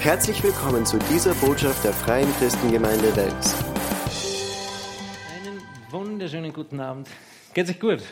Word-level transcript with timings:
Herzlich 0.00 0.42
willkommen 0.42 0.86
zu 0.86 0.98
dieser 1.12 1.34
Botschaft 1.34 1.84
der 1.84 1.92
Freien 1.92 2.26
Christengemeinde 2.38 3.14
Wels. 3.16 3.54
Einen 5.30 5.60
wunderschönen 5.90 6.54
guten 6.54 6.80
Abend. 6.80 7.06
Geht's 7.52 7.68
euch 7.68 7.78
gut? 7.78 8.02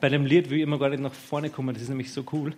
Bei 0.00 0.08
dem 0.08 0.26
Lied 0.26 0.50
will 0.50 0.56
ich 0.56 0.64
immer 0.64 0.80
gar 0.80 0.88
nicht 0.88 0.98
nach 1.00 1.12
vorne 1.12 1.50
kommen, 1.50 1.74
das 1.74 1.84
ist 1.84 1.90
nämlich 1.90 2.12
so 2.12 2.24
cool. 2.32 2.54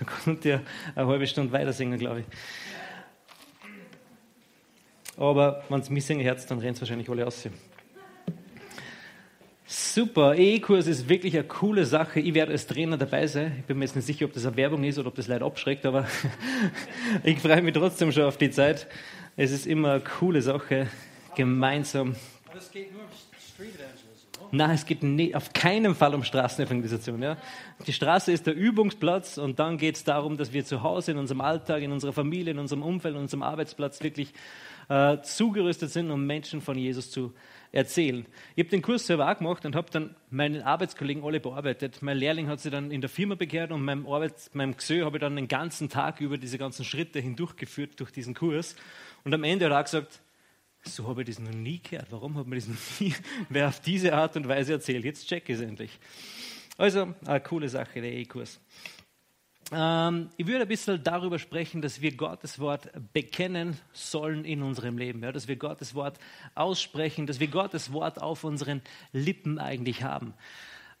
Da 0.00 0.04
könnt 0.04 0.44
ihr 0.44 0.62
eine 0.96 1.06
halbe 1.06 1.28
Stunde 1.28 1.52
weiter 1.52 1.72
singen, 1.72 2.00
glaube 2.00 2.20
ich. 2.20 2.26
Aber 5.16 5.62
wenn 5.68 5.78
es 5.78 5.90
mich 5.90 6.04
singen 6.04 6.22
Herz, 6.22 6.46
dann 6.46 6.58
rennt 6.58 6.78
es 6.78 6.82
wahrscheinlich 6.82 7.08
alle 7.08 7.28
aus. 7.28 7.48
Super, 9.66 10.36
E-Kurs 10.36 10.86
ist 10.86 11.08
wirklich 11.08 11.34
eine 11.34 11.44
coole 11.44 11.86
Sache. 11.86 12.20
Ich 12.20 12.34
werde 12.34 12.52
als 12.52 12.66
Trainer 12.66 12.98
dabei 12.98 13.26
sein. 13.26 13.56
Ich 13.60 13.64
bin 13.64 13.78
mir 13.78 13.86
jetzt 13.86 13.96
nicht 13.96 14.04
sicher, 14.04 14.26
ob 14.26 14.34
das 14.34 14.44
eine 14.44 14.56
Werbung 14.56 14.84
ist 14.84 14.98
oder 14.98 15.08
ob 15.08 15.14
das 15.14 15.26
Leute 15.26 15.42
abschreckt, 15.42 15.86
aber 15.86 16.06
ich 17.24 17.38
freue 17.38 17.62
mich 17.62 17.72
trotzdem 17.72 18.12
schon 18.12 18.24
auf 18.24 18.36
die 18.36 18.50
Zeit. 18.50 18.86
Es 19.36 19.52
ist 19.52 19.66
immer 19.66 19.92
eine 19.92 20.00
coole 20.00 20.42
Sache, 20.42 20.88
gemeinsam. 21.34 22.14
Aber 22.46 22.58
es 22.58 22.70
geht 22.70 22.92
nur 22.92 23.04
um 23.04 23.08
Street 23.54 23.74
Evangelism. 23.74 24.26
oder? 24.38 24.48
Nein, 24.52 24.70
es 24.72 24.84
geht 24.84 25.02
nie, 25.02 25.34
auf 25.34 25.50
keinen 25.54 25.94
Fall 25.94 26.14
um 26.14 26.24
Straßenevangelisation. 26.24 27.22
Ja? 27.22 27.38
Die 27.86 27.94
Straße 27.94 28.32
ist 28.32 28.46
der 28.46 28.54
Übungsplatz 28.54 29.38
und 29.38 29.58
dann 29.58 29.78
geht 29.78 29.96
es 29.96 30.04
darum, 30.04 30.36
dass 30.36 30.52
wir 30.52 30.66
zu 30.66 30.82
Hause 30.82 31.12
in 31.12 31.16
unserem 31.16 31.40
Alltag, 31.40 31.82
in 31.82 31.90
unserer 31.90 32.12
Familie, 32.12 32.52
in 32.52 32.58
unserem 32.58 32.82
Umfeld, 32.82 33.14
in 33.14 33.22
unserem 33.22 33.42
Arbeitsplatz 33.42 34.02
wirklich 34.02 34.34
äh, 34.90 35.22
zugerüstet 35.22 35.90
sind, 35.90 36.10
um 36.10 36.26
Menschen 36.26 36.60
von 36.60 36.76
Jesus 36.76 37.10
zu 37.10 37.22
erzählen. 37.22 37.53
Ich 37.76 38.24
habe 38.56 38.68
den 38.70 38.82
Kurs 38.82 39.04
selber 39.04 39.28
auch 39.28 39.36
gemacht 39.36 39.66
und 39.66 39.74
habe 39.74 39.90
dann 39.90 40.14
meinen 40.30 40.62
Arbeitskollegen 40.62 41.24
alle 41.24 41.40
bearbeitet. 41.40 42.02
Mein 42.02 42.16
Lehrling 42.16 42.46
hat 42.46 42.60
sich 42.60 42.70
dann 42.70 42.92
in 42.92 43.00
der 43.00 43.10
Firma 43.10 43.34
bekehrt 43.34 43.72
und 43.72 43.82
meinem, 43.84 44.06
Arbeits-, 44.06 44.54
meinem 44.54 44.76
Gesö 44.76 45.04
habe 45.04 45.16
ich 45.16 45.20
dann 45.20 45.34
den 45.34 45.48
ganzen 45.48 45.88
Tag 45.88 46.20
über 46.20 46.38
diese 46.38 46.56
ganzen 46.56 46.84
Schritte 46.84 47.18
hindurchgeführt 47.18 47.98
durch 47.98 48.12
diesen 48.12 48.32
Kurs. 48.32 48.76
Und 49.24 49.34
am 49.34 49.42
Ende 49.42 49.64
hat 49.64 49.72
er 49.72 49.80
auch 49.80 49.84
gesagt, 49.84 50.20
so 50.82 51.08
habe 51.08 51.22
ich 51.22 51.26
das 51.26 51.40
noch 51.40 51.50
nie 51.50 51.80
gehört. 51.82 52.06
Warum 52.10 52.36
hat 52.36 52.46
mir 52.46 52.54
das 52.54 52.68
noch 52.68 52.76
nie 53.00 53.12
wer 53.48 53.66
auf 53.66 53.80
diese 53.80 54.14
Art 54.14 54.36
und 54.36 54.46
Weise 54.46 54.74
erzählt? 54.74 55.04
Jetzt 55.04 55.26
check 55.26 55.48
ich 55.48 55.56
es 55.56 55.60
endlich. 55.60 55.98
Also, 56.76 57.12
eine 57.26 57.40
coole 57.40 57.68
Sache, 57.68 58.00
der 58.00 58.12
E-Kurs. 58.12 58.60
Ähm, 59.72 60.30
ich 60.36 60.46
würde 60.46 60.62
ein 60.62 60.68
bisschen 60.68 61.02
darüber 61.02 61.38
sprechen, 61.38 61.82
dass 61.82 62.00
wir 62.00 62.16
Gottes 62.16 62.58
Wort 62.58 62.90
bekennen 63.12 63.78
sollen 63.92 64.44
in 64.44 64.62
unserem 64.62 64.98
Leben. 64.98 65.22
Ja? 65.22 65.32
Dass 65.32 65.48
wir 65.48 65.56
Gottes 65.56 65.94
Wort 65.94 66.18
aussprechen, 66.54 67.26
dass 67.26 67.40
wir 67.40 67.48
Gottes 67.48 67.92
Wort 67.92 68.20
auf 68.20 68.44
unseren 68.44 68.82
Lippen 69.12 69.58
eigentlich 69.58 70.02
haben. 70.02 70.34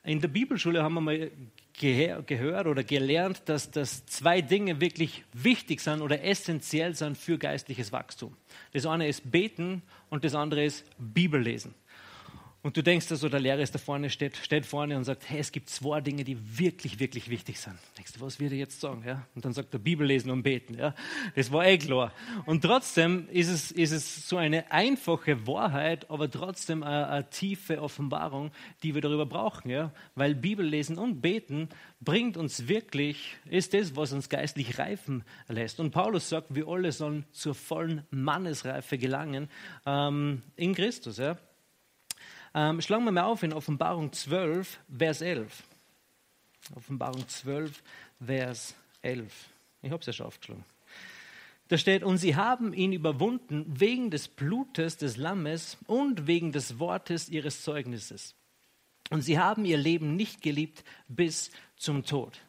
In 0.02 0.20
der 0.20 0.28
Bibelschule 0.28 0.82
haben 0.82 0.94
wir 0.94 1.00
mal 1.00 1.30
gehört 1.72 2.66
oder 2.66 2.84
gelernt, 2.84 3.42
dass, 3.46 3.70
dass 3.70 4.04
zwei 4.04 4.42
Dinge 4.42 4.80
wirklich 4.80 5.24
wichtig 5.32 5.80
sind 5.80 6.02
oder 6.02 6.22
essentiell 6.22 6.94
sind 6.94 7.16
für 7.16 7.38
geistliches 7.38 7.90
Wachstum. 7.90 8.36
Das 8.72 8.84
eine 8.84 9.08
ist 9.08 9.30
Beten 9.30 9.82
und 10.10 10.24
das 10.24 10.34
andere 10.34 10.64
ist 10.64 10.84
Bibellesen. 10.98 11.74
Und 12.64 12.78
du 12.78 12.82
denkst 12.82 13.10
also, 13.10 13.28
der 13.28 13.40
Lehrer 13.40 13.58
ist 13.60 13.74
da 13.74 13.78
vorne, 13.78 14.08
steht, 14.08 14.38
steht 14.38 14.64
vorne 14.64 14.96
und 14.96 15.04
sagt, 15.04 15.28
hey, 15.28 15.38
es 15.38 15.52
gibt 15.52 15.68
zwei 15.68 16.00
Dinge, 16.00 16.24
die 16.24 16.58
wirklich, 16.58 16.98
wirklich 16.98 17.28
wichtig 17.28 17.60
sind. 17.60 17.76
Denkst 17.98 18.14
du, 18.14 18.22
was 18.22 18.40
wird 18.40 18.52
er 18.52 18.58
jetzt 18.58 18.80
sagen? 18.80 19.04
Ja? 19.06 19.26
Und 19.34 19.44
dann 19.44 19.52
sagt 19.52 19.74
er 19.74 19.78
Bibel 19.78 20.06
lesen 20.06 20.30
und 20.30 20.44
beten. 20.44 20.78
Ja? 20.78 20.94
Das 21.34 21.52
war 21.52 21.66
eh 21.66 21.76
klar. 21.76 22.10
Und 22.46 22.62
trotzdem 22.62 23.28
ist 23.28 23.50
es, 23.50 23.70
ist 23.70 23.90
es 23.90 24.30
so 24.30 24.38
eine 24.38 24.72
einfache 24.72 25.46
Wahrheit, 25.46 26.10
aber 26.10 26.30
trotzdem 26.30 26.82
eine, 26.82 27.06
eine 27.06 27.28
tiefe 27.28 27.82
Offenbarung, 27.82 28.50
die 28.82 28.94
wir 28.94 29.02
darüber 29.02 29.26
brauchen. 29.26 29.68
Ja? 29.68 29.92
Weil 30.14 30.34
Bibel 30.34 30.64
lesen 30.64 30.96
und 30.96 31.20
beten 31.20 31.68
bringt 32.00 32.38
uns 32.38 32.66
wirklich, 32.66 33.36
ist 33.44 33.74
das, 33.74 33.94
was 33.94 34.14
uns 34.14 34.30
geistlich 34.30 34.78
reifen 34.78 35.22
lässt. 35.48 35.80
Und 35.80 35.90
Paulus 35.90 36.30
sagt, 36.30 36.54
wir 36.54 36.66
alle 36.66 36.92
sollen 36.92 37.26
zur 37.30 37.54
vollen 37.54 38.06
Mannesreife 38.08 38.96
gelangen 38.96 39.50
ähm, 39.84 40.40
in 40.56 40.74
Christus. 40.74 41.18
Ja? 41.18 41.36
Ähm, 42.54 42.80
schlagen 42.80 43.04
wir 43.04 43.12
mal 43.12 43.24
auf 43.24 43.42
in 43.42 43.52
Offenbarung 43.52 44.12
12, 44.12 44.78
Vers 44.96 45.20
11. 45.22 45.62
Offenbarung 46.76 47.26
12, 47.28 47.82
Vers 48.24 48.74
11. 49.02 49.32
Ich 49.82 49.90
habe 49.90 50.00
es 50.00 50.06
ja 50.06 50.12
schon 50.12 50.26
aufgeschlagen. 50.26 50.64
Da 51.68 51.78
steht, 51.78 52.04
und 52.04 52.18
sie 52.18 52.36
haben 52.36 52.72
ihn 52.72 52.92
überwunden 52.92 53.64
wegen 53.68 54.10
des 54.10 54.28
Blutes 54.28 54.96
des 54.98 55.16
Lammes 55.16 55.78
und 55.86 56.26
wegen 56.26 56.52
des 56.52 56.78
Wortes 56.78 57.28
ihres 57.28 57.62
Zeugnisses. 57.62 58.34
Und 59.10 59.22
sie 59.22 59.38
haben 59.38 59.64
ihr 59.64 59.76
Leben 59.76 60.14
nicht 60.14 60.40
geliebt 60.40 60.84
bis 61.08 61.50
zum 61.76 62.04
Tod. 62.04 62.40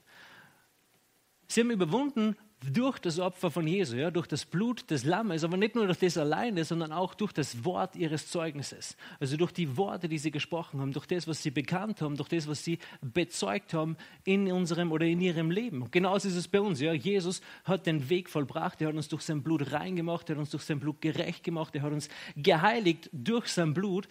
Sie 1.48 1.62
haben 1.62 1.72
überwunden 1.72 2.36
durch 2.72 3.00
das 3.00 3.20
Opfer 3.20 3.52
von 3.52 3.68
Jesu, 3.68 3.98
ja, 3.98 4.12
durch 4.12 4.28
das 4.28 4.46
Blut 4.46 4.90
des 4.90 5.04
Lammes, 5.04 5.44
aber 5.44 5.58
nicht 5.58 5.76
nur 5.76 5.86
durch 5.86 6.00
das 6.00 6.18
alleine, 6.18 6.64
sondern 6.64 6.92
auch 6.92 7.14
durch 7.14 7.32
das 7.32 7.64
Wort 7.64 7.96
ihres 7.96 8.30
Zeugnisses. 8.30 8.96
Also 9.20 9.38
durch 9.38 9.52
die 9.52 9.78
Worte, 9.78 10.08
die 10.10 10.18
sie 10.18 10.32
gesprochen 10.32 10.80
haben, 10.80 10.92
durch 10.92 11.06
das, 11.06 11.28
was 11.28 11.44
sie 11.44 11.52
bekannt 11.52 12.02
haben, 12.02 12.16
durch 12.16 12.30
das, 12.30 12.48
was 12.48 12.64
sie 12.64 12.80
bezeugt 13.02 13.74
haben 13.74 13.98
in 14.24 14.52
unserem 14.52 14.92
oder 14.92 15.06
in 15.06 15.22
ihrem 15.22 15.52
Leben. 15.52 15.82
Und 15.82 15.92
genauso 15.92 16.28
ist 16.28 16.36
es 16.36 16.48
bei 16.48 16.62
uns. 16.62 16.80
Ja. 16.80 16.94
Jesus 16.94 17.42
hat 17.66 17.86
den 17.86 18.10
Weg 18.10 18.30
vollbracht, 18.30 18.82
er 18.82 18.88
hat 18.88 18.96
uns 18.96 19.10
durch 19.10 19.22
sein 19.22 19.44
Blut 19.44 19.72
reingemacht, 19.72 20.30
er 20.30 20.36
hat 20.36 20.40
uns 20.40 20.50
durch 20.50 20.64
sein 20.64 20.80
Blut 20.80 21.02
gerecht 21.02 21.44
gemacht, 21.44 21.76
er 21.76 21.84
hat 21.84 21.94
uns 21.94 22.10
geheiligt 22.36 23.10
durch 23.12 23.48
sein 23.48 23.74
Blut. 23.74 24.08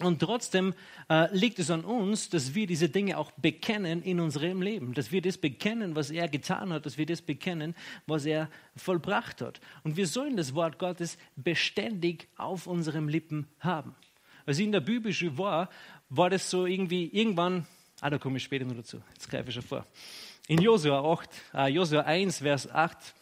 Und 0.00 0.20
trotzdem 0.20 0.74
äh, 1.10 1.34
liegt 1.36 1.58
es 1.58 1.70
an 1.70 1.84
uns, 1.84 2.30
dass 2.30 2.54
wir 2.54 2.66
diese 2.66 2.88
Dinge 2.88 3.18
auch 3.18 3.30
bekennen 3.32 4.02
in 4.02 4.20
unserem 4.20 4.62
Leben, 4.62 4.94
dass 4.94 5.12
wir 5.12 5.20
das 5.20 5.36
bekennen, 5.36 5.94
was 5.94 6.10
er 6.10 6.28
getan 6.28 6.72
hat, 6.72 6.86
dass 6.86 6.96
wir 6.96 7.04
das 7.04 7.20
bekennen, 7.20 7.74
was 8.06 8.24
er 8.24 8.48
vollbracht 8.74 9.42
hat. 9.42 9.60
Und 9.84 9.96
wir 9.96 10.06
sollen 10.06 10.36
das 10.36 10.54
Wort 10.54 10.78
Gottes 10.78 11.18
beständig 11.36 12.28
auf 12.36 12.66
unseren 12.66 13.08
Lippen 13.08 13.46
haben. 13.60 13.94
Als 14.46 14.58
ich 14.58 14.64
in 14.64 14.72
der 14.72 14.80
Bibelschule 14.80 15.36
war, 15.36 15.68
war 16.08 16.30
das 16.30 16.48
so 16.48 16.64
irgendwie 16.64 17.06
irgendwann, 17.12 17.66
ah, 18.00 18.08
da 18.08 18.18
komme 18.18 18.38
ich 18.38 18.44
später 18.44 18.64
noch 18.64 18.74
dazu, 18.74 19.02
jetzt 19.12 19.28
greife 19.28 19.50
ich 19.50 19.54
schon 19.54 19.62
vor. 19.62 19.86
In 20.48 20.60
Josua 20.60 21.00
8, 21.12 21.30
äh, 21.54 21.68
Josua 21.68 22.00
1, 22.00 22.38
Vers 22.38 22.68
8, 22.68 23.14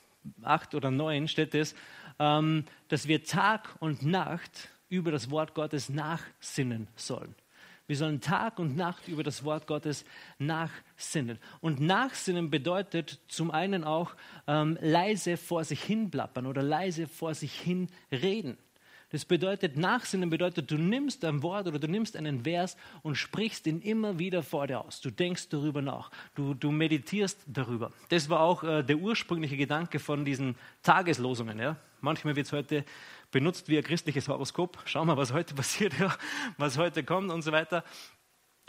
8 0.42 0.74
oder 0.76 0.90
9 0.90 1.26
steht 1.28 1.54
es, 1.54 1.74
ähm, 2.18 2.64
dass 2.88 3.08
wir 3.08 3.24
Tag 3.24 3.76
und 3.80 4.02
Nacht 4.02 4.70
über 4.90 5.10
das 5.10 5.30
Wort 5.30 5.54
Gottes 5.54 5.88
nachsinnen 5.88 6.88
sollen. 6.96 7.34
Wir 7.86 7.96
sollen 7.96 8.20
Tag 8.20 8.60
und 8.60 8.76
Nacht 8.76 9.08
über 9.08 9.24
das 9.24 9.42
Wort 9.42 9.66
Gottes 9.66 10.04
nachsinnen. 10.38 11.38
Und 11.60 11.80
nachsinnen 11.80 12.48
bedeutet 12.48 13.18
zum 13.26 13.50
einen 13.50 13.82
auch 13.82 14.14
ähm, 14.46 14.78
leise 14.80 15.36
vor 15.36 15.64
sich 15.64 15.82
hin 15.82 16.08
plappern 16.08 16.46
oder 16.46 16.62
leise 16.62 17.08
vor 17.08 17.34
sich 17.34 17.52
hin 17.58 17.88
reden. 18.12 18.58
Das 19.10 19.24
bedeutet, 19.24 19.76
Nachsinnen 19.76 20.30
bedeutet, 20.30 20.70
du 20.70 20.78
nimmst 20.78 21.24
ein 21.24 21.42
Wort 21.42 21.66
oder 21.66 21.80
du 21.80 21.88
nimmst 21.88 22.16
einen 22.16 22.44
Vers 22.44 22.76
und 23.02 23.16
sprichst 23.16 23.66
ihn 23.66 23.80
immer 23.80 24.20
wieder 24.20 24.44
vor 24.44 24.68
dir 24.68 24.84
aus. 24.84 25.00
Du 25.00 25.10
denkst 25.10 25.48
darüber 25.48 25.82
nach. 25.82 26.12
Du, 26.36 26.54
du 26.54 26.70
meditierst 26.70 27.42
darüber. 27.48 27.90
Das 28.08 28.28
war 28.28 28.38
auch 28.40 28.62
äh, 28.62 28.84
der 28.84 28.98
ursprüngliche 28.98 29.56
Gedanke 29.56 29.98
von 29.98 30.24
diesen 30.24 30.54
Tageslosungen. 30.84 31.58
Ja? 31.58 31.76
Manchmal 32.00 32.36
wird 32.36 32.46
es 32.46 32.52
heute 32.52 32.84
benutzt 33.30 33.68
wie 33.68 33.78
ein 33.78 33.84
christliches 33.84 34.28
Horoskop. 34.28 34.78
Schauen 34.86 35.06
wir, 35.06 35.16
was 35.16 35.32
heute 35.32 35.54
passiert, 35.56 35.98
ja, 35.98 36.14
was 36.56 36.78
heute 36.78 37.04
kommt 37.04 37.30
und 37.30 37.42
so 37.42 37.52
weiter. 37.52 37.84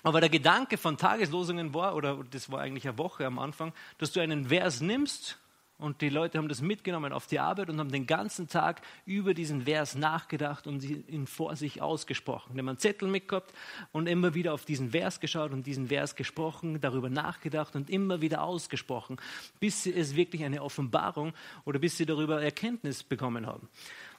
Aber 0.03 0.19
der 0.19 0.29
Gedanke 0.29 0.77
von 0.77 0.97
Tageslosungen 0.97 1.73
war, 1.73 1.95
oder 1.95 2.23
das 2.29 2.51
war 2.51 2.59
eigentlich 2.59 2.87
eine 2.87 2.97
Woche 2.97 3.25
am 3.25 3.39
Anfang, 3.39 3.73
dass 3.97 4.11
du 4.11 4.19
einen 4.19 4.47
Vers 4.47 4.81
nimmst 4.81 5.37
und 5.81 6.01
die 6.01 6.09
Leute 6.09 6.37
haben 6.37 6.47
das 6.47 6.61
mitgenommen 6.61 7.11
auf 7.11 7.27
die 7.27 7.39
Arbeit 7.39 7.69
und 7.69 7.79
haben 7.79 7.91
den 7.91 8.05
ganzen 8.05 8.47
Tag 8.47 8.81
über 9.05 9.33
diesen 9.33 9.63
Vers 9.63 9.95
nachgedacht 9.95 10.67
und 10.67 10.83
ihn 10.83 11.27
vor 11.27 11.55
sich 11.55 11.81
ausgesprochen. 11.81 12.53
Die 12.53 12.59
haben 12.59 12.69
einen 12.69 12.77
Zettel 12.77 13.07
mitgehabt 13.07 13.51
und 13.91 14.07
immer 14.07 14.33
wieder 14.33 14.53
auf 14.53 14.63
diesen 14.63 14.91
Vers 14.91 15.19
geschaut 15.19 15.51
und 15.51 15.65
diesen 15.65 15.87
Vers 15.87 16.15
gesprochen, 16.15 16.79
darüber 16.79 17.09
nachgedacht 17.09 17.75
und 17.75 17.89
immer 17.89 18.22
wieder 18.22 18.43
ausgesprochen, 18.43 19.17
bis 19.59 19.83
sie 19.83 19.93
es 19.93 20.16
wirklich 20.16 20.43
eine 20.43 20.61
Offenbarung 20.61 21.33
oder 21.66 21.79
bis 21.79 21.97
sie 21.97 22.05
darüber 22.05 22.41
Erkenntnis 22.41 23.03
bekommen 23.03 23.47
haben. 23.47 23.67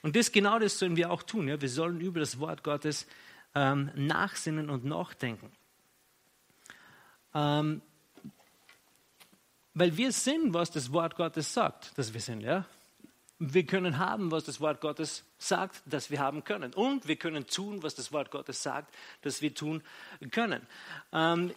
Und 0.03 0.17
das 0.17 0.32
genau 0.32 0.58
das 0.58 0.79
sollen 0.79 0.97
wir 0.97 1.11
auch 1.11 1.23
tun. 1.23 1.49
Ja? 1.49 1.61
Wir 1.61 1.69
sollen 1.69 2.00
über 2.00 2.20
das 2.20 2.41
Wort 2.41 2.65
Gottes 2.65 3.06
ähm, 3.55 3.91
nachsinnen 3.94 4.69
und 4.69 4.85
nachdenken. 4.85 5.53
Ähm, 7.35 7.82
weil 9.75 9.97
wir 9.97 10.13
sind, 10.13 10.55
was 10.55 10.71
das 10.71 10.93
Wort 10.93 11.17
Gottes 11.17 11.53
sagt, 11.53 11.97
dass 11.97 12.13
wir 12.13 12.21
sind. 12.21 12.43
Ja? 12.43 12.67
Wir 13.39 13.65
können 13.65 13.99
haben, 13.99 14.31
was 14.31 14.45
das 14.45 14.61
Wort 14.61 14.81
Gottes 14.81 15.25
sagt, 15.39 15.83
dass 15.87 16.11
wir 16.11 16.21
haben 16.21 16.45
können. 16.45 16.73
Und 16.75 17.09
wir 17.09 17.17
können 17.17 17.47
tun, 17.47 17.83
was 17.83 17.95
das 17.95 18.13
Wort 18.13 18.31
Gottes 18.31 18.63
sagt, 18.63 18.95
dass 19.23 19.43
wir 19.43 19.55
tun 19.55 19.83
können. 20.31 20.67
Ähm, 21.13 21.53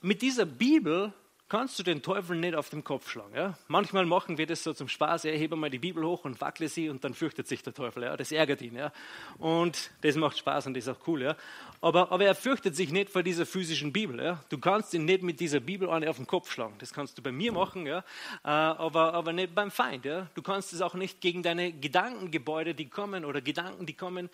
mit 0.00 0.22
dieser 0.22 0.44
Bibel 0.44 1.12
kannst 1.48 1.78
du 1.78 1.82
den 1.82 2.02
Teufel 2.02 2.36
nicht 2.36 2.54
auf 2.54 2.70
den 2.70 2.84
Kopf 2.84 3.10
schlagen. 3.10 3.34
Ja? 3.34 3.58
Manchmal 3.68 4.06
machen 4.06 4.38
wir 4.38 4.46
das 4.46 4.62
so 4.62 4.72
zum 4.72 4.88
Spaß, 4.88 5.26
er 5.26 5.36
hebe 5.36 5.56
mal 5.56 5.70
die 5.70 5.78
Bibel 5.78 6.04
hoch 6.04 6.24
und 6.24 6.40
wackle 6.40 6.68
sie 6.68 6.88
und 6.88 7.04
dann 7.04 7.14
fürchtet 7.14 7.46
sich 7.46 7.62
der 7.62 7.74
Teufel. 7.74 8.04
Ja? 8.04 8.16
Das 8.16 8.32
ärgert 8.32 8.62
ihn. 8.62 8.76
Ja? 8.76 8.92
Und 9.38 9.90
das 10.00 10.16
macht 10.16 10.38
Spaß 10.38 10.66
und 10.66 10.74
das 10.74 10.86
ist 10.86 10.88
auch 10.88 11.06
cool. 11.06 11.22
Ja? 11.22 11.36
Aber, 11.80 12.10
aber 12.10 12.24
er 12.24 12.34
fürchtet 12.34 12.74
sich 12.74 12.90
nicht 12.90 13.10
vor 13.10 13.22
dieser 13.22 13.46
physischen 13.46 13.92
Bibel. 13.92 14.22
Ja? 14.22 14.42
Du 14.48 14.58
kannst 14.58 14.94
ihn 14.94 15.04
nicht 15.04 15.22
mit 15.22 15.40
dieser 15.40 15.60
Bibel 15.60 15.90
eine 15.90 16.08
auf 16.08 16.16
den 16.16 16.26
Kopf 16.26 16.50
schlagen. 16.50 16.74
Das 16.78 16.92
kannst 16.92 17.18
du 17.18 17.22
bei 17.22 17.32
mir 17.32 17.52
machen, 17.52 17.86
ja? 17.86 17.98
Äh, 18.42 18.48
aber, 18.48 19.14
aber 19.14 19.32
nicht 19.32 19.54
beim 19.54 19.70
Feind. 19.70 20.04
Ja? 20.04 20.28
Du 20.34 20.42
kannst 20.42 20.72
es 20.72 20.80
auch 20.80 20.94
nicht 20.94 21.20
gegen 21.20 21.42
deine 21.42 21.72
Gedankengebäude, 21.72 22.74
die 22.74 22.88
kommen 22.88 23.24
oder 23.24 23.40
Gedanken, 23.40 23.86
die 23.86 23.94
kommen, 23.94 24.30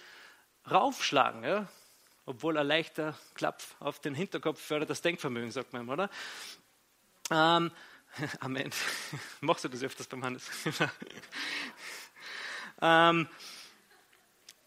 raufschlagen. 0.70 1.42
Ja? 1.44 1.68
obwohl 2.30 2.56
ein 2.58 2.66
leichter 2.66 3.14
Klapp 3.34 3.60
auf 3.80 3.98
den 3.98 4.14
Hinterkopf 4.14 4.60
fördert 4.60 4.90
das 4.90 5.02
Denkvermögen, 5.02 5.50
sagt 5.50 5.72
man, 5.72 5.88
oder? 5.88 6.08
Ähm, 7.30 7.70
Amen. 8.40 8.70
Machst 9.40 9.64
du 9.64 9.68
das 9.68 9.82
öfters 9.82 10.06
beim 10.06 10.24
Hannes? 10.24 10.48
ähm, 12.82 13.28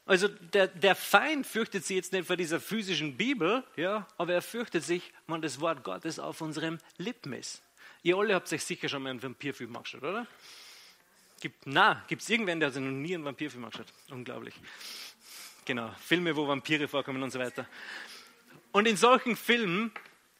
also 0.06 0.28
der, 0.28 0.68
der 0.68 0.96
Feind 0.96 1.48
fürchtet 1.48 1.86
sich 1.86 1.96
jetzt 1.96 2.12
nicht 2.12 2.28
vor 2.28 2.36
dieser 2.36 2.60
physischen 2.60 3.16
Bibel, 3.16 3.64
ja, 3.76 4.08
aber 4.18 4.34
er 4.34 4.42
fürchtet 4.42 4.84
sich, 4.84 5.14
wenn 5.28 5.42
das 5.42 5.62
Wort 5.62 5.84
Gottes 5.84 6.20
auf 6.20 6.42
unserem 6.42 6.80
Lippen 6.98 7.34
ist. 7.34 7.62
Ihr 8.02 8.18
alle 8.18 8.36
habt 8.36 8.52
euch 8.52 8.64
sicher 8.64 8.90
schon 8.90 9.04
mal 9.04 9.12
einen 9.12 9.24
Vampirfilm 9.24 9.74
angeschaut, 9.76 10.04
oder? 10.04 10.28
Gibt, 11.40 11.66
na, 11.66 12.04
gibt 12.08 12.22
es 12.22 12.30
irgendwen, 12.30 12.60
der 12.60 12.70
hat 12.70 12.76
noch 12.76 12.92
nie 12.92 13.16
einen 13.16 13.24
Vampirfilm 13.24 13.64
angeschaut? 13.64 13.88
Unglaublich. 14.10 14.56
Genau, 15.66 15.94
Filme, 16.00 16.36
wo 16.36 16.48
Vampire 16.48 16.90
vorkommen 16.90 17.24
und 17.24 17.32
so 17.32 17.40
weiter. 17.40 17.66
Und 18.74 18.88
in 18.88 18.98
solchen 18.98 19.38
Filmen 19.38 19.92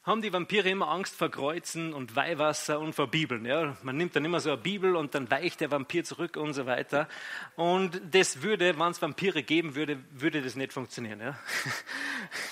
haben 0.04 0.20
die 0.20 0.32
Vampire 0.32 0.68
immer 0.68 0.88
Angst 0.88 1.16
vor 1.16 1.30
Kreuzen 1.30 1.94
und 1.94 2.14
Weihwasser 2.14 2.78
und 2.78 2.94
vor 2.94 3.08
Bibeln. 3.08 3.46
Ja? 3.46 3.76
Man 3.82 3.96
nimmt 3.96 4.14
dann 4.14 4.24
immer 4.24 4.40
so 4.40 4.50
eine 4.50 4.60
Bibel 4.60 4.96
und 4.96 5.14
dann 5.14 5.30
weicht 5.30 5.60
der 5.60 5.70
Vampir 5.70 6.04
zurück 6.04 6.36
und 6.36 6.52
so 6.52 6.66
weiter. 6.66 7.08
Und 7.56 8.00
das 8.10 8.42
würde, 8.42 8.78
wenn 8.78 8.90
es 8.90 9.00
Vampire 9.00 9.42
geben 9.42 9.74
würde, 9.74 9.98
würde 10.10 10.42
das 10.42 10.56
nicht 10.56 10.72
funktionieren. 10.72 11.20
Ja? 11.20 11.38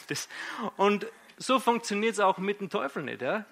Das, 0.09 0.29
und 0.77 1.07
so 1.39 1.59
funktioniert 1.59 2.15
es 2.15 2.21
auch 2.21 2.37
mit 2.37 2.61
dem 2.61 2.69
Teufel 2.69 3.03
nicht. 3.03 3.23
Ja? 3.23 3.47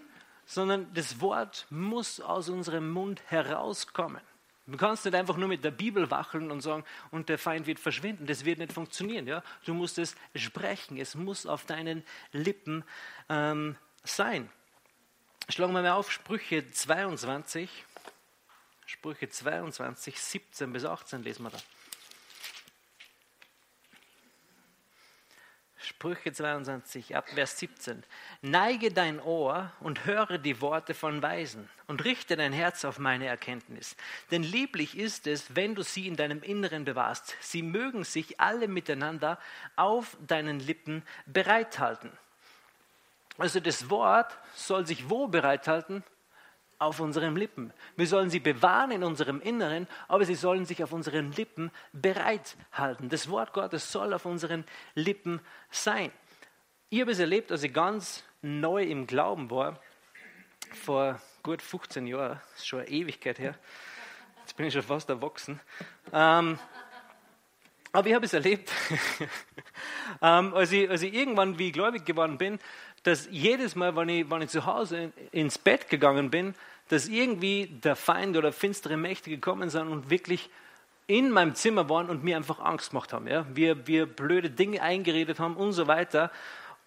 Sondern 0.44 0.92
das 0.92 1.20
Wort 1.20 1.66
muss 1.70 2.20
aus 2.20 2.48
unserem 2.48 2.90
Mund 2.90 3.22
herauskommen. 3.26 4.20
Du 4.66 4.76
kannst 4.76 5.04
nicht 5.04 5.14
einfach 5.14 5.36
nur 5.36 5.48
mit 5.48 5.64
der 5.64 5.70
Bibel 5.70 6.10
wacheln 6.10 6.50
und 6.50 6.60
sagen, 6.60 6.84
und 7.10 7.28
der 7.28 7.38
Feind 7.38 7.66
wird 7.66 7.80
verschwinden. 7.80 8.26
Das 8.26 8.44
wird 8.44 8.58
nicht 8.58 8.72
funktionieren. 8.72 9.26
Ja? 9.26 9.42
Du 9.64 9.74
musst 9.74 9.98
es 9.98 10.16
sprechen. 10.34 10.96
Es 10.96 11.14
muss 11.14 11.46
auf 11.46 11.64
deinen 11.64 12.04
Lippen 12.32 12.84
ähm, 13.28 13.76
sein. 14.04 14.50
Schlagen 15.48 15.72
wir 15.72 15.82
mal 15.82 15.92
auf 15.92 16.12
Sprüche 16.12 16.70
22. 16.70 17.68
Sprüche 18.86 19.28
22, 19.28 20.20
17 20.20 20.72
bis 20.72 20.84
18 20.84 21.22
lesen 21.22 21.44
wir 21.44 21.50
da. 21.50 21.58
Sprüche 25.76 26.32
22, 26.32 27.16
ab 27.16 27.28
Vers 27.30 27.58
17. 27.58 28.04
Neige 28.42 28.92
dein 28.92 29.20
Ohr 29.20 29.72
und 29.80 30.04
höre 30.04 30.38
die 30.38 30.60
Worte 30.60 30.94
von 30.94 31.20
Weisen 31.22 31.68
und 31.88 32.04
richte 32.04 32.36
dein 32.36 32.52
Herz 32.52 32.84
auf 32.84 32.98
meine 32.98 33.26
Erkenntnis. 33.26 33.96
Denn 34.30 34.42
lieblich 34.42 34.96
ist 34.96 35.26
es, 35.26 35.56
wenn 35.56 35.74
du 35.74 35.82
sie 35.82 36.06
in 36.06 36.16
deinem 36.16 36.42
Inneren 36.42 36.84
bewahrst. 36.84 37.36
Sie 37.40 37.62
mögen 37.62 38.04
sich 38.04 38.40
alle 38.40 38.68
miteinander 38.68 39.38
auf 39.76 40.16
deinen 40.26 40.60
Lippen 40.60 41.02
bereithalten. 41.26 42.10
Also 43.40 43.58
das 43.58 43.90
Wort 43.90 44.38
soll 44.54 44.86
sich 44.86 45.10
wo 45.10 45.26
bereithalten? 45.26 46.04
auf 46.78 46.98
unseren 46.98 47.36
Lippen. 47.36 47.74
Wir 47.96 48.06
sollen 48.06 48.30
sie 48.30 48.40
bewahren 48.40 48.90
in 48.90 49.04
unserem 49.04 49.42
Inneren, 49.42 49.86
aber 50.08 50.24
sie 50.24 50.34
sollen 50.34 50.64
sich 50.64 50.82
auf 50.82 50.92
unseren 50.92 51.30
Lippen 51.32 51.70
bereithalten. 51.92 53.10
Das 53.10 53.28
Wort 53.28 53.52
Gottes 53.52 53.92
soll 53.92 54.14
auf 54.14 54.24
unseren 54.24 54.64
Lippen 54.94 55.40
sein. 55.70 56.10
Ich 56.88 57.02
habe 57.02 57.10
es 57.10 57.18
erlebt, 57.18 57.52
als 57.52 57.64
ich 57.64 57.74
ganz 57.74 58.24
neu 58.40 58.82
im 58.82 59.06
Glauben 59.06 59.50
war, 59.50 59.78
vor 60.72 61.20
gut 61.42 61.60
15 61.60 62.06
Jahren, 62.06 62.40
das 62.52 62.60
ist 62.60 62.66
schon 62.66 62.80
eine 62.80 62.88
Ewigkeit 62.88 63.38
her. 63.38 63.54
Jetzt 64.40 64.56
bin 64.56 64.64
ich 64.64 64.72
schon 64.72 64.82
fast 64.82 65.10
erwachsen. 65.10 65.60
Ähm, 66.14 66.58
aber 67.92 68.08
ich 68.08 68.14
habe 68.14 68.24
es 68.24 68.32
erlebt, 68.32 68.72
ähm, 70.22 70.54
als, 70.54 70.70
ich, 70.70 70.88
als 70.88 71.02
ich 71.02 71.12
irgendwann, 71.12 71.58
wie 71.58 71.72
gläubig 71.72 72.04
geworden 72.04 72.38
bin, 72.38 72.60
dass 73.02 73.28
jedes 73.30 73.76
Mal, 73.76 73.96
wenn 73.96 74.08
ich, 74.08 74.30
wenn 74.30 74.42
ich 74.42 74.50
zu 74.50 74.66
Hause 74.66 75.12
ins 75.32 75.58
Bett 75.58 75.88
gegangen 75.88 76.30
bin, 76.30 76.54
dass 76.88 77.08
irgendwie 77.08 77.66
der 77.66 77.96
Feind 77.96 78.36
oder 78.36 78.52
finstere 78.52 78.96
Mächte 78.96 79.30
gekommen 79.30 79.70
sind 79.70 79.88
und 79.88 80.10
wirklich 80.10 80.50
in 81.06 81.30
meinem 81.30 81.54
Zimmer 81.54 81.88
waren 81.88 82.08
und 82.10 82.22
mir 82.22 82.36
einfach 82.36 82.60
Angst 82.60 82.90
gemacht 82.90 83.12
haben. 83.12 83.26
Ja? 83.26 83.44
Wir, 83.52 83.86
wir 83.86 84.06
blöde 84.06 84.50
Dinge 84.50 84.82
eingeredet 84.82 85.40
haben 85.40 85.56
und 85.56 85.72
so 85.72 85.86
weiter. 85.86 86.30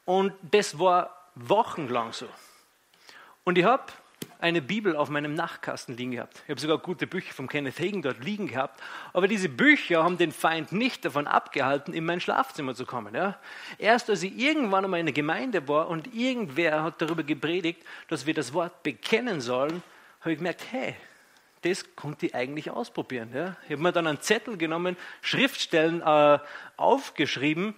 Und 0.05 0.33
das 0.41 0.79
war 0.79 1.29
wochenlang 1.35 2.13
so. 2.13 2.27
Und 3.43 3.57
ich 3.57 3.65
habe 3.65 3.83
eine 4.43 4.61
Bibel 4.61 4.97
auf 4.97 5.09
meinem 5.09 5.35
Nachtkasten 5.35 5.95
liegen 5.95 6.11
gehabt. 6.11 6.41
Ich 6.43 6.49
habe 6.49 6.59
sogar 6.59 6.77
gute 6.77 7.07
Bücher 7.07 7.33
von 7.33 7.47
Kenneth 7.47 7.79
Hagen 7.79 8.01
dort 8.01 8.21
liegen 8.21 8.47
gehabt. 8.47 8.81
Aber 9.13 9.29
diese 9.29 9.47
Bücher 9.47 10.03
haben 10.03 10.17
den 10.17 10.33
Feind 10.33 10.73
nicht 10.73 11.05
davon 11.05 11.27
abgehalten, 11.27 11.93
in 11.93 12.03
mein 12.03 12.19
Schlafzimmer 12.19 12.75
zu 12.75 12.85
kommen. 12.85 13.15
Ja? 13.15 13.39
Erst 13.77 14.09
als 14.09 14.21
ich 14.21 14.37
irgendwann 14.37 14.83
einmal 14.83 14.99
in 14.99 15.05
der 15.05 15.13
Gemeinde 15.13 15.65
war 15.69 15.87
und 15.87 16.13
irgendwer 16.13 16.83
hat 16.83 17.01
darüber 17.01 17.23
gepredigt, 17.23 17.81
dass 18.09 18.25
wir 18.25 18.33
das 18.33 18.53
Wort 18.53 18.83
bekennen 18.83 19.39
sollen, 19.39 19.81
habe 20.19 20.33
ich 20.33 20.39
gemerkt, 20.39 20.65
hey, 20.71 20.95
das 21.61 21.95
konnte 21.95 22.25
ich 22.25 22.35
eigentlich 22.35 22.69
ausprobieren. 22.69 23.29
Ja? 23.33 23.55
Ich 23.63 23.71
habe 23.71 23.81
mir 23.81 23.93
dann 23.93 24.07
einen 24.07 24.19
Zettel 24.19 24.57
genommen, 24.57 24.97
Schriftstellen 25.21 26.01
äh, 26.01 26.39
aufgeschrieben 26.75 27.75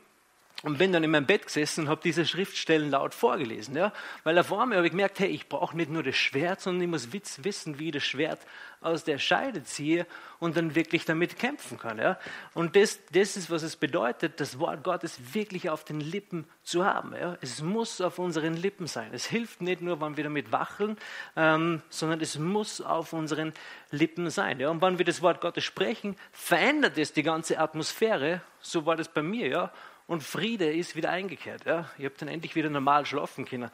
und 0.63 0.77
bin 0.77 0.91
dann 0.91 1.03
in 1.03 1.11
meinem 1.11 1.25
Bett 1.25 1.45
gesessen 1.45 1.81
und 1.81 1.89
habe 1.89 2.01
diese 2.03 2.25
Schriftstellen 2.25 2.89
laut 2.89 3.13
vorgelesen. 3.13 3.75
Ja? 3.75 3.91
Weil 4.23 4.37
auf 4.39 4.51
einmal 4.51 4.77
habe 4.77 4.87
ich 4.87 4.91
gemerkt, 4.91 5.19
hey, 5.19 5.27
ich 5.27 5.47
brauche 5.49 5.75
nicht 5.75 5.91
nur 5.91 6.03
das 6.03 6.15
Schwert, 6.15 6.61
sondern 6.61 6.83
ich 6.83 6.89
muss 6.89 7.13
wissen, 7.43 7.77
wie 7.77 7.87
ich 7.87 7.93
das 7.93 8.03
Schwert 8.03 8.39
aus 8.81 9.03
der 9.03 9.17
Scheide 9.17 9.63
ziehe 9.63 10.05
und 10.39 10.57
dann 10.57 10.75
wirklich 10.75 11.05
damit 11.05 11.37
kämpfen 11.37 11.77
kann. 11.77 11.97
Ja? 11.97 12.17
Und 12.53 12.75
das, 12.75 12.99
das 13.11 13.35
ist, 13.35 13.49
was 13.49 13.63
es 13.63 13.75
bedeutet, 13.75 14.39
das 14.39 14.59
Wort 14.59 14.83
Gottes 14.83 15.33
wirklich 15.33 15.69
auf 15.69 15.83
den 15.83 15.99
Lippen 15.99 16.45
zu 16.63 16.85
haben. 16.85 17.13
Ja? 17.13 17.37
Es 17.41 17.61
muss 17.61 17.99
auf 17.99 18.19
unseren 18.19 18.55
Lippen 18.55 18.87
sein. 18.87 19.09
Es 19.13 19.25
hilft 19.25 19.61
nicht 19.61 19.81
nur, 19.81 19.99
wenn 20.01 20.17
wir 20.17 20.23
damit 20.23 20.51
wacheln, 20.51 20.97
ähm, 21.35 21.81
sondern 21.89 22.21
es 22.21 22.37
muss 22.37 22.79
auf 22.79 23.13
unseren 23.13 23.53
Lippen 23.91 24.29
sein. 24.29 24.59
Ja? 24.59 24.69
Und 24.69 24.81
wenn 24.81 24.97
wir 24.97 25.05
das 25.05 25.21
Wort 25.21 25.41
Gottes 25.41 25.63
sprechen, 25.63 26.15
verändert 26.31 26.97
es 26.97 27.11
die 27.11 27.23
ganze 27.23 27.59
Atmosphäre. 27.59 28.41
So 28.59 28.85
war 28.85 28.95
das 28.95 29.09
bei 29.09 29.21
mir. 29.21 29.47
Ja? 29.47 29.71
Und 30.07 30.23
Friede 30.23 30.71
ist 30.71 30.95
wieder 30.95 31.09
eingekehrt. 31.09 31.65
Ja? 31.65 31.89
Ich 31.97 32.05
habe 32.05 32.15
dann 32.17 32.27
endlich 32.27 32.55
wieder 32.55 32.69
normal 32.69 33.05
schlafen 33.05 33.45
können 33.45 33.71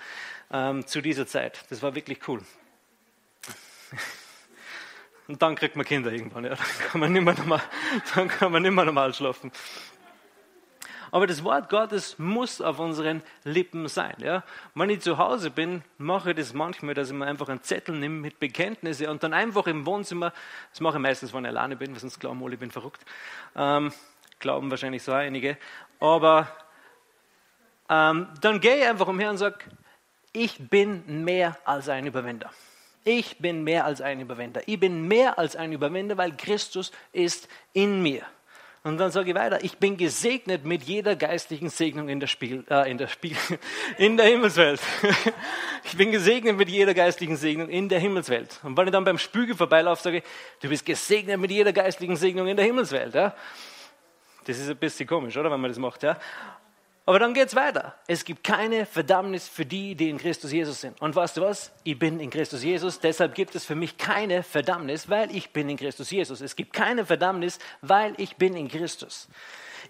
ähm, 0.51 0.88
zu 0.88 1.01
dieser 1.01 1.28
Zeit. 1.28 1.66
Das 1.69 1.81
war 1.81 1.95
wirklich 1.95 2.28
cool. 2.28 2.42
Und 5.27 5.41
dann 5.41 5.55
kriegt 5.55 5.75
man 5.75 5.86
Kinder 5.86 6.12
irgendwann. 6.12 6.44
Ja? 6.46 6.55
Dann, 6.55 6.88
kann 6.89 7.01
man 7.01 7.13
nicht 7.13 7.24
mehr 7.24 7.36
normal, 7.36 7.62
dann 8.15 8.27
kann 8.27 8.51
man 8.51 8.62
nicht 8.63 8.72
mehr 8.72 8.86
normal 8.86 9.13
schlafen. 9.13 9.51
Aber 11.13 11.27
das 11.27 11.44
Wort 11.44 11.70
Gottes 11.70 12.17
muss 12.20 12.62
auf 12.62 12.79
unseren 12.79 13.22
Lippen 13.44 13.89
sein. 13.89 14.15
Ja? 14.20 14.44
Wenn 14.75 14.89
ich 14.89 15.01
zu 15.01 15.17
Hause 15.17 15.51
bin, 15.51 15.84
mache 15.98 16.29
ich 16.32 16.38
das 16.38 16.53
manchmal, 16.53 16.94
dass 16.94 17.10
ich 17.10 17.15
mir 17.15 17.27
einfach 17.27 17.50
einen 17.50 17.62
Zettel 17.62 17.98
nehme 17.98 18.20
mit 18.20 18.39
Bekenntnissen 18.39 19.08
und 19.08 19.22
dann 19.22 19.34
einfach 19.34 19.67
im 19.67 19.86
Wohnzimmer, 19.86 20.32
das 20.70 20.79
mache 20.79 20.98
ich 20.98 21.01
meistens, 21.01 21.34
wenn 21.34 21.44
ich 21.44 21.50
alleine 21.50 21.75
bin, 21.75 21.91
weil 21.91 22.00
sonst 22.00 22.20
glauben 22.20 22.41
alle, 22.41 22.53
ich 22.53 22.60
bin 22.60 22.72
verrückt. 22.72 23.03
Ähm, 23.55 23.91
glauben 24.39 24.72
wahrscheinlich 24.72 25.03
so 25.03 25.12
einige. 25.12 25.58
Aber 26.01 26.48
ähm, 27.89 28.27
dann 28.41 28.60
gehe 28.60 28.77
ich 28.77 28.86
einfach 28.86 29.08
umher 29.08 29.29
und 29.29 29.38
sage, 29.38 29.60
ich 30.34 30.58
bin 30.70 31.24
mehr 31.24 31.58
als 31.63 31.88
ein 31.88 32.05
Überwinder. 32.05 32.50
Ich 33.03 33.38
bin 33.38 33.63
mehr 33.63 33.86
als 33.86 34.01
ein 34.01 34.20
Überwinder. 34.20 34.62
Ich 34.65 34.79
bin 34.79 35.08
mehr 35.08 35.39
als 35.39 35.55
ein 35.55 35.72
Überwinder, 35.72 36.17
weil 36.17 36.36
Christus 36.36 36.91
ist 37.13 37.48
in 37.74 38.01
mir. 38.01 38.24
Und 38.84 38.98
dann 38.98 39.12
sage 39.12 39.29
ich 39.29 39.36
weiter, 39.36 39.63
ich 39.63 39.77
bin 39.77 39.96
gesegnet 39.96 40.65
mit 40.65 40.84
jeder 40.84 41.15
geistlichen 41.15 41.70
Segnung 41.70 42.10
in 42.10 42.20
der, 42.20 42.25
Spiegel, 42.25 42.65
äh, 42.67 42.89
in 42.89 42.98
der, 42.98 43.08
Spiegel, 43.08 43.38
in 44.00 44.17
der 44.17 44.25
Himmelswelt. 44.25 44.81
ich 45.84 45.96
bin 45.96 46.12
gesegnet 46.12 46.58
mit 46.58 46.67
jeder 46.67 46.96
geistlichen 46.96 47.38
Segnung 47.38 47.70
in 47.70 47.89
der 47.89 48.00
Himmelswelt. 48.00 48.60
Und 48.63 48.75
wenn 48.75 48.88
ich 48.88 48.91
dann 48.91 49.03
beim 49.03 49.20
Spiegel 49.20 49.55
vorbeilaufe, 49.55 50.01
sage 50.01 50.17
ich, 50.17 50.24
du 50.62 50.70
bist 50.70 50.84
gesegnet 50.84 51.39
mit 51.39 51.51
jeder 51.51 51.74
geistlichen 51.74 52.15
Segnung 52.15 52.48
in 52.48 52.58
der 52.58 52.65
Himmelswelt. 52.65 53.13
Ja? 53.13 53.36
Das 54.45 54.57
ist 54.57 54.69
ein 54.69 54.77
bisschen 54.77 55.07
komisch, 55.07 55.38
oder, 55.38 55.51
wenn 55.51 55.62
man 55.62 55.69
das 55.69 55.77
macht, 55.77 56.03
ja? 56.03 56.17
Aber 57.05 57.17
dann 57.19 57.33
geht 57.33 57.48
es 57.48 57.55
weiter. 57.55 57.95
Es 58.07 58.24
gibt 58.24 58.43
keine 58.43 58.86
Verdammnis 58.86 59.48
für 59.48 59.65
die, 59.65 59.95
die 59.95 60.10
in 60.10 60.17
Christus 60.17 60.51
Jesus 60.51 60.81
sind. 60.81 61.01
Und 61.01 61.15
weißt 61.15 61.38
du 61.38 61.41
was? 61.41 61.71
Ich 61.83 61.98
bin 61.98 62.19
in 62.19 62.29
Christus 62.29 62.63
Jesus, 62.63 63.00
deshalb 63.00 63.33
gibt 63.33 63.55
es 63.55 63.65
für 63.65 63.75
mich 63.75 63.98
keine 63.98 64.43
Verdammnis, 64.43 65.10
weil 65.10 65.36
ich 65.36 65.50
bin 65.50 65.67
in 65.67 65.77
Christus 65.77 66.12
Jesus. 66.12 66.41
Es 66.41 66.55
gibt 66.55 66.74
keine 66.74 67.05
Verdammnis, 67.05 67.60
weil 67.81 68.13
ich 68.17 68.36
bin 68.36 68.55
in 68.55 68.67
Christus. 68.67 69.27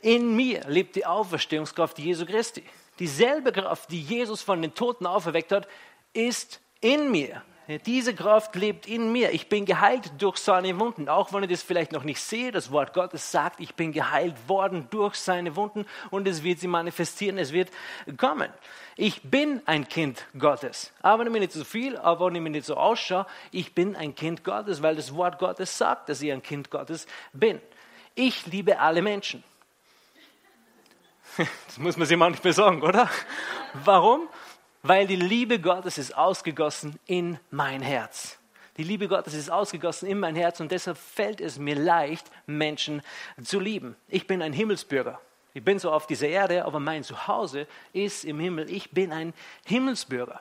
In 0.01 0.35
mir 0.35 0.61
lebt 0.67 0.95
die 0.95 1.05
Auferstehungskraft 1.05 1.99
Jesu 1.99 2.25
Christi. 2.25 2.63
Dieselbe 2.97 3.51
Kraft, 3.51 3.91
die 3.91 4.01
Jesus 4.01 4.41
von 4.41 4.61
den 4.61 4.73
Toten 4.73 5.05
auferweckt 5.05 5.51
hat, 5.51 5.67
ist 6.13 6.61
in 6.79 7.11
mir. 7.11 7.43
Diese 7.85 8.15
Kraft 8.15 8.55
lebt 8.55 8.87
in 8.87 9.11
mir. 9.11 9.31
Ich 9.31 9.47
bin 9.47 9.65
geheilt 9.65 10.11
durch 10.17 10.37
seine 10.37 10.79
Wunden. 10.79 11.07
Auch 11.07 11.31
wenn 11.31 11.43
ich 11.43 11.49
das 11.49 11.61
vielleicht 11.61 11.91
noch 11.91 12.03
nicht 12.03 12.19
sehe, 12.19 12.51
das 12.51 12.71
Wort 12.71 12.93
Gottes 12.93 13.31
sagt, 13.31 13.59
ich 13.59 13.75
bin 13.75 13.91
geheilt 13.91 14.35
worden 14.47 14.87
durch 14.89 15.15
seine 15.15 15.55
Wunden 15.55 15.85
und 16.09 16.27
es 16.27 16.43
wird 16.43 16.59
sie 16.59 16.67
manifestieren, 16.67 17.37
es 17.37 17.53
wird 17.53 17.69
kommen. 18.17 18.49
Ich 18.97 19.21
bin 19.21 19.61
ein 19.67 19.87
Kind 19.87 20.25
Gottes. 20.37 20.91
Aber 21.01 21.19
wenn 21.19 21.27
ich 21.27 21.33
mir 21.33 21.39
nicht 21.39 21.53
so 21.53 21.63
viel, 21.63 21.97
aber 21.97 22.27
wenn 22.27 22.35
ich 22.35 22.41
mir 22.41 22.49
nicht 22.49 22.65
so 22.65 22.75
ausschaue, 22.75 23.25
ich 23.51 23.73
bin 23.73 23.95
ein 23.95 24.15
Kind 24.15 24.43
Gottes, 24.43 24.81
weil 24.81 24.95
das 24.95 25.15
Wort 25.15 25.39
Gottes 25.39 25.77
sagt, 25.77 26.09
dass 26.09 26.21
ich 26.21 26.31
ein 26.31 26.43
Kind 26.43 26.71
Gottes 26.71 27.07
bin. 27.31 27.61
Ich 28.15 28.47
liebe 28.47 28.79
alle 28.79 29.01
Menschen. 29.01 29.43
Das 31.67 31.77
muss 31.77 31.95
man 31.95 32.05
sich 32.05 32.17
manchmal 32.17 32.51
sagen, 32.51 32.81
oder? 32.81 33.09
Warum? 33.73 34.27
Weil 34.83 35.07
die 35.07 35.15
Liebe 35.15 35.59
Gottes 35.59 35.97
ist 35.97 36.17
ausgegossen 36.17 36.99
in 37.05 37.39
mein 37.49 37.81
Herz. 37.81 38.37
Die 38.77 38.83
Liebe 38.83 39.07
Gottes 39.07 39.33
ist 39.33 39.51
ausgegossen 39.51 40.07
in 40.07 40.19
mein 40.19 40.35
Herz 40.35 40.59
und 40.59 40.71
deshalb 40.71 40.97
fällt 40.97 41.41
es 41.41 41.59
mir 41.59 41.75
leicht, 41.75 42.31
Menschen 42.45 43.01
zu 43.43 43.59
lieben. 43.59 43.95
Ich 44.07 44.27
bin 44.27 44.41
ein 44.41 44.53
Himmelsbürger. 44.53 45.19
Ich 45.53 45.63
bin 45.63 45.79
so 45.79 45.91
auf 45.91 46.07
dieser 46.07 46.29
Erde, 46.29 46.63
aber 46.63 46.79
mein 46.79 47.03
Zuhause 47.03 47.67
ist 47.91 48.23
im 48.23 48.39
Himmel. 48.39 48.71
Ich 48.71 48.91
bin 48.91 49.11
ein 49.11 49.33
Himmelsbürger. 49.65 50.39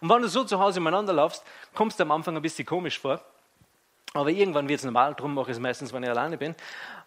Und 0.00 0.08
wenn 0.08 0.22
du 0.22 0.28
so 0.28 0.44
zu 0.44 0.60
Hause 0.60 0.78
umeinander 0.78 1.12
laufst, 1.12 1.42
kommst 1.74 1.98
du 1.98 2.04
am 2.04 2.12
Anfang 2.12 2.36
ein 2.36 2.42
bisschen 2.42 2.64
komisch 2.64 3.00
vor. 3.00 3.20
Aber 4.12 4.30
irgendwann 4.30 4.68
wird 4.68 4.78
es 4.78 4.84
normal, 4.84 5.14
darum 5.14 5.34
mache 5.34 5.50
ich 5.50 5.56
es 5.56 5.60
meistens, 5.60 5.92
wenn 5.92 6.04
ich 6.04 6.08
alleine 6.08 6.38
bin. 6.38 6.54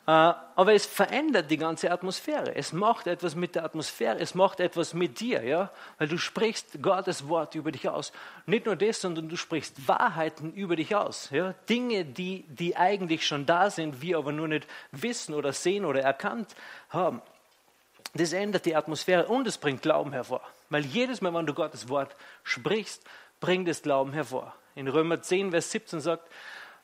Äh, 0.07 0.11
aber 0.11 0.73
es 0.73 0.85
verändert 0.85 1.51
die 1.51 1.57
ganze 1.57 1.91
Atmosphäre. 1.91 2.55
Es 2.55 2.71
macht 2.71 3.07
etwas 3.07 3.35
mit 3.35 3.55
der 3.55 3.65
Atmosphäre, 3.65 4.17
es 4.19 4.35
macht 4.35 4.61
etwas 4.61 4.93
mit 4.93 5.19
dir, 5.19 5.43
ja? 5.43 5.69
weil 5.97 6.07
du 6.07 6.17
sprichst 6.17 6.81
Gottes 6.81 7.27
Wort 7.27 7.55
über 7.55 7.73
dich 7.73 7.89
aus. 7.89 8.13
Nicht 8.45 8.65
nur 8.65 8.77
das, 8.77 9.01
sondern 9.01 9.27
du 9.27 9.35
sprichst 9.35 9.85
Wahrheiten 9.85 10.53
über 10.53 10.77
dich 10.77 10.95
aus. 10.95 11.29
Ja? 11.31 11.53
Dinge, 11.69 12.05
die, 12.05 12.45
die 12.47 12.77
eigentlich 12.77 13.27
schon 13.27 13.45
da 13.45 13.69
sind, 13.69 14.01
wir 14.01 14.17
aber 14.17 14.31
nur 14.31 14.47
nicht 14.47 14.65
wissen 14.93 15.35
oder 15.35 15.51
sehen 15.51 15.83
oder 15.83 16.01
erkannt 16.01 16.55
haben. 16.89 17.21
Das 18.13 18.31
ändert 18.31 18.65
die 18.65 18.77
Atmosphäre 18.77 19.27
und 19.27 19.45
es 19.45 19.57
bringt 19.57 19.81
Glauben 19.81 20.13
hervor. 20.13 20.41
Weil 20.69 20.85
jedes 20.85 21.19
Mal, 21.19 21.33
wenn 21.33 21.45
du 21.45 21.53
Gottes 21.53 21.89
Wort 21.89 22.15
sprichst, 22.43 23.03
bringt 23.41 23.67
es 23.67 23.81
Glauben 23.81 24.13
hervor. 24.13 24.55
In 24.73 24.87
Römer 24.87 25.21
10, 25.21 25.51
Vers 25.51 25.69
17 25.71 25.99
sagt, 25.99 26.29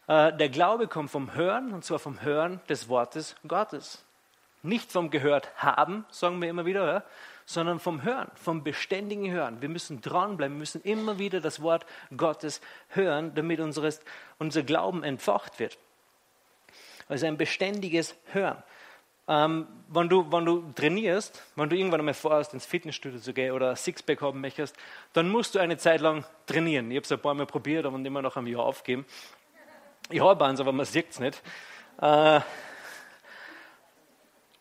der 0.08 0.50
Glaube 0.50 0.88
kommt 0.88 1.12
vom 1.12 1.34
Hören, 1.34 1.74
und 1.74 1.86
zwar 1.86 2.00
vom 2.00 2.22
Hören 2.22 2.60
des 2.68 2.90
Wortes 2.90 3.36
Gottes. 3.48 4.04
Nicht 4.62 4.92
vom 4.92 5.10
Gehört 5.10 5.50
haben, 5.58 6.06
sagen 6.10 6.42
wir 6.42 6.50
immer 6.50 6.66
wieder, 6.66 7.04
sondern 7.46 7.80
vom 7.80 8.04
Hören, 8.04 8.32
vom 8.36 8.64
beständigen 8.64 9.30
Hören. 9.32 9.62
Wir 9.62 9.70
müssen 9.70 10.02
dranbleiben, 10.02 10.56
wir 10.56 10.60
müssen 10.60 10.82
immer 10.84 11.20
wieder 11.20 11.42
das 11.42 11.62
Wort 11.62 11.86
Gottes 12.16 12.62
hören, 12.90 13.34
damit 13.36 13.60
unseres, 13.60 14.00
unser 14.40 14.64
Glauben 14.64 15.04
entfacht 15.04 15.60
wird. 15.60 15.78
Also 17.10 17.28
ein 17.28 17.38
beständiges 17.38 18.16
Hören. 18.32 18.64
Ähm, 19.28 19.68
wenn, 19.88 20.10
du, 20.10 20.30
wenn 20.32 20.46
du 20.46 20.72
trainierst, 20.76 21.42
wenn 21.56 21.70
du 21.70 21.78
irgendwann 21.78 22.02
einmal 22.02 22.14
vorhast, 22.14 22.54
ins 22.54 22.66
Fitnessstudio 22.66 23.20
zu 23.20 23.34
gehen 23.34 23.54
oder 23.54 23.76
Sixpack 23.76 24.22
haben 24.22 24.42
möchtest, 24.42 24.76
dann 25.14 25.30
musst 25.30 25.56
du 25.56 25.60
eine 25.60 25.78
Zeit 25.78 26.02
lang 26.02 26.26
trainieren. 26.46 26.92
Ich 26.92 26.98
habe 26.98 27.06
es 27.06 27.12
ein 27.12 27.20
paar 27.20 27.34
Mal 27.34 27.46
probiert, 27.46 27.86
aber 27.86 27.98
immer 27.98 28.22
noch 28.22 28.36
ein 28.36 28.48
Jahr 28.48 28.64
aufgeben. 28.64 29.06
Ich 30.10 30.22
habe 30.22 30.46
eins, 30.46 30.60
aber 30.60 30.72
man 30.72 30.86
sieht 30.86 31.12
es 31.12 31.20
nicht. 31.20 31.42
Äh, 32.02 32.42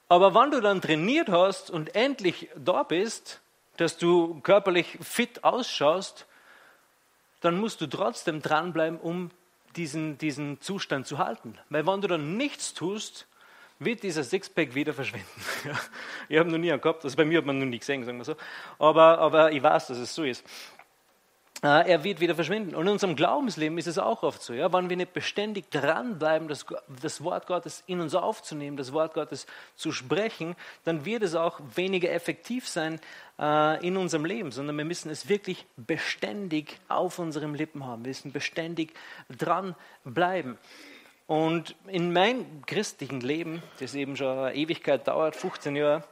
aber 0.09 0.35
wenn 0.35 0.51
du 0.51 0.61
dann 0.61 0.81
trainiert 0.81 1.29
hast 1.29 1.71
und 1.71 1.95
endlich 1.95 2.51
da 2.55 2.83
bist, 2.83 3.41
dass 3.79 3.97
du 3.97 4.41
körperlich 4.41 4.99
fit 5.01 5.43
ausschaust, 5.45 6.27
dann 7.41 7.59
musst 7.59 7.81
du 7.81 7.87
trotzdem 7.87 8.43
dranbleiben, 8.43 9.01
um 9.01 9.31
diesen, 9.77 10.19
diesen 10.19 10.61
Zustand 10.61 11.07
zu 11.07 11.19
halten. 11.19 11.59
Weil 11.71 11.87
wenn 11.87 12.01
du 12.01 12.09
dann 12.09 12.37
nichts 12.37 12.75
tust, 12.75 13.27
wird 13.79 14.03
dieser 14.03 14.23
Sixpack 14.23 14.75
wieder 14.75 14.93
verschwinden. 14.93 15.27
ich 16.29 16.39
habe 16.39 16.51
noch 16.51 16.59
nie 16.59 16.71
einen 16.71 16.81
gehabt, 16.81 17.05
also 17.05 17.17
bei 17.17 17.25
mir 17.25 17.39
hat 17.39 17.47
man 17.47 17.59
noch 17.59 17.67
nie 17.67 17.79
gesehen, 17.79 18.05
sagen 18.05 18.19
wir 18.19 18.25
so. 18.25 18.37
Aber, 18.79 19.19
aber 19.19 19.53
ich 19.53 19.63
weiß, 19.63 19.89
dass 19.89 19.99
es 19.99 20.15
so 20.15 20.25
ist. 20.25 20.45
Äh, 21.63 21.91
er 21.91 22.03
wird 22.03 22.21
wieder 22.21 22.35
verschwinden. 22.35 22.75
Und 22.75 22.87
in 22.87 22.93
unserem 22.93 23.15
Glaubensleben 23.15 23.79
ist 23.79 23.87
es 23.87 23.99
auch 23.99 24.25
oft 24.25 24.43
so. 24.43 24.53
Ja? 24.53 24.73
Wenn 24.73 24.91
wir 24.91 24.97
nicht 24.97 25.13
beständig 25.13 25.71
dranbleiben, 25.71 26.49
das, 26.49 26.67
das 27.01 27.23
Wort 27.23 27.47
Gottes 27.47 27.85
in 27.87 28.01
uns 28.01 28.17
aufzunehmen, 28.17 28.77
das 28.77 28.93
Wort 28.93 29.15
Gottes 29.15 29.47
zu 29.77 29.93
sprechen, 29.93 30.57
dann 30.85 31.05
wird 31.05 31.23
es 31.23 31.37
auch 31.37 31.61
weniger 31.77 32.11
effektiv 32.11 32.69
sein 32.69 33.01
äh, 33.39 33.87
in 33.87 33.97
unserem 33.97 34.25
Leben, 34.25 34.51
sondern 34.51 34.77
wir 34.77 34.85
müssen 34.85 35.09
es 35.09 35.29
wirklich 35.29 35.65
beständig 35.77 36.81
auf 36.89 37.21
unseren 37.21 37.55
Lippen 37.55 37.87
haben. 37.87 38.05
Wir 38.05 38.09
müssen 38.09 38.33
beständig 38.33 38.95
dranbleiben. 39.29 40.59
Und 41.29 41.77
in 41.87 42.13
meinem 42.13 42.67
christlichen 42.67 43.21
Leben, 43.21 43.63
das 43.79 43.95
eben 43.95 44.17
schon 44.17 44.37
eine 44.37 44.55
Ewigkeit 44.57 45.07
dauert, 45.07 45.37
15 45.37 45.77
Jahre, 45.77 46.03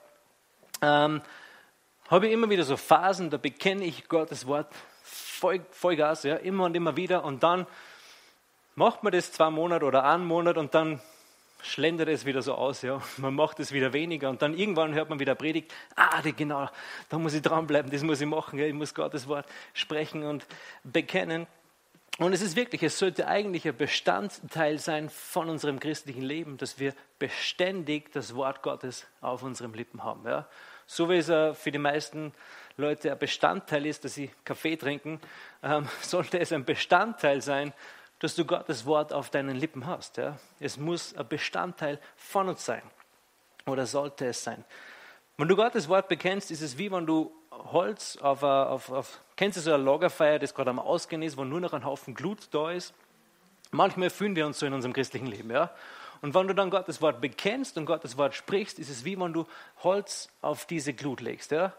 ähm, 0.80 1.20
habe 2.08 2.28
ich 2.28 2.32
immer 2.32 2.48
wieder 2.50 2.62
so 2.62 2.76
Phasen, 2.76 3.30
da 3.30 3.36
bekenne 3.36 3.84
ich 3.84 4.08
Gottes 4.08 4.46
Wort 4.46 4.68
voll, 5.40 5.64
Vollgas, 5.70 6.22
ja, 6.24 6.36
immer 6.36 6.66
und 6.66 6.76
immer 6.76 6.96
wieder. 6.96 7.24
Und 7.24 7.42
dann 7.42 7.66
macht 8.74 9.02
man 9.02 9.12
das 9.12 9.32
zwei 9.32 9.50
Monate 9.50 9.84
oder 9.86 10.04
einen 10.04 10.26
Monat 10.26 10.58
und 10.58 10.74
dann 10.74 11.00
schlendert 11.62 12.08
es 12.08 12.24
wieder 12.24 12.42
so 12.42 12.54
aus, 12.54 12.82
ja. 12.82 13.02
Man 13.16 13.34
macht 13.34 13.60
es 13.60 13.72
wieder 13.72 13.92
weniger 13.92 14.30
und 14.30 14.42
dann 14.42 14.54
irgendwann 14.54 14.94
hört 14.94 15.10
man 15.10 15.18
wieder 15.18 15.34
Predigt. 15.34 15.72
Ah, 15.96 16.20
genau, 16.36 16.68
da 17.08 17.18
muss 17.18 17.34
ich 17.34 17.42
dranbleiben, 17.42 17.90
das 17.90 18.02
muss 18.02 18.20
ich 18.20 18.26
machen. 18.26 18.58
Ja. 18.58 18.66
Ich 18.66 18.74
muss 18.74 18.94
Gottes 18.94 19.28
Wort 19.28 19.46
sprechen 19.72 20.24
und 20.24 20.46
bekennen. 20.84 21.46
Und 22.18 22.34
es 22.34 22.42
ist 22.42 22.54
wirklich, 22.54 22.82
es 22.82 22.98
sollte 22.98 23.26
eigentlich 23.28 23.66
ein 23.66 23.76
Bestandteil 23.76 24.78
sein 24.78 25.08
von 25.08 25.48
unserem 25.48 25.80
christlichen 25.80 26.22
Leben, 26.22 26.58
dass 26.58 26.78
wir 26.78 26.92
beständig 27.18 28.12
das 28.12 28.34
Wort 28.34 28.62
Gottes 28.62 29.06
auf 29.22 29.42
unseren 29.42 29.72
Lippen 29.72 30.04
haben. 30.04 30.26
Ja. 30.26 30.46
So 30.92 31.08
wie 31.08 31.18
es 31.18 31.26
für 31.56 31.70
die 31.70 31.78
meisten 31.78 32.32
Leute 32.76 33.12
ein 33.12 33.18
Bestandteil 33.18 33.86
ist, 33.86 34.04
dass 34.04 34.14
sie 34.14 34.28
Kaffee 34.44 34.74
trinken, 34.74 35.20
ähm, 35.62 35.88
sollte 36.02 36.40
es 36.40 36.52
ein 36.52 36.64
Bestandteil 36.64 37.42
sein, 37.42 37.72
dass 38.18 38.34
du 38.34 38.44
Gottes 38.44 38.84
Wort 38.86 39.12
auf 39.12 39.30
deinen 39.30 39.54
Lippen 39.54 39.86
hast. 39.86 40.20
Es 40.58 40.78
muss 40.78 41.14
ein 41.14 41.28
Bestandteil 41.28 42.00
von 42.16 42.48
uns 42.48 42.64
sein. 42.64 42.82
Oder 43.66 43.86
sollte 43.86 44.26
es 44.26 44.42
sein. 44.42 44.64
Wenn 45.36 45.46
du 45.46 45.54
Gottes 45.54 45.88
Wort 45.88 46.08
bekennst, 46.08 46.50
ist 46.50 46.60
es 46.60 46.76
wie 46.76 46.90
wenn 46.90 47.06
du 47.06 47.30
Holz 47.52 48.16
auf, 48.16 48.42
auf, 48.42 48.90
auf 48.90 49.20
kennst 49.36 49.58
du 49.58 49.60
so 49.60 49.72
ein 49.72 49.84
Lagerfeuer, 49.84 50.40
das 50.40 50.52
gerade 50.52 50.70
am 50.70 50.80
Ausgehen 50.80 51.22
ist, 51.22 51.36
wo 51.36 51.44
nur 51.44 51.60
noch 51.60 51.72
ein 51.72 51.84
Haufen 51.84 52.16
Glut 52.16 52.48
da 52.50 52.72
ist? 52.72 52.94
Manchmal 53.70 54.10
fühlen 54.10 54.34
wir 54.34 54.44
uns 54.44 54.58
so 54.58 54.66
in 54.66 54.72
unserem 54.72 54.92
christlichen 54.92 55.28
Leben. 55.28 55.52
Ja? 55.52 55.70
Und 56.22 56.34
wenn 56.34 56.48
du 56.48 56.54
dann 56.54 56.70
Gottes 56.70 57.00
Wort 57.00 57.20
bekennst 57.20 57.78
und 57.78 57.86
Gottes 57.86 58.18
Wort 58.18 58.34
sprichst, 58.34 58.78
ist 58.78 58.90
es 58.90 59.04
wie 59.04 59.18
wenn 59.18 59.32
du 59.32 59.46
Holz 59.82 60.28
auf 60.42 60.66
diese 60.66 60.92
Glut 60.92 61.20
legst. 61.20 61.50
Ja? 61.50 61.72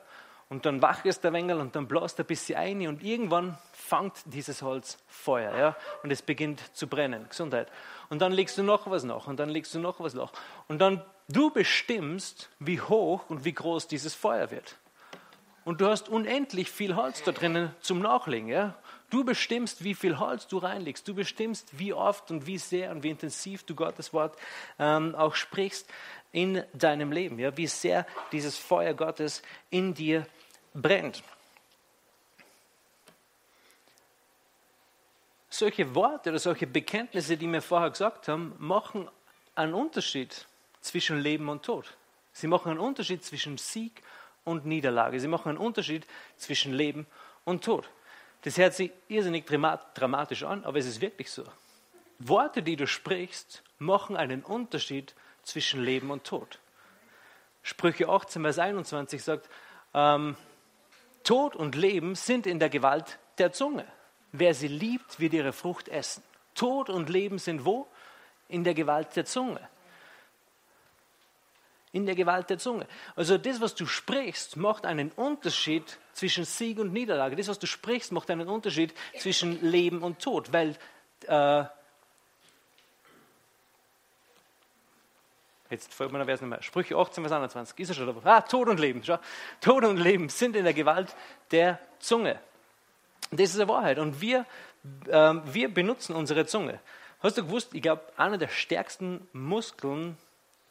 Und 0.50 0.66
dann 0.66 0.82
wachst 0.82 1.24
der 1.24 1.32
Wengel 1.32 1.60
und 1.60 1.76
dann 1.76 1.88
bläst 1.88 2.20
ein 2.20 2.26
bisschen 2.26 2.58
ein 2.58 2.88
und 2.88 3.04
irgendwann 3.04 3.58
fängt 3.72 4.16
dieses 4.26 4.62
Holz 4.62 4.98
Feuer. 5.08 5.56
Ja? 5.56 5.76
Und 6.04 6.12
es 6.12 6.22
beginnt 6.22 6.76
zu 6.76 6.88
brennen. 6.88 7.26
Gesundheit. 7.30 7.72
Und 8.10 8.20
dann 8.20 8.32
legst 8.32 8.58
du 8.58 8.64
noch 8.64 8.90
was 8.90 9.04
nach 9.04 9.28
und 9.28 9.40
dann 9.40 9.50
legst 9.50 9.74
du 9.76 9.80
noch 9.80 10.00
was 10.00 10.14
nach. 10.14 10.34
Und 10.68 10.80
dann 10.80 11.04
du 11.30 11.52
bestimmst, 11.52 12.50
wie 12.60 12.82
hoch 12.82 13.30
und 13.30 13.46
wie 13.46 13.54
groß 13.54 13.88
dieses 13.88 14.16
Feuer 14.16 14.52
wird. 14.52 14.78
Und 15.64 15.80
du 15.80 15.88
hast 15.88 16.10
unendlich 16.10 16.72
viel 16.72 16.96
Holz 16.96 17.24
da 17.24 17.32
drinnen 17.32 17.74
zum 17.80 18.00
Nachlegen. 18.00 18.50
Ja? 18.50 18.76
Du 19.12 19.26
bestimmst, 19.26 19.84
wie 19.84 19.94
viel 19.94 20.20
Holz 20.20 20.48
du 20.48 20.58
reinlegst. 20.58 21.06
Du 21.06 21.14
bestimmst, 21.14 21.78
wie 21.78 21.94
oft 21.94 22.32
und 22.32 22.48
wie 22.48 22.58
sehr 22.58 22.92
und 22.92 23.04
wie 23.04 23.10
intensiv 23.10 23.64
du 23.66 23.76
Gottes 23.76 24.14
Wort 24.14 24.38
ähm, 24.80 25.16
auch 25.16 25.36
sprichst 25.36 25.88
in 26.32 26.64
deinem 26.72 27.12
Leben. 27.12 27.38
Ja? 27.38 27.56
Wie 27.58 27.68
sehr 27.68 28.08
dieses 28.32 28.58
Feuer 28.58 28.94
Gottes 28.94 29.42
in 29.70 29.94
dir 29.94 30.26
brennt. 30.74 31.24
Solche 35.50 35.94
Worte 35.94 36.30
oder 36.30 36.40
solche 36.40 36.66
Bekenntnisse, 36.66 37.36
die 37.36 37.52
wir 37.52 37.62
vorher 37.62 37.90
gesagt 37.90 38.30
haben, 38.30 38.56
machen 38.60 39.10
einen 39.56 39.74
Unterschied 39.74 40.48
zwischen 40.80 41.20
Leben 41.20 41.50
und 41.50 41.64
Tod. 41.64 41.98
Sie 42.32 42.48
machen 42.48 42.72
einen 42.72 42.80
Unterschied 42.80 43.26
zwischen 43.26 43.58
Sieg 43.58 44.02
und 44.46 44.66
Niederlage. 44.66 45.20
Sie 45.20 45.28
machen 45.28 45.50
einen 45.50 45.58
Unterschied 45.58 46.08
zwischen 46.38 46.72
Leben 46.72 47.06
und 47.44 47.66
Tod. 47.66 47.90
Das 48.44 48.58
hört 48.58 48.74
sich 48.74 48.92
irrsinnig 49.08 49.46
dramatisch 49.46 50.44
an, 50.44 50.64
aber 50.64 50.80
es 50.80 50.88
ist 50.88 51.02
wirklich 51.02 51.32
so. 51.32 51.44
Worte, 52.20 52.64
die 52.64 52.76
du 52.76 52.88
sprichst, 52.88 53.64
machen 53.80 54.16
einen 54.16 54.44
Unterschied 54.44 55.14
zwischen 55.44 55.84
Leben 55.84 56.12
und 56.12 56.24
Tod. 56.24 56.60
Sprüche 57.64 58.10
18, 58.10 58.42
Vers 58.42 58.60
21 58.60 59.24
sagt, 59.24 59.50
ähm, 59.94 60.36
Tod 61.24 61.56
und 61.56 61.76
Leben 61.76 62.16
sind 62.16 62.48
in 62.48 62.60
der 62.60 62.70
Gewalt 62.70 63.20
der 63.38 63.52
Zunge. 63.52 63.86
Wer 64.32 64.54
sie 64.54 64.68
liebt, 64.68 65.20
wird 65.20 65.34
ihre 65.34 65.54
Frucht 65.54 65.88
essen. 65.88 66.24
Tod 66.56 66.90
und 66.90 67.10
Leben 67.10 67.38
sind 67.38 67.66
wo? 67.66 67.88
In 68.48 68.64
der 68.64 68.74
Gewalt 68.74 69.16
der 69.16 69.26
Zunge. 69.26 69.68
In 71.92 72.06
der 72.06 72.16
Gewalt 72.16 72.50
der 72.50 72.58
Zunge. 72.58 72.88
Also 73.16 73.38
das, 73.38 73.60
was 73.60 73.76
du 73.76 73.86
sprichst, 73.86 74.56
macht 74.56 74.86
einen 74.86 75.12
Unterschied 75.12 76.00
zwischen 76.14 76.46
Sieg 76.46 76.80
und 76.80 76.94
Niederlage. 76.94 77.36
Das, 77.36 77.48
was 77.48 77.60
du 77.60 77.68
sprichst, 77.68 78.12
macht 78.12 78.30
einen 78.32 78.48
Unterschied 78.48 78.94
zwischen 79.20 79.62
Leben 79.62 80.02
und 80.02 80.20
Tod, 80.20 80.54
weil 80.54 80.78
äh, 81.28 81.66
Jetzt 85.72 85.94
folgt 85.94 86.12
mir 86.12 86.20
der 86.20 86.28
Vers 86.28 86.42
nicht 86.42 86.50
mehr. 86.50 86.62
Sprüche 86.62 86.98
18, 86.98 87.24
Vers 87.24 87.32
21. 87.32 87.80
Ist 87.80 87.90
er 87.90 87.96
schon 87.96 88.06
dabei? 88.06 88.30
Ah, 88.30 88.42
Tod 88.42 88.68
und 88.68 88.78
Leben. 88.78 89.02
Schau. 89.06 89.18
Tod 89.62 89.86
und 89.86 89.98
Leben 89.98 90.28
sind 90.28 90.58
in 90.58 90.66
der 90.66 90.74
Gewalt 90.74 91.16
der 91.52 91.80
Zunge. 91.98 92.38
Das 93.32 93.52
ist 93.52 93.56
eine 93.56 93.70
Wahrheit. 93.70 93.98
Und 93.98 94.20
wir, 94.20 94.46
äh, 95.08 95.34
wir 95.46 95.74
benutzen 95.74 96.14
unsere 96.14 96.46
Zunge. 96.46 96.82
Hast 97.24 97.38
du 97.38 97.44
gewusst, 97.44 97.74
ich 97.74 97.82
glaube, 97.82 98.02
einer 98.18 98.38
der 98.38 98.50
stärksten 98.50 99.26
Muskeln, 99.32 100.18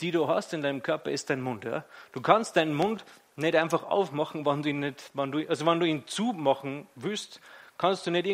die 0.00 0.11
du 0.11 0.28
hast 0.28 0.52
in 0.52 0.62
deinem 0.62 0.83
Körper, 0.83 1.11
ist 1.11 1.30
dein 1.30 1.40
Mund. 1.40 1.64
Ja? 1.64 1.85
Du 2.12 2.21
kannst 2.21 2.57
deinen 2.57 2.75
Mund 2.75 3.04
nicht 3.37 3.57
einfach 3.57 3.85
aufmachen, 3.85 4.45
wenn 4.45 4.62
du 4.62 4.69
ihn, 4.69 4.80
nicht, 4.80 5.11
wenn 5.14 5.33
du, 5.33 5.49
also 5.49 5.66
wenn 5.66 5.80
du 5.80 5.87
ihn 5.87 6.07
zumachen 6.07 6.87
willst, 6.95 7.40
kannst 7.78 8.07
du 8.07 8.11
nicht 8.11 8.26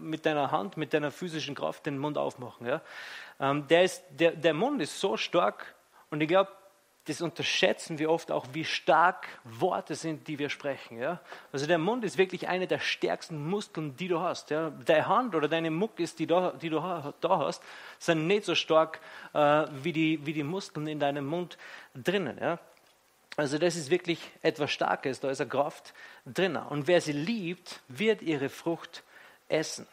mit 0.00 0.26
deiner 0.26 0.50
Hand, 0.50 0.76
mit 0.76 0.92
deiner 0.92 1.10
physischen 1.10 1.54
Kraft 1.54 1.86
den 1.86 1.98
Mund 1.98 2.18
aufmachen. 2.18 2.66
Ja? 2.66 2.80
Ähm, 3.40 3.66
der, 3.68 3.84
ist, 3.84 4.02
der, 4.10 4.32
der 4.32 4.54
Mund 4.54 4.82
ist 4.82 4.98
so 4.98 5.16
stark, 5.16 5.74
und 6.10 6.20
ich 6.20 6.28
glaube, 6.28 6.50
das 7.08 7.22
unterschätzen 7.22 7.98
wir 7.98 8.10
oft 8.10 8.30
auch, 8.30 8.46
wie 8.52 8.64
stark 8.64 9.26
Worte 9.44 9.94
sind, 9.94 10.28
die 10.28 10.38
wir 10.38 10.50
sprechen. 10.50 10.98
Ja? 10.98 11.20
Also 11.52 11.66
der 11.66 11.78
Mund 11.78 12.04
ist 12.04 12.18
wirklich 12.18 12.48
eine 12.48 12.66
der 12.66 12.78
stärksten 12.78 13.48
Muskeln, 13.48 13.96
die 13.96 14.08
du 14.08 14.20
hast. 14.20 14.50
Ja? 14.50 14.70
Deine 14.84 15.08
Hand 15.08 15.34
oder 15.34 15.48
deine 15.48 15.70
Muckis, 15.70 16.14
die, 16.14 16.26
da, 16.26 16.52
die 16.52 16.68
du 16.68 16.80
da 17.20 17.38
hast, 17.38 17.62
sind 17.98 18.26
nicht 18.26 18.44
so 18.44 18.54
stark 18.54 19.00
äh, 19.32 19.66
wie, 19.82 19.92
die, 19.92 20.26
wie 20.26 20.32
die 20.34 20.42
Muskeln 20.42 20.86
in 20.86 21.00
deinem 21.00 21.26
Mund 21.26 21.56
drinnen. 21.94 22.38
Ja? 22.38 22.58
Also 23.36 23.56
das 23.56 23.76
ist 23.76 23.90
wirklich 23.90 24.20
etwas 24.42 24.70
Starkes, 24.70 25.20
da 25.20 25.30
ist 25.30 25.40
eine 25.40 25.48
Kraft 25.48 25.94
drinnen. 26.26 26.62
Und 26.62 26.88
wer 26.88 27.00
sie 27.00 27.12
liebt, 27.12 27.80
wird 27.88 28.20
ihre 28.20 28.48
Frucht 28.48 29.02
essen. 29.48 29.86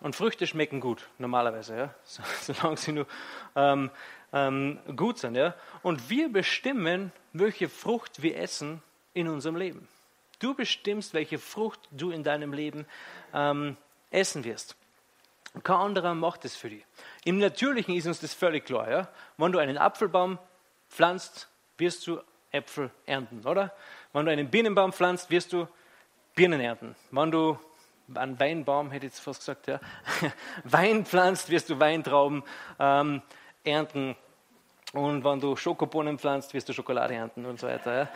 Und 0.00 0.16
Früchte 0.16 0.46
schmecken 0.46 0.80
gut, 0.80 1.08
normalerweise, 1.18 1.76
ja? 1.76 1.94
solange 2.40 2.76
sie 2.76 2.92
nur 2.92 3.06
ähm, 3.56 3.90
ähm, 4.32 4.78
gut 4.96 5.18
sind. 5.18 5.36
Ja? 5.36 5.54
Und 5.82 6.10
wir 6.10 6.32
bestimmen, 6.32 7.12
welche 7.32 7.68
Frucht 7.68 8.22
wir 8.22 8.36
essen 8.38 8.82
in 9.14 9.28
unserem 9.28 9.56
Leben. 9.56 9.88
Du 10.38 10.54
bestimmst, 10.54 11.14
welche 11.14 11.38
Frucht 11.38 11.80
du 11.90 12.10
in 12.10 12.24
deinem 12.24 12.52
Leben 12.52 12.86
ähm, 13.34 13.76
essen 14.10 14.44
wirst. 14.44 14.76
Kein 15.62 15.76
anderer 15.76 16.14
macht 16.14 16.44
es 16.44 16.56
für 16.56 16.70
dich. 16.70 16.84
Im 17.24 17.38
Natürlichen 17.38 17.94
ist 17.94 18.06
uns 18.06 18.20
das 18.20 18.34
völlig 18.34 18.64
klar. 18.66 18.90
Ja? 18.90 19.08
Wenn 19.36 19.52
du 19.52 19.58
einen 19.58 19.78
Apfelbaum 19.78 20.38
pflanzt, 20.88 21.48
wirst 21.76 22.06
du 22.06 22.20
Äpfel 22.52 22.90
ernten, 23.06 23.46
oder? 23.46 23.72
Wenn 24.12 24.26
du 24.26 24.32
einen 24.32 24.50
Bienenbaum 24.50 24.92
pflanzt, 24.92 25.30
wirst 25.30 25.52
du 25.52 25.68
Birnen 26.34 26.60
ernten. 26.60 26.96
Wenn 27.10 27.30
du 27.30 27.58
einen 28.14 28.38
Weinbaum, 28.40 28.90
hätte 28.90 29.06
ich 29.06 29.12
jetzt 29.12 29.20
fast 29.20 29.40
gesagt, 29.40 29.68
ja, 29.68 29.80
Wein 30.64 31.04
pflanzt, 31.04 31.50
wirst 31.50 31.70
du 31.70 31.78
Weintrauben 31.78 32.42
ähm, 32.78 33.22
ernten. 33.64 34.16
Und 34.92 35.24
wenn 35.24 35.40
du 35.40 35.56
Schokobohnen 35.56 36.18
pflanzt, 36.18 36.52
wirst 36.54 36.68
du 36.68 36.72
Schokolade 36.72 37.14
ernten 37.14 37.46
und 37.46 37.60
so 37.60 37.68
weiter. 37.68 38.10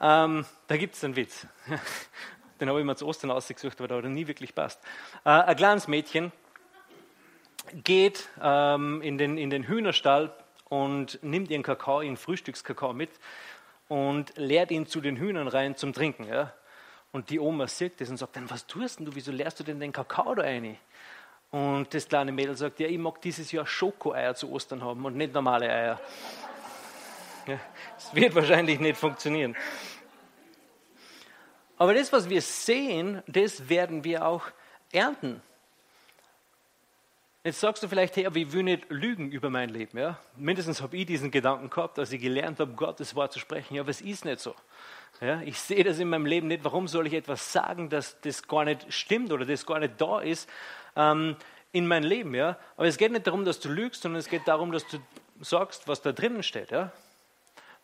Ja. 0.00 0.24
Ähm, 0.24 0.44
da 0.66 0.76
gibt 0.76 0.94
es 0.94 1.04
einen 1.04 1.16
Witz. 1.16 1.46
Den 2.60 2.68
habe 2.68 2.80
ich 2.80 2.86
mir 2.86 2.96
zu 2.96 3.06
Ostern 3.06 3.30
ausgesucht, 3.30 3.78
der 3.78 3.88
hat 3.88 4.04
nie 4.04 4.26
wirklich 4.26 4.54
passt. 4.54 4.82
Äh, 5.24 5.30
ein 5.30 5.56
kleines 5.56 5.88
Mädchen 5.88 6.32
geht 7.84 8.28
ähm, 8.40 9.02
in, 9.02 9.18
den, 9.18 9.36
in 9.36 9.50
den 9.50 9.64
Hühnerstall 9.64 10.32
und 10.68 11.22
nimmt 11.22 11.50
ihren 11.50 11.62
Kakao, 11.62 12.00
ihren 12.00 12.16
Frühstückskakao 12.16 12.94
mit 12.94 13.10
und 13.88 14.32
leert 14.36 14.70
ihn 14.70 14.86
zu 14.86 15.02
den 15.02 15.16
Hühnern 15.16 15.48
rein 15.48 15.76
zum 15.76 15.92
Trinken. 15.92 16.24
Ja. 16.24 16.54
Und 17.12 17.30
die 17.30 17.40
Oma 17.40 17.66
sieht 17.66 18.00
das 18.00 18.08
und 18.08 18.16
sagt 18.16 18.36
dann, 18.36 18.50
was 18.50 18.66
tust 18.66 19.00
du, 19.00 19.14
wieso 19.14 19.32
leerst 19.32 19.60
du 19.60 19.64
denn 19.64 19.78
den 19.78 19.92
Kakao 19.92 20.34
da 20.34 20.42
rein? 20.42 20.78
Und 21.50 21.92
das 21.94 22.08
kleine 22.08 22.32
Mädel 22.32 22.56
sagt, 22.56 22.80
ja, 22.80 22.88
ich 22.88 22.98
mag 22.98 23.20
dieses 23.20 23.52
Jahr 23.52 23.66
Schokoeier 23.66 24.34
zu 24.34 24.50
Ostern 24.50 24.82
haben 24.82 25.04
und 25.04 25.16
nicht 25.16 25.32
normale 25.32 25.68
Eier. 25.70 26.00
Ja, 27.46 27.60
das 27.94 28.14
wird 28.14 28.34
wahrscheinlich 28.34 28.80
nicht 28.80 28.96
funktionieren. 28.98 29.56
Aber 31.78 31.94
das, 31.94 32.12
was 32.12 32.28
wir 32.28 32.42
sehen, 32.42 33.22
das 33.26 33.68
werden 33.68 34.02
wir 34.02 34.26
auch 34.26 34.44
ernten. 34.92 35.42
Jetzt 37.44 37.60
sagst 37.60 37.82
du 37.82 37.88
vielleicht, 37.88 38.16
hey, 38.16 38.26
aber 38.26 38.36
ich 38.38 38.52
will 38.52 38.64
nicht 38.64 38.90
lügen 38.90 39.30
über 39.30 39.50
mein 39.50 39.68
Leben. 39.68 39.96
Ja? 39.98 40.18
Mindestens 40.36 40.82
habe 40.82 40.96
ich 40.96 41.06
diesen 41.06 41.30
Gedanken 41.30 41.70
gehabt, 41.70 41.96
als 41.98 42.10
ich 42.10 42.20
gelernt 42.20 42.58
habe, 42.58 42.72
Gottes 42.72 43.14
Wort 43.14 43.32
zu 43.32 43.38
sprechen. 43.38 43.76
Ja, 43.76 43.82
aber 43.82 43.90
es 43.90 44.00
ist 44.00 44.24
nicht 44.24 44.40
so. 44.40 44.52
Ja, 45.20 45.40
ich 45.42 45.58
sehe 45.58 45.82
das 45.82 45.98
in 45.98 46.08
meinem 46.08 46.26
Leben 46.26 46.48
nicht. 46.48 46.64
Warum 46.64 46.88
soll 46.88 47.06
ich 47.06 47.14
etwas 47.14 47.52
sagen, 47.52 47.88
dass 47.88 48.20
das 48.20 48.46
gar 48.46 48.64
nicht 48.64 48.92
stimmt 48.92 49.32
oder 49.32 49.46
das 49.46 49.64
gar 49.64 49.78
nicht 49.78 50.00
da 50.00 50.20
ist? 50.20 50.48
ähm, 50.96 51.36
in 51.72 51.86
mein 51.86 52.02
Leben. 52.02 52.34
Ja? 52.34 52.56
Aber 52.76 52.86
es 52.86 52.96
geht 52.96 53.12
nicht 53.12 53.26
darum, 53.26 53.44
dass 53.44 53.60
du 53.60 53.68
lügst, 53.68 54.02
sondern 54.02 54.18
es 54.18 54.28
geht 54.28 54.48
darum, 54.48 54.72
dass 54.72 54.86
du 54.88 54.98
sagst, 55.40 55.86
was 55.86 56.02
da 56.02 56.12
drinnen 56.12 56.42
steht. 56.42 56.70
Ja? 56.70 56.90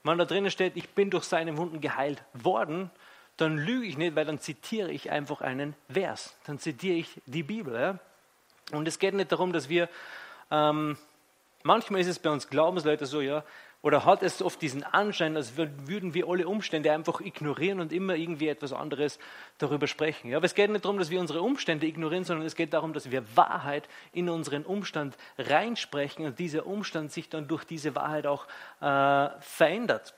Wenn 0.03 0.19
da 0.19 0.25
drinnen 0.25 0.51
steht, 0.51 0.77
ich 0.77 0.89
bin 0.91 1.11
durch 1.11 1.25
seine 1.25 1.57
Wunden 1.57 1.81
geheilt 1.81 2.25
worden, 2.33 2.91
dann 3.37 3.59
lüge 3.59 3.87
ich 3.87 3.97
nicht, 3.97 4.17
weil 4.17 4.25
dann 4.25 4.41
zitiere 4.41 4.91
ich 4.91 5.11
einfach 5.11 5.41
einen 5.41 5.75
Vers. 5.89 6.37
Dann 6.47 6.59
zitiere 6.59 6.97
ich 6.97 7.21
die 7.27 7.43
Bibel. 7.43 7.75
Ja? 7.75 7.99
Und 8.73 8.89
es 8.89 8.99
geht 8.99 9.15
nicht 9.15 9.31
darum, 9.31 9.53
dass 9.53 9.69
wir, 9.69 9.89
ähm, 10.51 10.97
manchmal 11.63 12.01
ist 12.01 12.09
es 12.09 12.19
bei 12.19 12.31
uns 12.31 12.49
Glaubensleute 12.49 13.07
so, 13.07 13.21
ja, 13.21 13.45
oder 13.83 14.05
hat 14.05 14.23
es 14.23 14.41
oft 14.41 14.63
diesen 14.63 14.85
Anschein, 14.85 15.37
als 15.37 15.57
würden 15.57 16.15
wir 16.15 16.29
alle 16.29 16.47
Umstände 16.47 16.93
einfach 16.93 17.21
ignorieren 17.21 17.81
und 17.81 17.93
immer 17.93 18.15
irgendwie 18.15 18.47
etwas 18.47 18.73
anderes 18.73 19.19
darüber 19.59 19.89
sprechen. 19.89 20.31
Ja, 20.31 20.37
aber 20.37 20.47
es 20.47 20.55
geht 20.55 20.71
nicht 20.71 20.85
darum, 20.85 20.99
dass 20.99 21.11
wir 21.11 21.21
unsere 21.21 21.43
Umstände 21.43 21.87
ignorieren, 21.87 22.23
sondern 22.25 22.47
es 22.47 22.55
geht 22.55 22.73
darum, 22.73 22.93
dass 22.93 23.11
wir 23.11 23.37
Wahrheit 23.37 23.89
in 24.13 24.29
unseren 24.29 24.65
Umstand 24.65 25.17
reinsprechen 25.37 26.25
und 26.25 26.39
dieser 26.39 26.65
Umstand 26.67 27.11
sich 27.11 27.29
dann 27.29 27.49
durch 27.49 27.65
diese 27.65 27.97
Wahrheit 27.97 28.27
auch 28.27 28.47
äh, 28.81 29.29
verändert. 29.41 30.15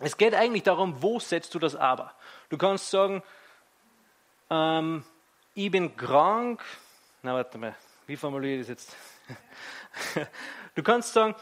Es 0.00 0.16
geht 0.16 0.34
eigentlich 0.34 0.64
darum, 0.64 1.00
wo 1.00 1.20
setzt 1.20 1.54
du 1.54 1.60
das 1.60 1.76
Aber? 1.76 2.12
Du 2.48 2.58
kannst 2.58 2.90
sagen, 2.90 3.22
ähm, 4.50 5.04
ich 5.54 5.70
bin 5.70 5.96
krank. 5.96 6.64
Na, 7.22 7.34
warte 7.34 7.56
mal, 7.56 7.76
wie 8.08 8.16
formuliere 8.16 8.54
ich 8.54 8.66
das 8.66 8.68
jetzt? 8.68 8.96
Du 10.76 10.84
kannst 10.84 11.12
sagen, 11.12 11.34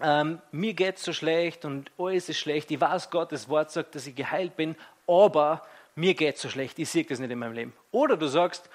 ähm, 0.00 0.40
mir 0.50 0.74
geht 0.74 0.96
es 0.96 1.04
so 1.04 1.12
schlecht 1.12 1.64
und 1.64 1.90
alles 1.98 2.28
ist 2.28 2.38
schlecht. 2.38 2.70
Ich 2.70 2.80
weiß, 2.80 3.10
Gottes 3.10 3.48
Wort 3.48 3.70
sagt, 3.70 3.94
dass 3.94 4.06
ich 4.06 4.14
geheilt 4.14 4.56
bin, 4.56 4.76
aber 5.06 5.62
mir 5.94 6.14
geht 6.14 6.36
es 6.36 6.42
so 6.42 6.48
schlecht. 6.48 6.78
Ich 6.78 6.90
sehe 6.90 7.04
das 7.04 7.18
nicht 7.18 7.30
in 7.30 7.38
meinem 7.38 7.52
Leben. 7.52 7.72
Oder 7.92 8.16
du 8.16 8.26
sagst, 8.26 8.68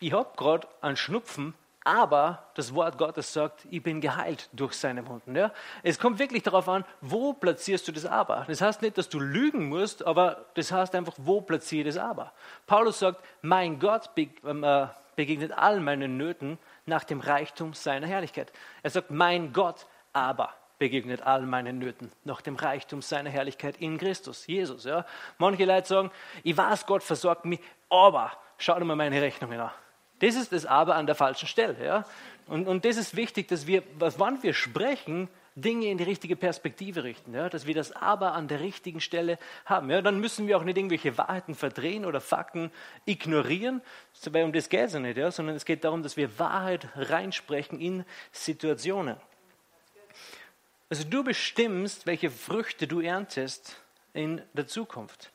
ich 0.00 0.12
habe 0.12 0.30
gerade 0.36 0.66
einen 0.80 0.96
Schnupfen, 0.96 1.54
aber 1.84 2.46
das 2.54 2.74
Wort 2.74 2.96
Gottes 2.98 3.32
sagt, 3.32 3.66
ich 3.70 3.82
bin 3.82 4.00
geheilt 4.00 4.48
durch 4.52 4.72
seine 4.72 5.06
Wunden. 5.06 5.36
Ja? 5.36 5.52
Es 5.82 5.98
kommt 5.98 6.18
wirklich 6.18 6.42
darauf 6.42 6.68
an, 6.68 6.84
wo 7.02 7.34
platzierst 7.34 7.86
du 7.86 7.92
das 7.92 8.06
Aber. 8.06 8.44
Das 8.48 8.62
heißt 8.62 8.82
nicht, 8.82 8.96
dass 8.96 9.10
du 9.10 9.20
lügen 9.20 9.68
musst, 9.68 10.04
aber 10.04 10.46
das 10.54 10.72
heißt 10.72 10.94
einfach, 10.94 11.14
wo 11.18 11.42
platziere 11.42 11.84
das 11.84 11.98
Aber. 11.98 12.32
Paulus 12.66 12.98
sagt, 12.98 13.22
mein 13.42 13.78
Gott 13.78 14.10
ähm, 14.16 14.64
äh, 14.64 14.86
begegnet 15.14 15.52
all 15.52 15.78
meinen 15.80 16.16
Nöten 16.16 16.58
nach 16.86 17.04
dem 17.04 17.20
Reichtum 17.20 17.74
seiner 17.74 18.06
Herrlichkeit. 18.06 18.50
Er 18.82 18.90
sagt, 18.90 19.10
mein 19.10 19.52
Gott 19.52 19.86
aber 20.14 20.54
begegnet 20.78 21.22
all 21.22 21.42
meinen 21.42 21.78
Nöten 21.78 22.10
nach 22.24 22.40
dem 22.40 22.56
Reichtum 22.56 23.02
seiner 23.02 23.30
Herrlichkeit 23.30 23.76
in 23.78 23.98
Christus, 23.98 24.46
Jesus. 24.46 24.84
Ja. 24.84 25.06
Manche 25.38 25.64
Leute 25.64 25.88
sagen, 25.88 26.10
ich 26.42 26.56
weiß, 26.56 26.86
Gott 26.86 27.02
versorgt 27.02 27.44
mich, 27.44 27.60
aber 27.88 28.32
schau 28.58 28.78
dir 28.78 28.84
mal 28.84 28.96
meine 28.96 29.20
Rechnungen 29.20 29.60
an. 29.60 29.70
Das 30.20 30.36
ist 30.36 30.52
das 30.52 30.64
Aber 30.64 30.94
an 30.96 31.06
der 31.06 31.14
falschen 31.14 31.48
Stelle. 31.48 31.84
Ja. 31.84 32.04
Und, 32.46 32.68
und 32.68 32.84
das 32.84 32.96
ist 32.96 33.16
wichtig, 33.16 33.48
dass 33.48 33.66
wir, 33.66 33.82
wann 33.98 34.42
wir 34.42 34.54
sprechen, 34.54 35.28
Dinge 35.56 35.86
in 35.86 35.98
die 35.98 36.04
richtige 36.04 36.34
Perspektive 36.34 37.04
richten, 37.04 37.32
ja, 37.32 37.48
dass 37.48 37.64
wir 37.66 37.74
das 37.74 37.92
Aber 37.92 38.32
an 38.32 38.48
der 38.48 38.58
richtigen 38.60 39.00
Stelle 39.00 39.38
haben. 39.64 39.88
Ja, 39.88 40.02
dann 40.02 40.18
müssen 40.18 40.48
wir 40.48 40.58
auch 40.58 40.64
nicht 40.64 40.76
irgendwelche 40.76 41.16
Wahrheiten 41.16 41.54
verdrehen 41.54 42.04
oder 42.04 42.20
Fakten 42.20 42.72
ignorieren, 43.04 43.80
weil 44.30 44.44
um 44.44 44.52
das 44.52 44.68
geht 44.68 44.86
es 44.86 44.94
ja 44.94 44.98
nicht, 44.98 45.16
ja, 45.16 45.30
sondern 45.30 45.54
es 45.54 45.64
geht 45.64 45.84
darum, 45.84 46.02
dass 46.02 46.16
wir 46.16 46.40
Wahrheit 46.40 46.88
reinsprechen 46.96 47.78
in 47.78 48.04
Situationen. 48.32 49.16
Also 50.94 51.08
du 51.08 51.24
bestimmst, 51.24 52.06
welche 52.06 52.30
Früchte 52.30 52.86
du 52.86 53.00
erntest 53.00 53.82
in 54.12 54.40
der 54.52 54.68
Zukunft. 54.68 55.32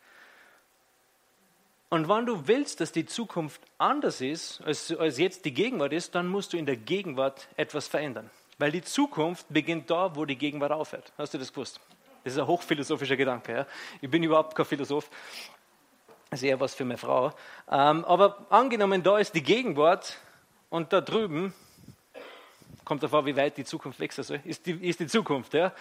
Und 1.89 2.07
wenn 2.07 2.25
du 2.25 2.47
willst, 2.47 2.79
dass 2.79 2.93
die 2.93 3.05
Zukunft 3.05 3.59
anders 3.77 4.21
ist, 4.21 4.61
als, 4.61 4.89
als 4.95 5.17
jetzt 5.17 5.43
die 5.43 5.53
Gegenwart 5.53 5.91
ist, 5.91 6.15
dann 6.15 6.27
musst 6.27 6.53
du 6.53 6.57
in 6.57 6.65
der 6.65 6.77
Gegenwart 6.77 7.49
etwas 7.57 7.89
verändern. 7.89 8.29
Weil 8.57 8.71
die 8.71 8.83
Zukunft 8.83 9.47
beginnt 9.49 9.89
da, 9.89 10.15
wo 10.15 10.23
die 10.23 10.37
Gegenwart 10.37 10.71
aufhört. 10.71 11.11
Hast 11.17 11.33
du 11.33 11.37
das 11.37 11.51
gewusst? 11.51 11.81
Das 12.23 12.31
ist 12.31 12.39
ein 12.39 12.47
hochphilosophischer 12.47 13.17
Gedanke. 13.17 13.51
Ja? 13.51 13.67
Ich 13.99 14.09
bin 14.09 14.23
überhaupt 14.23 14.55
kein 14.55 14.65
Philosoph. 14.65 15.09
Das 16.29 16.39
ist 16.39 16.47
eher 16.47 16.61
was 16.61 16.73
für 16.73 16.85
meine 16.85 16.97
Frau. 16.97 17.33
Ähm, 17.69 18.05
aber 18.05 18.45
angenommen, 18.49 19.03
da 19.03 19.17
ist 19.17 19.35
die 19.35 19.43
Gegenwart 19.43 20.19
und 20.69 20.93
da 20.93 21.01
drüben 21.01 21.53
kommt 22.89 23.03
davor, 23.03 23.25
wie 23.25 23.37
weit 23.37 23.55
die 23.55 23.63
Zukunft 23.63 24.01
wechseln 24.01 24.25
soll, 24.25 24.41
ist 24.43 24.65
die, 24.65 24.71
ist 24.71 24.99
die 24.99 25.07
Zukunft. 25.07 25.53
Ja? 25.53 25.71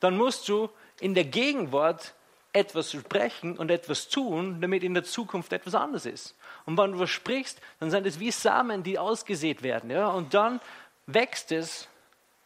dann 0.00 0.16
musst 0.16 0.48
du 0.48 0.70
in 0.98 1.14
der 1.14 1.24
Gegenwart 1.24 2.14
etwas 2.52 2.90
sprechen 2.90 3.56
und 3.56 3.70
etwas 3.70 4.08
tun, 4.08 4.60
damit 4.60 4.82
in 4.82 4.94
der 4.94 5.04
Zukunft 5.04 5.52
etwas 5.52 5.76
anderes 5.76 6.04
ist. 6.04 6.34
Und 6.66 6.76
wenn 6.76 6.92
du 6.92 6.98
was 6.98 7.10
sprichst, 7.10 7.60
dann 7.78 7.90
sind 7.90 8.06
es 8.06 8.18
wie 8.18 8.32
Samen, 8.32 8.82
die 8.82 8.98
ausgesät 8.98 9.62
werden. 9.62 9.90
Ja? 9.90 10.08
Und 10.08 10.34
dann 10.34 10.60
wächst 11.06 11.52
es, 11.52 11.86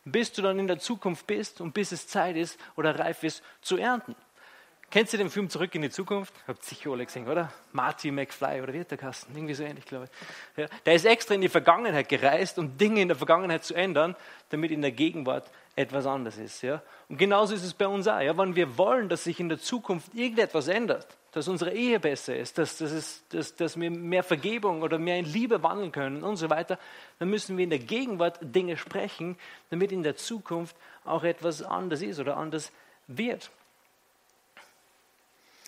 bis 0.04 0.30
du 0.33 0.42
dann 0.42 0.59
in 0.59 0.66
der 0.66 0.78
Zukunft 0.78 1.26
bist 1.26 1.62
und 1.62 1.72
bis 1.72 1.90
es 1.90 2.07
Zeit 2.07 2.37
ist 2.37 2.61
oder 2.76 2.98
reif 2.98 3.22
ist 3.22 3.42
zu 3.62 3.78
ernten. 3.78 4.14
Kennst 4.90 5.12
du 5.12 5.16
den 5.16 5.30
Film 5.30 5.50
Zurück 5.50 5.74
in 5.74 5.82
die 5.82 5.90
Zukunft? 5.90 6.32
Habt 6.46 6.64
sicher 6.64 6.90
alle 6.90 7.04
gesehen, 7.04 7.28
oder? 7.28 7.52
Marty 7.72 8.10
McFly 8.10 8.60
oder 8.62 8.72
wie 8.72 8.84
der? 8.84 8.98
Irgendwie 9.34 9.54
so 9.54 9.64
ähnlich, 9.64 9.84
glaube 9.84 10.04
ich. 10.04 10.58
Ja, 10.58 10.66
der 10.86 10.94
ist 10.94 11.04
extra 11.04 11.34
in 11.34 11.40
die 11.40 11.48
Vergangenheit 11.48 12.08
gereist, 12.08 12.58
um 12.58 12.76
Dinge 12.78 13.02
in 13.02 13.08
der 13.08 13.16
Vergangenheit 13.16 13.64
zu 13.64 13.74
ändern, 13.74 14.14
damit 14.50 14.70
in 14.70 14.82
der 14.82 14.92
Gegenwart 14.92 15.50
etwas 15.76 16.06
anderes 16.06 16.38
ist. 16.38 16.62
Ja? 16.62 16.82
Und 17.08 17.16
genauso 17.16 17.54
ist 17.54 17.64
es 17.64 17.74
bei 17.74 17.88
uns 17.88 18.06
auch. 18.06 18.20
Ja? 18.20 18.36
Wenn 18.38 18.54
wir 18.54 18.78
wollen, 18.78 19.08
dass 19.08 19.24
sich 19.24 19.40
in 19.40 19.48
der 19.48 19.58
Zukunft 19.58 20.14
irgendetwas 20.14 20.68
ändert, 20.68 21.06
dass 21.32 21.48
unsere 21.48 21.72
Ehe 21.72 21.98
besser 21.98 22.36
ist, 22.36 22.58
dass, 22.58 22.76
dass, 22.78 22.92
es, 22.92 23.24
dass, 23.30 23.56
dass 23.56 23.80
wir 23.80 23.90
mehr 23.90 24.22
Vergebung 24.22 24.82
oder 24.82 24.98
mehr 24.98 25.18
in 25.18 25.24
Liebe 25.24 25.62
wandeln 25.64 25.90
können 25.90 26.22
und 26.22 26.36
so 26.36 26.48
weiter, 26.48 26.78
dann 27.18 27.28
müssen 27.28 27.56
wir 27.56 27.64
in 27.64 27.70
der 27.70 27.80
Gegenwart 27.80 28.38
Dinge 28.40 28.76
sprechen, 28.76 29.36
damit 29.70 29.90
in 29.90 30.04
der 30.04 30.16
Zukunft 30.16 30.76
auch 31.04 31.24
etwas 31.24 31.62
anders 31.62 32.02
ist 32.02 32.20
oder 32.20 32.36
anders 32.36 32.70
wird. 33.08 33.50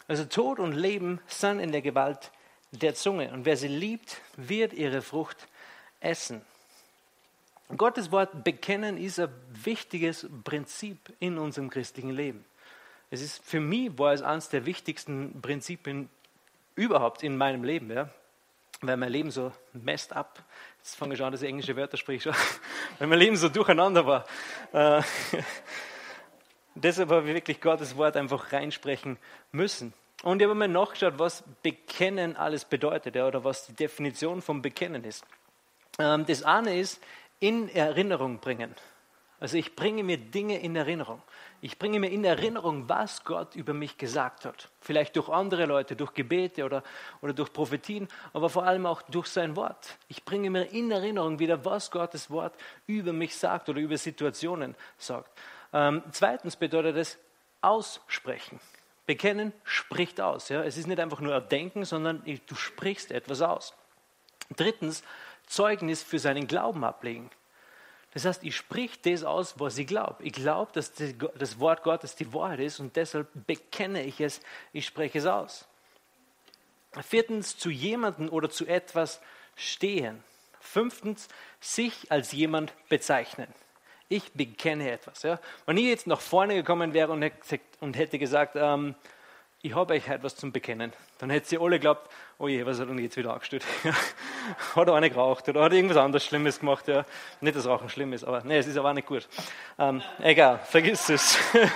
Also 0.09 0.25
Tod 0.25 0.59
und 0.59 0.73
Leben 0.73 1.21
sind 1.27 1.61
in 1.61 1.73
der 1.73 1.83
Gewalt 1.83 2.31
der 2.71 2.95
Zunge. 2.95 3.31
Und 3.33 3.45
wer 3.45 3.57
sie 3.57 3.69
liebt, 3.69 4.21
wird 4.37 4.73
ihre 4.73 5.03
Frucht 5.03 5.49
essen. 6.01 6.43
Gottes 7.77 8.13
Wort 8.13 8.45
bekennen 8.45 8.97
ist 8.97 9.19
ein 9.19 9.31
wichtiges 9.49 10.27
Prinzip 10.45 11.13
in 11.19 11.37
unserem 11.37 11.69
christlichen 11.69 12.11
Leben. 12.11 12.45
Es 13.11 13.21
ist 13.21 13.43
für 13.45 13.61
mich 13.61 13.99
war 13.99 14.13
es 14.13 14.23
eines 14.23 14.49
der 14.49 14.67
wichtigsten 14.67 15.41
Prinzipien 15.41 16.09
überhaupt 16.77 17.23
in 17.23 17.37
meinem 17.37 17.65
Leben, 17.65 17.91
ja. 17.91 18.09
Weil 18.83 18.99
mein 18.99 19.11
Leben 19.11 19.31
so 19.31 19.53
messed 19.73 20.13
up, 20.13 20.45
jetzt 20.79 20.97
fange 20.97 21.15
ich 21.15 21.23
an, 21.23 21.33
dass 21.33 21.43
ich 21.43 21.49
englische 21.49 21.75
Wörter 21.77 21.97
spreche, 21.97 22.33
weil 22.99 23.09
mein 23.09 23.19
Leben 23.19 23.37
so 23.37 23.49
durcheinander 23.49 24.07
war. 24.07 24.27
Deshalb 26.79 27.09
habe 27.09 27.27
ich 27.27 27.35
wirklich 27.35 27.61
Gottes 27.63 27.97
Wort 27.97 28.19
einfach 28.19 28.53
reinsprechen 28.53 29.17
müssen. 29.51 29.95
Und 30.23 30.41
ich 30.41 30.47
habe 30.47 30.55
mir 30.55 30.69
nachgeschaut, 30.69 31.19
was 31.19 31.43
Bekennen 31.63 32.37
alles 32.37 32.67
bedeutet 32.67 33.17
oder 33.17 33.45
was 33.45 33.67
die 33.67 33.75
Definition 33.75 34.43
vom 34.43 34.61
Bekennen 34.61 35.03
ist. 35.05 35.25
Ähm, 35.99 36.27
das 36.27 36.43
eine 36.43 36.79
ist 36.79 37.03
in 37.41 37.71
Erinnerung 37.71 38.41
bringen. 38.41 38.75
Also 39.41 39.57
ich 39.57 39.75
bringe 39.75 40.03
mir 40.03 40.19
Dinge 40.19 40.61
in 40.61 40.77
Erinnerung. 40.77 41.23
Ich 41.63 41.79
bringe 41.79 41.99
mir 41.99 42.11
in 42.11 42.25
Erinnerung, 42.25 42.89
was 42.89 43.25
Gott 43.25 43.55
über 43.55 43.73
mich 43.73 43.97
gesagt 43.97 44.45
hat. 44.45 44.71
Vielleicht 44.81 45.17
durch 45.17 45.31
andere 45.31 45.65
Leute, 45.65 45.97
durch 45.97 46.13
Gebete 46.13 46.65
oder, 46.65 46.83
oder 47.23 47.33
durch 47.33 47.53
Prophetien, 47.53 48.09
aber 48.35 48.51
vor 48.51 48.65
allem 48.65 48.85
auch 48.85 49.03
durch 49.03 49.27
sein 49.27 49.57
Wort. 49.57 49.97
Ich 50.09 50.25
bringe 50.25 50.51
mir 50.51 50.65
in 50.73 50.91
Erinnerung 50.91 51.39
wieder, 51.39 51.65
was 51.65 51.91
Gottes 51.91 52.31
Wort 52.31 52.55
über 52.87 53.13
mich 53.13 53.35
sagt 53.37 53.69
oder 53.71 53.81
über 53.81 53.97
Situationen 53.97 54.75
sagt. 54.99 55.31
Ähm, 55.73 56.03
zweitens 56.13 56.57
bedeutet 56.57 56.97
es 56.97 57.19
aussprechen. 57.61 58.61
Bekennen 59.07 59.53
spricht 59.65 60.21
aus. 60.21 60.49
Ja? 60.49 60.63
Es 60.63 60.77
ist 60.77 60.87
nicht 60.87 61.01
einfach 61.01 61.21
nur 61.21 61.33
erdenken, 61.33 61.85
sondern 61.85 62.23
du 62.25 62.55
sprichst 62.55 63.13
etwas 63.13 63.41
aus. 63.41 63.75
Drittens, 64.57 65.03
Zeugnis 65.47 66.03
für 66.03 66.19
seinen 66.19 66.47
Glauben 66.47 66.85
ablegen. 66.85 67.31
Das 68.13 68.25
heißt, 68.25 68.45
ich 68.45 68.57
sprich 68.57 69.01
das 69.03 69.25
aus, 69.25 69.61
was 69.61 69.77
ich 69.79 69.87
glaube. 69.87 70.25
Ich 70.25 70.33
glaube, 70.33 70.73
dass 70.73 70.93
das 70.95 71.59
Wort 71.61 71.83
Gottes 71.83 72.17
die 72.17 72.33
Wahrheit 72.33 72.61
ist 72.61 72.81
und 72.81 72.97
deshalb 72.97 73.29
bekenne 73.47 74.03
ich 74.03 74.21
es, 74.21 74.41
ich 74.73 74.87
spreche 74.87 75.19
es 75.19 75.27
aus. 75.27 75.67
Viertens, 77.03 77.59
zu 77.59 77.69
jemandem 77.69 78.31
oder 78.31 78.49
zu 78.49 78.67
etwas 78.67 79.21
stehen. 79.55 80.25
Fünftens, 80.61 81.29
sich 81.61 82.11
als 82.11 82.33
jemand 82.33 82.73
bezeichnen. 82.89 83.53
Ich 84.09 84.33
bekenne 84.33 84.91
etwas. 84.91 85.23
Ja. 85.23 85.41
Wenn 85.67 85.77
ich 85.79 85.85
jetzt 85.85 86.07
nach 86.07 86.21
vorne 86.21 86.55
gekommen 86.55 86.95
wäre 86.95 87.13
und 87.13 87.97
hätte 87.97 88.19
gesagt, 88.19 88.55
ähm, 88.55 88.95
ich 89.63 89.75
habe 89.75 89.95
euch 89.95 90.07
etwas 90.09 90.37
zum 90.37 90.53
Bekennen, 90.53 90.93
dann 91.19 91.31
hätten 91.31 91.47
sie 91.47 91.59
alle 91.59 91.79
geglaubt, 91.79 92.09
oh 92.39 92.47
je, 92.47 92.65
was 92.65 92.79
hat 92.79 92.89
er 92.89 92.95
jetzt 93.01 93.17
wieder 93.17 93.33
angestellt? 93.33 93.65
hat 94.77 94.87
er 94.87 94.95
auch 94.95 95.01
nicht 95.01 95.15
geraucht 95.15 95.49
oder 95.49 95.63
hat 95.63 95.73
irgendwas 95.73 95.97
anderes 95.97 96.25
Schlimmes 96.25 96.61
gemacht? 96.61 96.87
Ja. 96.87 97.05
Nicht, 97.41 97.57
dass 97.57 97.67
Rauchen 97.67 97.89
schlimm 97.89 98.13
ist, 98.13 98.23
aber 98.23 98.43
nee, 98.45 98.59
es 98.59 98.69
ist 98.69 98.77
aber 98.77 98.91
auch 98.91 98.95
nicht 98.95 99.09
gut. 99.09 99.27
Ähm, 99.79 100.03
egal, 100.23 100.61
vergiss 100.65 101.09
es. 101.09 101.37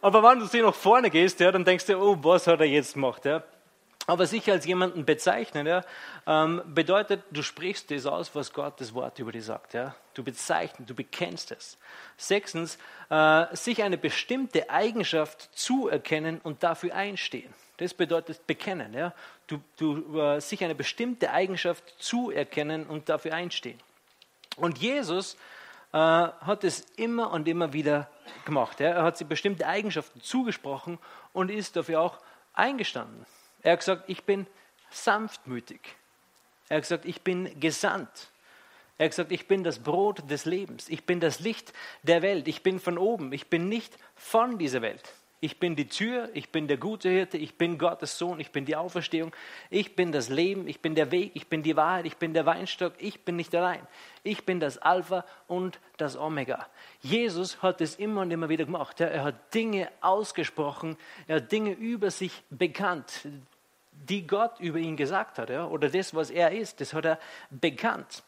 aber 0.00 0.22
wenn 0.22 0.38
du 0.38 0.46
sie 0.46 0.62
nach 0.62 0.74
vorne 0.74 1.10
gehst, 1.10 1.38
ja, 1.40 1.52
dann 1.52 1.66
denkst 1.66 1.84
du, 1.84 1.98
oh, 1.98 2.16
was 2.22 2.46
hat 2.46 2.60
er 2.60 2.66
jetzt 2.66 2.94
gemacht? 2.94 3.26
Ja. 3.26 3.42
Aber 4.06 4.26
sich 4.26 4.50
als 4.50 4.66
jemanden 4.66 5.04
bezeichnen, 5.04 5.66
ja, 5.66 5.82
ähm, 6.26 6.60
bedeutet, 6.66 7.22
du 7.30 7.42
sprichst 7.42 7.90
das 7.92 8.04
aus, 8.04 8.34
was 8.34 8.52
Gottes 8.52 8.94
Wort 8.94 9.18
über 9.20 9.30
dich 9.30 9.44
sagt. 9.44 9.74
Ja. 9.74 9.94
Du 10.14 10.24
bezeichnest, 10.24 10.90
du 10.90 10.94
bekennst 10.94 11.52
es. 11.52 11.78
Sechstens, 12.16 12.78
äh, 13.10 13.54
sich 13.54 13.82
eine 13.82 13.96
bestimmte 13.96 14.68
Eigenschaft 14.70 15.50
zuerkennen 15.56 16.40
und 16.42 16.64
dafür 16.64 16.94
einstehen. 16.94 17.52
Das 17.76 17.94
bedeutet 17.94 18.46
bekennen. 18.46 18.92
Ja. 18.92 19.14
Du, 19.46 19.62
du 19.76 20.18
äh, 20.18 20.40
sich 20.40 20.64
eine 20.64 20.74
bestimmte 20.74 21.30
Eigenschaft 21.30 21.94
zuerkennen 21.98 22.86
und 22.86 23.08
dafür 23.08 23.34
einstehen. 23.34 23.78
Und 24.56 24.78
Jesus 24.78 25.36
äh, 25.92 25.96
hat 25.96 26.64
es 26.64 26.80
immer 26.96 27.30
und 27.30 27.46
immer 27.46 27.72
wieder 27.72 28.08
gemacht. 28.44 28.80
Ja. 28.80 28.90
Er 28.90 29.02
hat 29.04 29.16
sich 29.16 29.28
bestimmte 29.28 29.66
Eigenschaften 29.66 30.20
zugesprochen 30.20 30.98
und 31.32 31.52
ist 31.52 31.76
dafür 31.76 32.00
auch 32.00 32.18
eingestanden. 32.52 33.24
Er 33.62 33.72
hat 33.72 33.80
gesagt, 33.80 34.04
ich 34.08 34.24
bin 34.24 34.46
sanftmütig. 34.90 35.80
Er 36.68 36.76
hat 36.76 36.82
gesagt, 36.82 37.04
ich 37.04 37.22
bin 37.22 37.58
gesandt. 37.60 38.30
Er 38.98 39.06
hat 39.06 39.12
gesagt, 39.12 39.32
ich 39.32 39.48
bin 39.48 39.64
das 39.64 39.78
Brot 39.78 40.30
des 40.30 40.44
Lebens. 40.44 40.88
Ich 40.88 41.04
bin 41.04 41.20
das 41.20 41.40
Licht 41.40 41.72
der 42.02 42.22
Welt. 42.22 42.48
Ich 42.48 42.62
bin 42.62 42.78
von 42.80 42.98
oben. 42.98 43.32
Ich 43.32 43.48
bin 43.48 43.68
nicht 43.68 43.96
von 44.14 44.58
dieser 44.58 44.82
Welt. 44.82 45.12
Ich 45.44 45.58
bin 45.58 45.74
die 45.74 45.88
Tür, 45.88 46.30
ich 46.34 46.50
bin 46.50 46.68
der 46.68 46.76
gute 46.76 47.08
Hirte, 47.08 47.36
ich 47.36 47.58
bin 47.58 47.76
Gottes 47.76 48.16
Sohn, 48.16 48.38
ich 48.38 48.52
bin 48.52 48.64
die 48.64 48.76
Auferstehung, 48.76 49.32
ich 49.70 49.96
bin 49.96 50.12
das 50.12 50.28
Leben, 50.28 50.68
ich 50.68 50.78
bin 50.78 50.94
der 50.94 51.10
Weg, 51.10 51.32
ich 51.34 51.48
bin 51.48 51.64
die 51.64 51.74
Wahrheit, 51.74 52.06
ich 52.06 52.16
bin 52.16 52.32
der 52.32 52.46
Weinstock, 52.46 52.92
ich 52.98 53.24
bin 53.24 53.34
nicht 53.34 53.52
allein. 53.52 53.84
Ich 54.22 54.46
bin 54.46 54.60
das 54.60 54.78
Alpha 54.78 55.24
und 55.48 55.80
das 55.96 56.16
Omega. 56.16 56.68
Jesus 57.00 57.60
hat 57.60 57.80
es 57.80 57.96
immer 57.96 58.20
und 58.20 58.30
immer 58.30 58.50
wieder 58.50 58.66
gemacht. 58.66 59.00
Er 59.00 59.24
hat 59.24 59.52
Dinge 59.52 59.90
ausgesprochen, 60.00 60.96
er 61.26 61.38
hat 61.38 61.50
Dinge 61.50 61.72
über 61.72 62.12
sich 62.12 62.44
bekannt, 62.50 63.26
die 64.08 64.26
Gott 64.26 64.60
über 64.60 64.78
ihn 64.78 64.96
gesagt 64.96 65.38
hat, 65.38 65.50
oder 65.50 65.88
das, 65.88 66.14
was 66.14 66.30
er 66.30 66.52
ist, 66.52 66.80
das 66.80 66.92
hat 66.94 67.04
er 67.04 67.18
bekannt. 67.50 68.22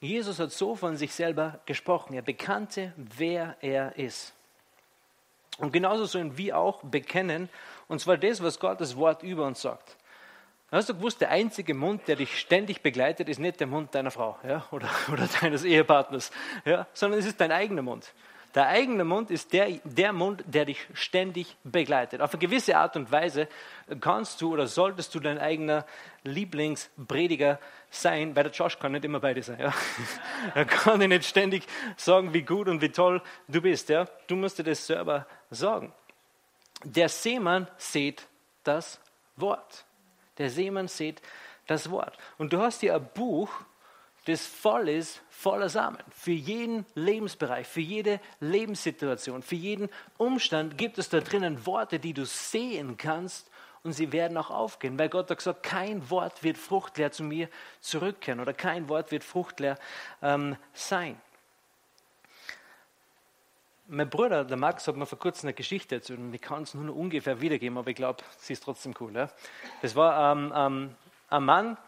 Jesus 0.00 0.38
hat 0.38 0.52
so 0.52 0.76
von 0.76 0.96
sich 0.96 1.12
selber 1.12 1.60
gesprochen. 1.66 2.14
Er 2.14 2.22
bekannte, 2.22 2.92
wer 2.96 3.56
er 3.60 3.96
ist. 3.96 4.32
Und 5.58 5.72
genauso 5.72 6.06
sollen 6.06 6.38
wir 6.38 6.56
auch 6.56 6.82
bekennen, 6.84 7.48
und 7.88 8.00
zwar 8.00 8.16
das, 8.16 8.42
was 8.42 8.60
Gottes 8.60 8.96
Wort 8.96 9.22
über 9.22 9.44
uns 9.44 9.60
sagt. 9.60 9.96
Hast 10.70 10.90
du 10.90 10.94
gewusst, 10.94 11.20
der 11.20 11.30
einzige 11.30 11.74
Mund, 11.74 12.06
der 12.06 12.16
dich 12.16 12.38
ständig 12.38 12.82
begleitet, 12.82 13.28
ist 13.28 13.38
nicht 13.40 13.58
der 13.58 13.66
Mund 13.66 13.94
deiner 13.94 14.10
Frau 14.10 14.38
ja, 14.46 14.66
oder, 14.70 14.88
oder 15.12 15.26
deines 15.40 15.64
Ehepartners, 15.64 16.30
ja, 16.64 16.86
sondern 16.92 17.18
es 17.18 17.26
ist 17.26 17.40
dein 17.40 17.50
eigener 17.50 17.82
Mund. 17.82 18.12
Der 18.54 18.66
eigene 18.68 19.04
Mund 19.04 19.30
ist 19.30 19.52
der, 19.52 19.68
der 19.84 20.12
Mund, 20.12 20.42
der 20.46 20.64
dich 20.64 20.86
ständig 20.94 21.56
begleitet. 21.64 22.22
Auf 22.22 22.32
eine 22.32 22.40
gewisse 22.40 22.76
Art 22.76 22.96
und 22.96 23.12
Weise 23.12 23.46
kannst 24.00 24.40
du 24.40 24.52
oder 24.54 24.66
solltest 24.66 25.14
du 25.14 25.20
dein 25.20 25.38
eigener 25.38 25.84
Lieblingsprediger 26.24 27.58
sein, 27.90 28.34
weil 28.34 28.44
der 28.44 28.52
Josh 28.52 28.78
kann 28.78 28.92
nicht 28.92 29.04
immer 29.04 29.20
bei 29.20 29.34
dir 29.34 29.42
sein. 29.42 29.60
Ja? 29.60 29.74
Er 30.54 30.64
kann 30.64 31.00
dir 31.00 31.08
nicht 31.08 31.24
ständig 31.24 31.64
sagen, 31.96 32.32
wie 32.32 32.42
gut 32.42 32.68
und 32.68 32.80
wie 32.80 32.90
toll 32.90 33.22
du 33.48 33.60
bist. 33.60 33.90
Ja? 33.90 34.06
Du 34.26 34.36
musst 34.36 34.58
dir 34.58 34.64
das 34.64 34.86
selber 34.86 35.26
sagen. 35.50 35.92
Der 36.84 37.08
Seemann 37.08 37.68
sieht 37.76 38.26
das 38.64 38.98
Wort. 39.36 39.84
Der 40.38 40.48
Seemann 40.48 40.88
sieht 40.88 41.20
das 41.66 41.90
Wort. 41.90 42.16
Und 42.38 42.52
du 42.52 42.60
hast 42.60 42.80
hier 42.80 42.94
ein 42.94 43.08
Buch, 43.14 43.50
das 44.28 44.46
voll 44.46 44.90
ist 44.90 45.22
voller 45.30 45.70
Samen. 45.70 45.96
Für 46.10 46.32
jeden 46.32 46.84
Lebensbereich, 46.94 47.66
für 47.66 47.80
jede 47.80 48.20
Lebenssituation, 48.40 49.42
für 49.42 49.54
jeden 49.54 49.88
Umstand 50.18 50.76
gibt 50.76 50.98
es 50.98 51.08
da 51.08 51.20
drinnen 51.20 51.64
Worte, 51.64 51.98
die 51.98 52.12
du 52.12 52.26
sehen 52.26 52.98
kannst 52.98 53.50
und 53.84 53.94
sie 53.94 54.12
werden 54.12 54.36
auch 54.36 54.50
aufgehen, 54.50 54.98
weil 54.98 55.08
Gott 55.08 55.30
hat 55.30 55.38
gesagt, 55.38 55.62
kein 55.62 56.10
Wort 56.10 56.42
wird 56.42 56.58
fruchtleer 56.58 57.10
zu 57.10 57.24
mir 57.24 57.48
zurückkehren 57.80 58.40
oder 58.40 58.52
kein 58.52 58.90
Wort 58.90 59.12
wird 59.12 59.24
fruchtleer 59.24 59.78
ähm, 60.20 60.56
sein. 60.74 61.18
Mein 63.86 64.10
Bruder, 64.10 64.44
der 64.44 64.58
Max, 64.58 64.86
hat 64.86 64.96
mir 64.96 65.06
vor 65.06 65.18
kurzem 65.18 65.46
eine 65.46 65.54
Geschichte 65.54 65.94
erzählt 65.94 66.18
und 66.18 66.34
ich 66.34 66.42
kann 66.42 66.64
es 66.64 66.74
nur 66.74 66.84
noch 66.84 66.94
ungefähr 66.94 67.40
wiedergeben, 67.40 67.78
aber 67.78 67.88
ich 67.88 67.96
glaube, 67.96 68.22
sie 68.36 68.52
ist 68.52 68.62
trotzdem 68.62 68.92
cool. 69.00 69.14
Ja? 69.14 69.30
Das 69.80 69.96
war 69.96 70.32
ähm, 70.32 70.52
ähm, 70.54 70.94
ein 71.30 71.44
Mann, 71.44 71.78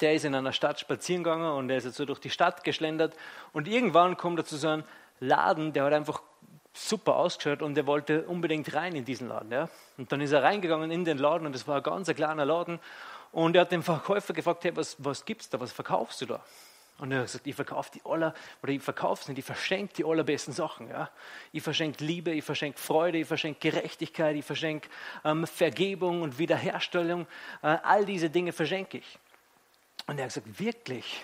der 0.00 0.14
ist 0.14 0.24
in 0.24 0.34
einer 0.34 0.52
Stadt 0.52 0.80
spazieren 0.80 1.24
gegangen 1.24 1.50
und 1.52 1.70
er 1.70 1.78
ist 1.78 1.84
jetzt 1.84 1.96
so 1.96 2.04
durch 2.04 2.20
die 2.20 2.30
Stadt 2.30 2.64
geschlendert 2.64 3.14
und 3.52 3.68
irgendwann 3.68 4.16
kommt 4.16 4.38
er 4.38 4.44
zu 4.44 4.56
so 4.56 4.68
einem 4.68 4.84
Laden, 5.20 5.72
der 5.72 5.84
hat 5.84 5.92
einfach 5.92 6.22
super 6.72 7.16
ausgeschaut 7.16 7.62
und 7.62 7.76
er 7.76 7.86
wollte 7.86 8.22
unbedingt 8.24 8.72
rein 8.74 8.94
in 8.94 9.04
diesen 9.04 9.28
Laden. 9.28 9.50
Ja. 9.50 9.68
Und 9.96 10.12
dann 10.12 10.20
ist 10.20 10.32
er 10.32 10.42
reingegangen 10.42 10.90
in 10.90 11.04
den 11.04 11.18
Laden 11.18 11.46
und 11.46 11.54
das 11.54 11.66
war 11.66 11.76
ein 11.76 11.82
ganz 11.82 12.12
kleiner 12.14 12.44
Laden. 12.44 12.78
Und 13.32 13.56
er 13.56 13.62
hat 13.62 13.72
den 13.72 13.82
Verkäufer 13.82 14.32
gefragt, 14.32 14.64
hey, 14.64 14.76
was, 14.76 14.96
was 14.98 15.24
gibt's 15.24 15.48
da, 15.48 15.60
was 15.60 15.72
verkaufst 15.72 16.20
du 16.22 16.26
da? 16.26 16.40
Und 16.98 17.12
er 17.12 17.18
hat 17.18 17.26
gesagt, 17.26 17.46
ich 17.46 17.54
verkaufe 17.54 17.90
die 17.94 18.00
aller, 18.04 18.34
oder 18.62 18.72
ich 18.72 18.82
verkaufe 18.82 19.30
nicht, 19.30 19.38
ich 19.38 19.44
verschenke 19.44 19.94
die 19.94 20.04
allerbesten 20.04 20.52
Sachen. 20.52 20.88
Ja? 20.88 21.10
Ich 21.52 21.62
verschenke 21.62 22.02
Liebe, 22.02 22.32
ich 22.32 22.42
verschenke 22.42 22.78
Freude, 22.78 23.18
ich 23.18 23.28
verschenke 23.28 23.70
Gerechtigkeit, 23.70 24.34
ich 24.34 24.44
verschenke 24.44 24.88
ähm, 25.24 25.46
Vergebung 25.46 26.22
und 26.22 26.38
Wiederherstellung. 26.38 27.26
Äh, 27.62 27.76
all 27.82 28.04
diese 28.04 28.30
Dinge 28.30 28.52
verschenke 28.52 28.98
ich. 28.98 29.18
Und 30.08 30.18
er 30.18 30.24
hat 30.24 30.34
gesagt, 30.34 30.58
wirklich? 30.58 31.22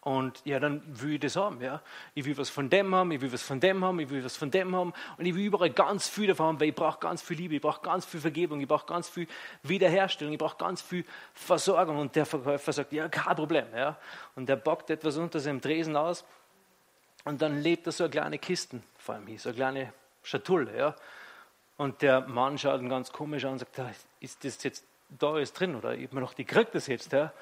Und 0.00 0.40
ja, 0.44 0.60
dann 0.60 0.82
will 0.86 1.14
ich 1.14 1.20
das 1.20 1.34
haben. 1.34 1.60
Ja. 1.60 1.82
Ich 2.14 2.24
will 2.24 2.36
was 2.38 2.48
von 2.48 2.70
dem 2.70 2.94
haben, 2.94 3.10
ich 3.10 3.20
will 3.20 3.32
was 3.32 3.42
von 3.42 3.58
dem 3.58 3.82
haben, 3.82 3.98
ich 3.98 4.08
will 4.10 4.22
was 4.22 4.36
von 4.36 4.50
dem 4.50 4.76
haben. 4.76 4.92
Und 5.16 5.26
ich 5.26 5.34
will 5.34 5.44
überall 5.44 5.70
ganz 5.70 6.08
viel 6.08 6.28
davon 6.28 6.46
haben, 6.46 6.60
weil 6.60 6.68
ich 6.68 6.74
brauche 6.74 7.00
ganz 7.00 7.20
viel 7.20 7.36
Liebe, 7.36 7.56
ich 7.56 7.60
brauche 7.60 7.82
ganz 7.82 8.06
viel 8.06 8.20
Vergebung, 8.20 8.60
ich 8.60 8.68
brauche 8.68 8.86
ganz 8.86 9.08
viel 9.08 9.26
Wiederherstellung, 9.64 10.32
ich 10.32 10.38
brauche 10.38 10.56
ganz 10.56 10.82
viel 10.82 11.04
Versorgung. 11.32 11.98
Und 11.98 12.14
der 12.14 12.26
Verkäufer 12.26 12.72
sagt, 12.72 12.92
ja, 12.92 13.08
kein 13.08 13.34
Problem. 13.34 13.66
Ja. 13.74 13.98
Und 14.36 14.48
der 14.48 14.56
backt 14.56 14.90
etwas 14.90 15.16
unter 15.16 15.40
seinem 15.40 15.60
Tresen 15.60 15.96
aus. 15.96 16.24
Und 17.24 17.42
dann 17.42 17.60
lädt 17.60 17.86
er 17.86 17.92
so 17.92 18.04
eine 18.04 18.10
kleine 18.10 18.38
Kisten 18.38 18.84
vor 18.98 19.16
ihm 19.16 19.36
so 19.36 19.48
eine 19.48 19.56
kleine 19.56 19.92
Schatulle. 20.22 20.78
Ja. 20.78 20.94
Und 21.76 22.02
der 22.02 22.20
Mann 22.20 22.56
schaut 22.56 22.80
ihn 22.80 22.88
ganz 22.88 23.10
komisch 23.10 23.44
an 23.44 23.52
und 23.52 23.58
sagt, 23.58 23.80
ist 24.20 24.44
das 24.44 24.62
jetzt 24.62 24.84
da 25.18 25.38
ist 25.38 25.58
drin 25.58 25.74
oder 25.74 25.94
ich 25.94 26.06
habe 26.06 26.16
mir 26.16 26.20
noch 26.20 26.34
die 26.34 26.44
kriegt 26.44 26.74
das 26.74 26.86
jetzt. 26.86 27.12
Ja. 27.12 27.32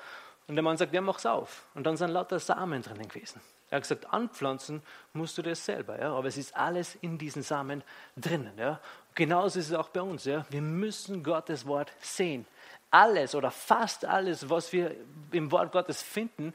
Und 0.49 0.57
der 0.57 0.63
Mann 0.63 0.77
sagt, 0.77 0.93
ja, 0.93 1.01
mach's 1.01 1.27
auf. 1.27 1.65
Und 1.75 1.85
dann 1.85 1.97
sind 1.97 2.11
lauter 2.11 2.39
Samen 2.39 2.83
drinnen 2.83 3.09
gewesen. 3.09 3.41
Er 3.71 3.77
hat 3.77 3.85
gesagt, 3.85 4.13
anpflanzen 4.13 4.83
musst 5.15 5.39
du 5.39 5.43
das 5.43 5.65
selber, 5.65 5.99
ja? 5.99 6.13
aber 6.13 6.29
es 6.29 6.37
ist 6.37 6.55
alles 6.55 6.95
in 6.97 7.17
diesen 7.17 7.43
Samen 7.43 7.83
drinnen. 8.17 8.53
Ja? 8.59 8.81
Genauso 9.15 9.59
ist 9.61 9.71
es 9.71 9.75
auch 9.75 9.89
bei 9.89 10.03
uns. 10.03 10.27
Ja? 10.27 10.45
Wir 10.51 10.61
müssen 10.61 11.23
Gottes 11.23 11.67
Wort 11.67 11.91
sehen. 12.01 12.45
Alles 12.91 13.35
oder 13.35 13.51
fast 13.51 14.05
alles, 14.05 14.51
was 14.51 14.73
wir 14.75 14.95
im 15.31 15.51
Wort 15.51 15.73
Gottes 15.73 16.03
finden, 16.03 16.53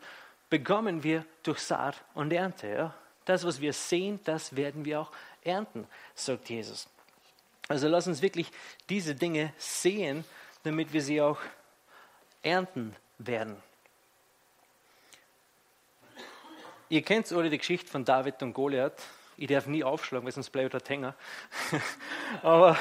bekommen 0.50 1.02
wir 1.02 1.26
durch 1.41 1.60
Saat 1.60 2.04
und 2.13 2.32
Ernte. 2.32 2.67
Ja? 2.67 2.93
Das, 3.26 3.43
was 3.45 3.60
wir 3.60 3.73
sehen, 3.73 4.19
das 4.23 4.56
werden 4.56 4.86
wir 4.86 5.02
auch 5.02 5.12
ernten, 5.43 5.88
sagt 6.13 6.50
Jesus. 6.50 6.88
Also 7.67 7.88
lass 7.88 8.08
uns 8.08 8.21
wirklich 8.21 8.52
diese 8.89 9.15
Dinge 9.15 9.54
sehen, 9.58 10.23
damit 10.63 10.93
wir 10.93 11.02
sie 11.02 11.21
auch 11.21 11.39
ernten 12.43 12.95
werden. 13.17 13.58
Ihr 16.89 17.02
kennt 17.02 17.30
alle 17.34 17.50
die 17.50 17.58
Geschichte 17.58 17.91
von 17.91 18.06
David 18.06 18.41
und 18.41 18.54
Goliath. 18.54 19.02
Ich 19.36 19.47
darf 19.47 19.67
nie 19.67 19.84
aufschlagen, 19.84 20.26
weil 20.26 20.32
sonst 20.32 20.50
bleibt 20.52 20.73
er 20.73 20.82
Hänger. 20.88 21.15
aber, 22.41 22.78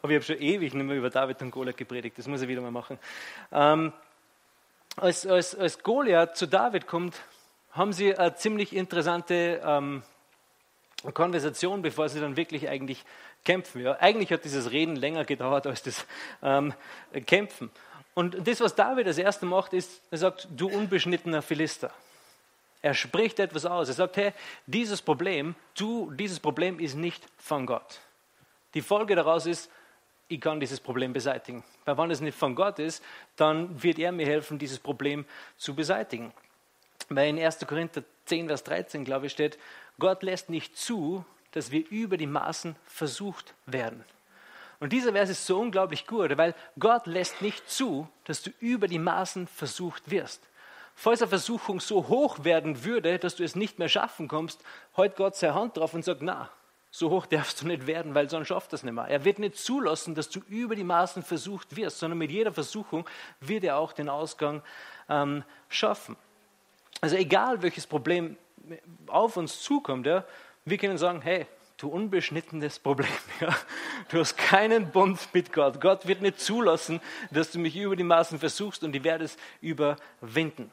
aber 0.00 0.10
ich 0.10 0.16
habe 0.16 0.22
schon 0.22 0.40
ewig 0.40 0.72
nicht 0.72 0.86
mehr 0.86 0.96
über 0.96 1.10
David 1.10 1.42
und 1.42 1.50
Goliath 1.50 1.76
gepredigt. 1.76 2.16
Das 2.16 2.28
muss 2.28 2.42
ich 2.42 2.48
wieder 2.48 2.60
mal 2.60 2.70
machen. 2.70 2.96
Ähm, 3.50 3.92
als, 4.96 5.26
als, 5.26 5.56
als 5.56 5.82
Goliath 5.82 6.36
zu 6.36 6.46
David 6.46 6.86
kommt, 6.86 7.16
haben 7.72 7.92
sie 7.92 8.16
eine 8.16 8.36
ziemlich 8.36 8.74
interessante 8.74 9.60
ähm, 9.64 10.02
Konversation, 11.12 11.82
bevor 11.82 12.08
sie 12.08 12.20
dann 12.20 12.36
wirklich 12.36 12.68
eigentlich 12.68 13.04
kämpfen. 13.44 13.82
Ja, 13.82 13.96
eigentlich 14.00 14.30
hat 14.32 14.44
dieses 14.44 14.70
Reden 14.70 14.94
länger 14.94 15.24
gedauert 15.24 15.66
als 15.66 15.82
das 15.82 16.06
ähm, 16.40 16.72
Kämpfen. 17.26 17.70
Und 18.14 18.46
das, 18.46 18.60
was 18.60 18.76
David 18.76 19.08
als 19.08 19.18
erste 19.18 19.44
macht, 19.44 19.72
ist, 19.72 20.02
er 20.10 20.18
sagt, 20.18 20.48
du 20.56 20.68
unbeschnittener 20.68 21.42
Philister. 21.42 21.92
Er 22.80 22.94
spricht 22.94 23.38
etwas 23.38 23.66
aus. 23.66 23.88
Er 23.88 23.94
sagt, 23.94 24.16
hey, 24.16 24.32
dieses 24.66 25.02
Problem, 25.02 25.54
du, 25.76 26.10
dieses 26.12 26.38
Problem 26.38 26.78
ist 26.78 26.94
nicht 26.94 27.24
von 27.36 27.66
Gott. 27.66 28.00
Die 28.74 28.82
Folge 28.82 29.16
daraus 29.16 29.46
ist, 29.46 29.70
ich 30.28 30.40
kann 30.40 30.60
dieses 30.60 30.78
Problem 30.78 31.12
beseitigen. 31.12 31.64
Weil 31.84 31.96
wenn 31.96 32.10
es 32.10 32.20
nicht 32.20 32.36
von 32.36 32.54
Gott 32.54 32.78
ist, 32.78 33.02
dann 33.36 33.82
wird 33.82 33.98
er 33.98 34.12
mir 34.12 34.26
helfen, 34.26 34.58
dieses 34.58 34.78
Problem 34.78 35.24
zu 35.56 35.74
beseitigen. 35.74 36.32
Weil 37.08 37.30
in 37.30 37.38
1. 37.38 37.66
Korinther 37.66 38.04
10, 38.26 38.48
Vers 38.48 38.64
13, 38.64 39.04
glaube 39.04 39.26
ich, 39.26 39.32
steht, 39.32 39.58
Gott 39.98 40.22
lässt 40.22 40.50
nicht 40.50 40.76
zu, 40.76 41.24
dass 41.52 41.70
wir 41.70 41.88
über 41.88 42.18
die 42.18 42.26
Maßen 42.26 42.76
versucht 42.84 43.54
werden. 43.64 44.04
Und 44.80 44.92
dieser 44.92 45.12
Vers 45.12 45.30
ist 45.30 45.46
so 45.46 45.58
unglaublich 45.58 46.06
gut, 46.06 46.36
weil 46.36 46.54
Gott 46.78 47.06
lässt 47.06 47.42
nicht 47.42 47.68
zu, 47.68 48.08
dass 48.24 48.42
du 48.42 48.50
über 48.60 48.86
die 48.86 48.98
Maßen 48.98 49.46
versucht 49.48 50.10
wirst. 50.10 50.42
Falls 51.00 51.22
eine 51.22 51.28
Versuchung 51.28 51.78
so 51.78 52.08
hoch 52.08 52.42
werden 52.42 52.82
würde, 52.82 53.20
dass 53.20 53.36
du 53.36 53.44
es 53.44 53.54
nicht 53.54 53.78
mehr 53.78 53.88
schaffen 53.88 54.26
kommst, 54.26 54.64
hält 54.96 55.14
Gott 55.14 55.36
seine 55.36 55.54
Hand 55.54 55.76
drauf 55.76 55.94
und 55.94 56.04
sagt, 56.04 56.22
na, 56.22 56.50
so 56.90 57.10
hoch 57.10 57.26
darfst 57.26 57.62
du 57.62 57.68
nicht 57.68 57.86
werden, 57.86 58.16
weil 58.16 58.28
sonst 58.28 58.48
schafft 58.48 58.72
das 58.72 58.82
nicht 58.82 58.94
mehr. 58.94 59.04
Er 59.04 59.24
wird 59.24 59.38
nicht 59.38 59.56
zulassen, 59.56 60.16
dass 60.16 60.28
du 60.28 60.40
über 60.48 60.74
die 60.74 60.82
Maßen 60.82 61.22
versucht 61.22 61.76
wirst, 61.76 62.00
sondern 62.00 62.18
mit 62.18 62.32
jeder 62.32 62.52
Versuchung 62.52 63.08
wird 63.38 63.62
er 63.62 63.78
auch 63.78 63.92
den 63.92 64.08
Ausgang 64.08 64.60
ähm, 65.08 65.44
schaffen. 65.68 66.16
Also 67.00 67.14
egal, 67.14 67.62
welches 67.62 67.86
Problem 67.86 68.36
auf 69.06 69.36
uns 69.36 69.60
zukommt, 69.60 70.04
ja, 70.04 70.24
wir 70.64 70.78
können 70.78 70.98
sagen, 70.98 71.22
hey, 71.22 71.46
du 71.76 71.90
unbeschnittenes 71.90 72.80
Problem. 72.80 73.06
Ja. 73.40 73.56
Du 74.08 74.18
hast 74.18 74.36
keinen 74.36 74.90
Bund 74.90 75.28
mit 75.32 75.52
Gott. 75.52 75.80
Gott 75.80 76.08
wird 76.08 76.22
nicht 76.22 76.40
zulassen, 76.40 77.00
dass 77.30 77.52
du 77.52 77.60
mich 77.60 77.76
über 77.76 77.94
die 77.94 78.02
Maßen 78.02 78.40
versuchst 78.40 78.82
und 78.82 78.96
ich 78.96 79.04
werde 79.04 79.26
es 79.26 79.36
überwinden. 79.60 80.72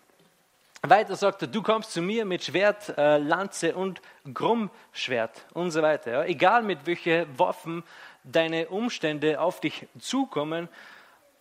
Weiter 0.90 1.16
sagt 1.16 1.42
er, 1.42 1.48
du 1.48 1.62
kommst 1.62 1.92
zu 1.92 2.02
mir 2.02 2.26
mit 2.26 2.44
Schwert, 2.44 2.98
äh, 2.98 3.18
Lanze 3.18 3.76
und 3.76 4.02
Grummschwert 4.34 5.46
und 5.54 5.72
so 5.72 5.82
weiter. 5.82 6.12
Ja. 6.12 6.24
Egal 6.26 6.64
mit 6.64 6.86
welchen 6.86 7.28
Waffen 7.40 7.84
deine 8.24 8.68
Umstände 8.68 9.40
auf 9.40 9.62
dich 9.62 9.88
zukommen, 10.00 10.68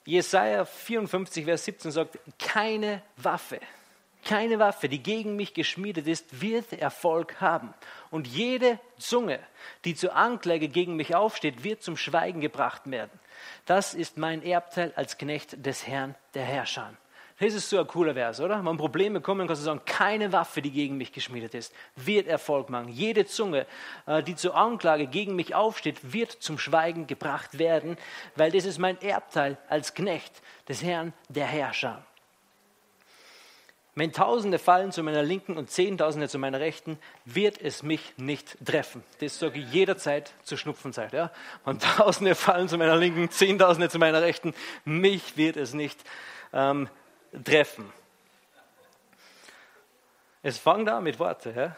Jesaja 0.05 0.65
54, 0.65 1.45
Vers 1.47 1.65
17 1.65 1.91
sagt, 1.91 2.19
keine 2.39 3.03
Waffe, 3.17 3.59
keine 4.25 4.59
Waffe, 4.59 4.89
die 4.89 5.03
gegen 5.03 5.37
mich 5.37 5.55
geschmiedet 5.55 6.07
ist, 6.07 6.41
wird 6.41 6.73
Erfolg 6.75 7.41
haben. 7.41 7.73
Und 8.11 8.27
jede 8.27 8.79
Zunge, 8.99 9.39
die 9.85 9.95
zur 9.95 10.15
Anklage 10.15 10.69
gegen 10.69 10.97
mich 10.97 11.15
aufsteht, 11.15 11.65
wird 11.65 11.83
zum 11.83 11.97
Schweigen 11.97 12.41
gebracht 12.41 12.83
werden. 12.91 13.19
Das 13.67 13.95
ist 13.95 14.19
mein 14.19 14.43
Erbteil 14.43 14.93
als 14.97 15.17
Knecht 15.19 15.65
des 15.65 15.87
Herrn 15.87 16.15
der 16.35 16.45
Herrscher. 16.45 16.93
Das 17.45 17.53
ist 17.53 17.69
so 17.69 17.79
ein 17.79 17.87
cooler 17.87 18.15
Vers, 18.15 18.41
oder? 18.41 18.65
Wenn 18.65 18.79
Probleme 18.79 19.21
kommen, 19.21 19.47
kannst 19.47 19.61
du 19.61 19.67
sagen, 19.67 19.83
keine 19.85 20.33
Waffe, 20.33 20.63
die 20.63 20.71
gegen 20.71 20.97
mich 20.97 21.13
geschmiedet 21.13 21.53
ist, 21.53 21.75
wird 21.95 22.27
Erfolg 22.27 22.71
machen. 22.71 22.89
Jede 22.89 23.27
Zunge, 23.27 23.67
äh, 24.07 24.23
die 24.23 24.35
zur 24.35 24.57
Anklage 24.57 25.07
gegen 25.07 25.37
mich 25.37 25.55
aufsteht, 25.55 26.15
wird 26.15 26.33
zum 26.33 26.59
Schweigen 26.59 27.07
gebracht 27.07 27.59
werden, 27.59 27.99
weil 28.35 28.51
das 28.51 28.65
ist 28.65 28.79
mein 28.79 28.99
Erbteil 29.03 29.59
als 29.69 29.93
Knecht 29.93 30.41
des 30.71 30.83
Herrn, 30.83 31.13
der 31.29 31.45
Herrscher. 31.45 32.03
Wenn 33.95 34.15
Tausende 34.15 34.59
fallen 34.59 34.91
zu 34.91 35.03
meiner 35.03 35.23
Linken 35.23 35.59
und 35.59 35.69
Zehntausende 35.69 36.31
zu 36.31 36.39
meiner 36.39 36.61
Rechten, 36.61 36.99
wird 37.27 37.61
es 37.61 37.83
mich 37.83 38.15
nicht 38.17 38.57
treffen. 38.65 39.05
Das 39.21 39.39
sage 39.39 39.61
ich 39.61 39.71
jederzeit 39.71 40.33
zur 40.45 40.57
Schnupfenzeit. 40.57 41.13
Ja? 41.13 41.31
Wenn 41.67 41.79
Tausende 41.79 42.35
fallen 42.37 42.71
zu 42.71 42.79
meiner 42.79 42.97
Linken, 42.97 43.31
Zehntausende 43.31 43.91
zu 43.91 43.99
meiner 43.99 44.23
Rechten, 44.23 44.55
mich 44.87 45.37
wird 45.37 45.59
es 45.59 45.75
nicht 45.75 46.03
ähm, 46.55 46.89
treffen. 47.43 47.93
Es 50.43 50.59
fängt 50.59 50.89
an 50.89 51.03
mit 51.03 51.19
Worten. 51.19 51.55
Ja? 51.57 51.77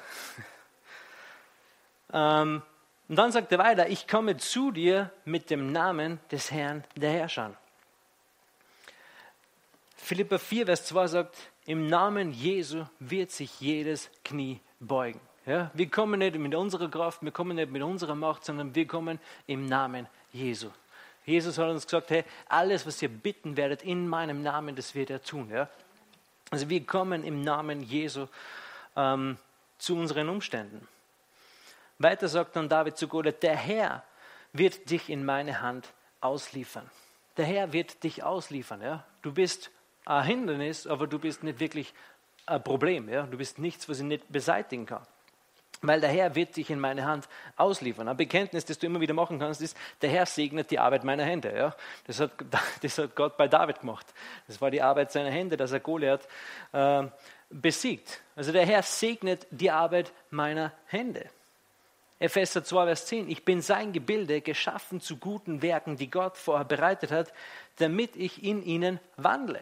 Ähm, 2.13 2.63
und 3.09 3.17
dann 3.17 3.31
sagt 3.31 3.53
er 3.53 3.59
weiter, 3.59 3.89
ich 3.89 4.09
komme 4.09 4.37
zu 4.37 4.73
dir 4.73 5.13
mit 5.25 5.51
dem 5.51 5.71
Namen 5.71 6.19
des 6.31 6.51
Herrn 6.51 6.83
der 6.97 7.11
Herrscher. 7.13 7.55
Philippa 9.97 10.39
4, 10.39 10.67
Vers 10.67 10.87
2 10.87 11.07
sagt, 11.07 11.37
im 11.67 11.87
Namen 11.87 12.33
Jesu 12.33 12.85
wird 12.99 13.31
sich 13.31 13.61
jedes 13.61 14.11
Knie 14.25 14.61
beugen. 14.81 15.21
Ja, 15.47 15.71
wir 15.75 15.89
kommen 15.89 16.19
nicht 16.19 16.37
mit 16.37 16.55
unserer 16.57 16.89
Kraft, 16.89 17.23
wir 17.23 17.31
kommen 17.31 17.57
nicht 17.57 17.71
mit 17.71 17.83
unserer 17.83 18.17
Macht, 18.17 18.45
sondern 18.45 18.75
wir 18.75 18.87
kommen 18.87 19.21
im 19.47 19.67
Namen 19.67 20.09
Jesu. 20.33 20.71
Jesus 21.27 21.59
hat 21.59 21.69
uns 21.69 21.85
gesagt, 21.85 22.11
hey, 22.11 22.25
alles, 22.49 22.87
was 22.87 23.03
ihr 23.03 23.09
bitten 23.09 23.57
werdet 23.57 23.83
in 23.83 24.09
meinem 24.09 24.43
Namen, 24.43 24.77
das 24.77 24.95
wird 24.95 25.11
er 25.11 25.21
tun. 25.21 25.51
Ja? 25.51 25.69
Also 26.51 26.69
wir 26.69 26.87
kommen 26.87 27.25
im 27.25 27.43
Namen 27.43 27.83
Jesu 27.83 28.29
ähm, 28.95 29.37
zu 29.77 29.97
unseren 29.97 30.29
Umständen. 30.29 30.87
Weiter 31.99 32.29
sagt 32.29 32.55
dann 32.55 32.69
David 32.69 32.97
zu 32.97 33.09
Gott, 33.09 33.43
der 33.43 33.57
Herr 33.57 34.05
wird 34.53 34.89
dich 34.89 35.11
in 35.11 35.25
meine 35.25 35.61
Hand 35.61 35.93
ausliefern. 36.21 36.89
Der 37.37 37.45
Herr 37.45 37.73
wird 37.73 38.05
dich 38.05 38.23
ausliefern. 38.23 38.81
Ja? 38.81 39.05
Du 39.23 39.33
bist 39.33 39.71
ein 40.05 40.25
Hindernis, 40.25 40.87
aber 40.87 41.09
du 41.09 41.19
bist 41.19 41.43
nicht 41.43 41.59
wirklich 41.59 41.93
ein 42.47 42.63
Problem. 42.63 43.09
Ja? 43.09 43.23
Du 43.23 43.37
bist 43.37 43.59
nichts, 43.59 43.89
was 43.89 43.99
ich 43.99 44.05
nicht 44.05 44.31
beseitigen 44.31 44.87
kann. 44.87 45.05
Weil 45.83 46.01
der 46.01 46.11
Herr 46.11 46.35
wird 46.35 46.57
dich 46.57 46.71
in 46.71 46.81
meine 46.81 47.05
Hand 47.05 47.29
ausliefern. 47.57 48.09
Ein 48.09 48.17
Bekenntnis, 48.17 48.65
das 48.65 48.79
du 48.79 48.87
immer 48.87 49.01
wieder 49.01 49.15
machen 49.15 49.39
kannst, 49.39 49.61
ist, 49.61 49.77
der 50.03 50.11
Herr 50.11 50.27
segnet 50.27 50.71
die 50.71 50.79
Arbeit 50.79 51.05
meiner 51.05 51.25
Hände. 51.25 51.55
Ja? 51.57 51.75
Das, 52.07 52.21
hat, 52.21 52.33
das 52.83 52.99
hat 52.99 53.15
Gott 53.15 53.37
bei 53.37 53.49
David 53.49 53.81
gemacht. 53.81 54.07
Das 54.47 54.61
war 54.61 54.71
die 54.71 54.83
Arbeit 54.83 55.13
seiner 55.13 55.31
Hände, 55.31 55.57
dass 55.57 55.73
er 55.73 55.81
Goliath 55.81 56.27
äh, 56.73 57.05
besiegt. 57.51 58.21
Also 58.35 58.53
der 58.53 58.67
Herr 58.67 58.83
segnet 58.83 59.47
die 59.51 59.71
Arbeit 59.71 60.13
meiner 60.31 60.73
Hände. 60.87 61.29
Epheser 62.19 62.65
2, 62.65 62.87
Vers 62.87 63.07
10. 63.07 63.31
Ich 63.31 63.45
bin 63.45 63.61
sein 63.61 63.93
Gebilde, 63.93 64.41
geschaffen 64.41 65.01
zu 65.01 65.19
guten 65.19 65.61
Werken, 65.61 65.97
die 65.97 66.11
Gott 66.11 66.37
vorher 66.39 66.65
bereitet 66.65 67.11
hat, 67.11 67.33
damit 67.77 68.17
ich 68.17 68.43
in 68.43 68.63
ihnen 68.63 69.01
wandle. 69.17 69.61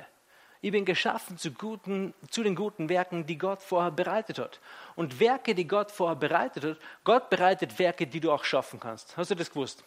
Ich 0.65 0.73
bin 0.73 0.87
geschaffen 0.87 1.37
zu, 1.37 1.51
guten, 1.51 2.15
zu 2.31 2.43
den 2.43 2.55
guten 2.55 2.89
Werken, 2.89 3.27
die 3.27 3.37
Gott 3.37 3.61
vorher 3.61 3.91
bereitet 3.91 4.39
hat. 4.39 4.61
Und 4.97 5.21
Werke, 5.21 5.55
die 5.55 5.69
Gott 5.69 5.93
vorher 5.93 6.17
bereitet 6.17 6.65
hat, 6.65 6.79
Gott 7.05 7.29
bereitet 7.29 7.79
Werke, 7.79 8.07
die 8.07 8.19
du 8.19 8.33
auch 8.33 8.45
schaffen 8.45 8.81
kannst. 8.81 9.15
Hast 9.19 9.31
du 9.31 9.35
das 9.35 9.51
gewusst? 9.51 9.85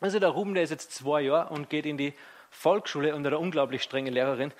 Also 0.00 0.18
der 0.18 0.30
Ruben, 0.30 0.54
der 0.54 0.64
ist 0.64 0.70
jetzt 0.70 0.90
zwei 0.90 1.20
Jahre 1.20 1.50
und 1.50 1.70
geht 1.70 1.86
in 1.86 1.96
die 1.96 2.12
Volksschule 2.50 3.14
und 3.14 3.24
eine 3.24 3.38
unglaublich 3.38 3.84
strenge 3.84 4.10
Lehrerin. 4.10 4.52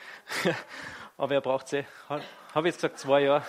Aber 1.16 1.34
er 1.34 1.40
braucht 1.40 1.66
sie. 1.66 1.84
Habe 2.08 2.22
ich 2.54 2.64
jetzt 2.66 2.76
gesagt, 2.76 3.00
zwei 3.00 3.22
Jahre. 3.22 3.42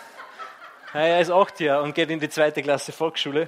Er 0.92 1.22
ist 1.22 1.30
acht 1.30 1.60
Jahre 1.60 1.84
und 1.84 1.94
geht 1.94 2.10
in 2.10 2.20
die 2.20 2.30
zweite 2.30 2.64
Klasse 2.64 2.94
Volksschule. 2.94 3.48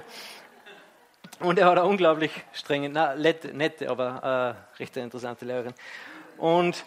Und 1.40 1.58
er 1.58 1.66
hat 1.66 1.78
eine 1.78 1.86
unglaublich 1.86 2.30
strenge, 2.52 2.88
na, 2.88 3.16
nette 3.16 3.90
aber 3.90 4.56
äh, 4.78 4.78
recht 4.78 4.96
interessante 4.96 5.44
Lehrerin. 5.44 5.74
Und 6.36 6.84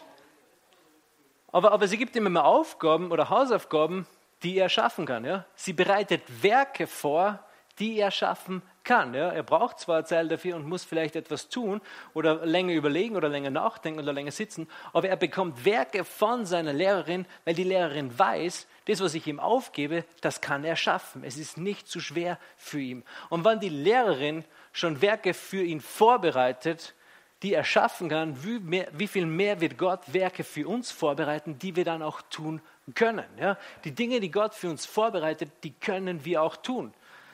aber, 1.51 1.71
aber 1.71 1.87
sie 1.87 1.97
gibt 1.97 2.15
ihm 2.15 2.25
immer 2.25 2.45
Aufgaben 2.45 3.11
oder 3.11 3.29
Hausaufgaben, 3.29 4.05
die 4.43 4.57
er 4.57 4.69
schaffen 4.69 5.05
kann. 5.05 5.25
Ja? 5.25 5.45
Sie 5.55 5.73
bereitet 5.73 6.21
Werke 6.41 6.87
vor, 6.87 7.39
die 7.79 7.97
er 7.99 8.11
schaffen 8.11 8.61
kann. 8.83 9.13
Ja? 9.13 9.29
Er 9.29 9.43
braucht 9.43 9.79
zwar 9.79 9.97
eine 9.97 10.05
Zeit 10.05 10.31
dafür 10.31 10.55
und 10.55 10.67
muss 10.67 10.83
vielleicht 10.83 11.15
etwas 11.15 11.49
tun 11.49 11.81
oder 12.13 12.45
länger 12.45 12.73
überlegen 12.73 13.15
oder 13.15 13.29
länger 13.29 13.49
nachdenken 13.49 13.99
oder 13.99 14.13
länger 14.13 14.31
sitzen, 14.31 14.67
aber 14.93 15.09
er 15.09 15.17
bekommt 15.17 15.65
Werke 15.65 16.03
von 16.03 16.45
seiner 16.45 16.73
Lehrerin, 16.73 17.25
weil 17.45 17.53
die 17.53 17.63
Lehrerin 17.63 18.17
weiß, 18.17 18.67
das, 18.85 19.01
was 19.01 19.13
ich 19.13 19.27
ihm 19.27 19.39
aufgebe, 19.39 20.05
das 20.21 20.41
kann 20.41 20.63
er 20.63 20.75
schaffen. 20.75 21.23
Es 21.23 21.37
ist 21.37 21.57
nicht 21.57 21.87
zu 21.87 21.99
schwer 21.99 22.39
für 22.57 22.79
ihn. 22.79 23.03
Und 23.29 23.45
wenn 23.45 23.59
die 23.59 23.69
Lehrerin 23.69 24.43
schon 24.73 25.01
Werke 25.01 25.33
für 25.33 25.61
ihn 25.63 25.81
vorbereitet, 25.81 26.95
die 27.43 27.53
er 27.53 27.63
schaffen 27.63 28.09
kann, 28.09 28.43
wie, 28.43 28.59
mehr, 28.59 28.87
wie, 28.93 29.07
viel 29.07 29.25
mehr 29.25 29.59
wird 29.61 29.77
Gott 29.77 30.13
Werke 30.13 30.43
für 30.43 30.67
uns 30.67 30.91
vorbereiten, 30.91 31.57
die 31.57 31.75
wir 31.75 31.85
dann 31.85 32.03
auch 32.03 32.21
tun 32.23 32.61
können. 32.93 33.25
Ja? 33.39 33.57
Die 33.83 33.91
Dinge, 33.91 34.19
die 34.19 34.29
Gott 34.29 34.53
für 34.53 34.69
uns 34.69 34.85
vorbereitet, 34.85 35.51
die 35.63 35.71
können 35.71 36.23
wir 36.23 36.43
auch 36.43 36.55
tun. 36.55 36.93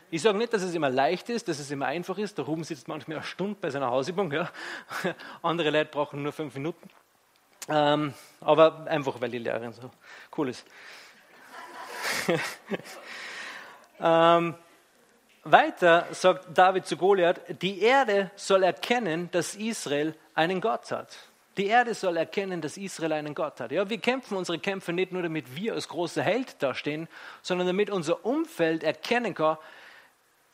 Ich 0.09 0.21
sage 0.21 0.37
nicht, 0.37 0.53
dass 0.53 0.61
es 0.61 0.73
immer 0.73 0.89
leicht 0.89 1.27
ist, 1.29 1.49
dass 1.49 1.59
es 1.59 1.69
immer 1.69 1.87
einfach 1.87 2.17
ist. 2.17 2.37
Der 2.37 2.45
Ruben 2.45 2.63
sitzt 2.63 2.87
manchmal 2.87 3.17
eine 3.17 3.25
Stunde 3.25 3.57
bei 3.59 3.69
seiner 3.69 3.91
Hausübung. 3.91 4.31
Ja? 4.31 4.49
Andere 5.41 5.69
Leute 5.69 5.91
brauchen 5.91 6.23
nur 6.23 6.31
fünf 6.31 6.55
Minuten. 6.55 6.89
Ähm, 7.67 8.13
aber 8.39 8.87
einfach, 8.87 9.19
weil 9.19 9.29
die 9.29 9.39
Lehrerin 9.39 9.73
so 9.73 9.91
cool 10.37 10.47
ist. 10.49 10.65
ähm, 13.99 14.55
weiter 15.51 16.07
sagt 16.11 16.57
David 16.57 16.85
zu 16.85 16.97
Goliath, 16.97 17.41
die 17.61 17.81
Erde 17.81 18.31
soll 18.35 18.63
erkennen, 18.63 19.29
dass 19.31 19.55
Israel 19.55 20.15
einen 20.33 20.61
Gott 20.61 20.91
hat. 20.91 21.15
Die 21.57 21.67
Erde 21.67 21.95
soll 21.95 22.17
erkennen, 22.17 22.61
dass 22.61 22.77
Israel 22.77 23.13
einen 23.13 23.33
Gott 23.33 23.59
hat. 23.59 23.71
Ja, 23.71 23.89
wir 23.89 23.97
kämpfen 23.97 24.37
unsere 24.37 24.59
Kämpfe 24.59 24.93
nicht 24.93 25.11
nur, 25.11 25.23
damit 25.23 25.55
wir 25.55 25.73
als 25.73 25.87
großer 25.87 26.21
Held 26.21 26.61
dastehen, 26.61 27.07
sondern 27.41 27.65
damit 27.65 27.89
unser 27.89 28.23
Umfeld 28.25 28.83
erkennen 28.83 29.33
kann, 29.33 29.57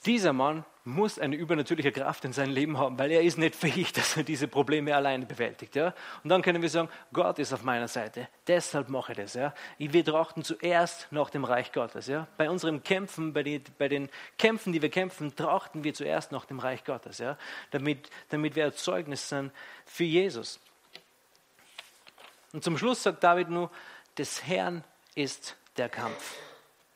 dieser 0.06 0.34
Mann 0.34 0.66
muss 0.86 1.18
eine 1.18 1.36
übernatürliche 1.38 1.92
Kraft 1.94 2.26
in 2.26 2.34
seinem 2.34 2.54
Leben 2.54 2.78
haben, 2.78 3.00
weil 3.00 3.12
er 3.12 3.22
ist 3.22 3.38
nicht 3.38 3.56
fähig, 3.56 3.94
dass 3.94 4.18
er 4.18 4.24
diese 4.24 4.48
Probleme 4.48 4.96
alleine 4.96 5.26
bewältigt. 5.26 5.76
Ja? 5.76 5.94
Und 6.24 6.30
dann 6.30 6.42
können 6.42 6.62
wir 6.62 6.70
sagen, 6.70 6.90
Gott 7.14 7.40
ist 7.40 7.54
auf 7.54 7.64
meiner 7.64 7.88
Seite, 7.88 8.28
deshalb 8.48 8.90
mache 8.90 9.14
ich 9.14 9.18
das. 9.18 9.34
Ja? 9.34 9.54
Wir 9.78 10.04
trachten 10.04 10.44
zuerst 10.44 11.08
nach 11.12 11.30
dem 11.30 11.46
Reich 11.46 11.72
Gottes. 11.72 12.08
Ja? 12.08 12.28
Bei 12.38 12.50
unseren 12.50 12.84
Kämpfen, 12.84 13.34
bei, 13.34 13.44
die, 13.44 13.62
bei 13.78 13.88
den 13.88 14.10
Kämpfen, 14.38 14.74
die 14.74 14.82
wir 14.82 14.90
kämpfen, 14.90 15.36
trachten 15.36 15.84
wir 15.84 15.94
zuerst 15.94 16.32
nach 16.32 16.46
dem 16.46 16.60
Reich 16.60 16.84
Gottes, 16.84 17.20
ja? 17.20 17.38
damit, 17.72 18.10
damit 18.30 18.56
wir 18.56 18.74
Zeugnis 18.74 19.30
sind 19.30 19.52
für 19.86 20.04
Jesus. 20.04 20.60
Und 22.52 22.64
zum 22.64 22.78
Schluss 22.78 23.02
sagt 23.04 23.24
David 23.24 23.50
nur, 23.50 23.72
des 24.18 24.46
Herrn 24.46 24.84
ist 25.16 25.56
der 25.78 25.90
Kampf. 25.90 26.36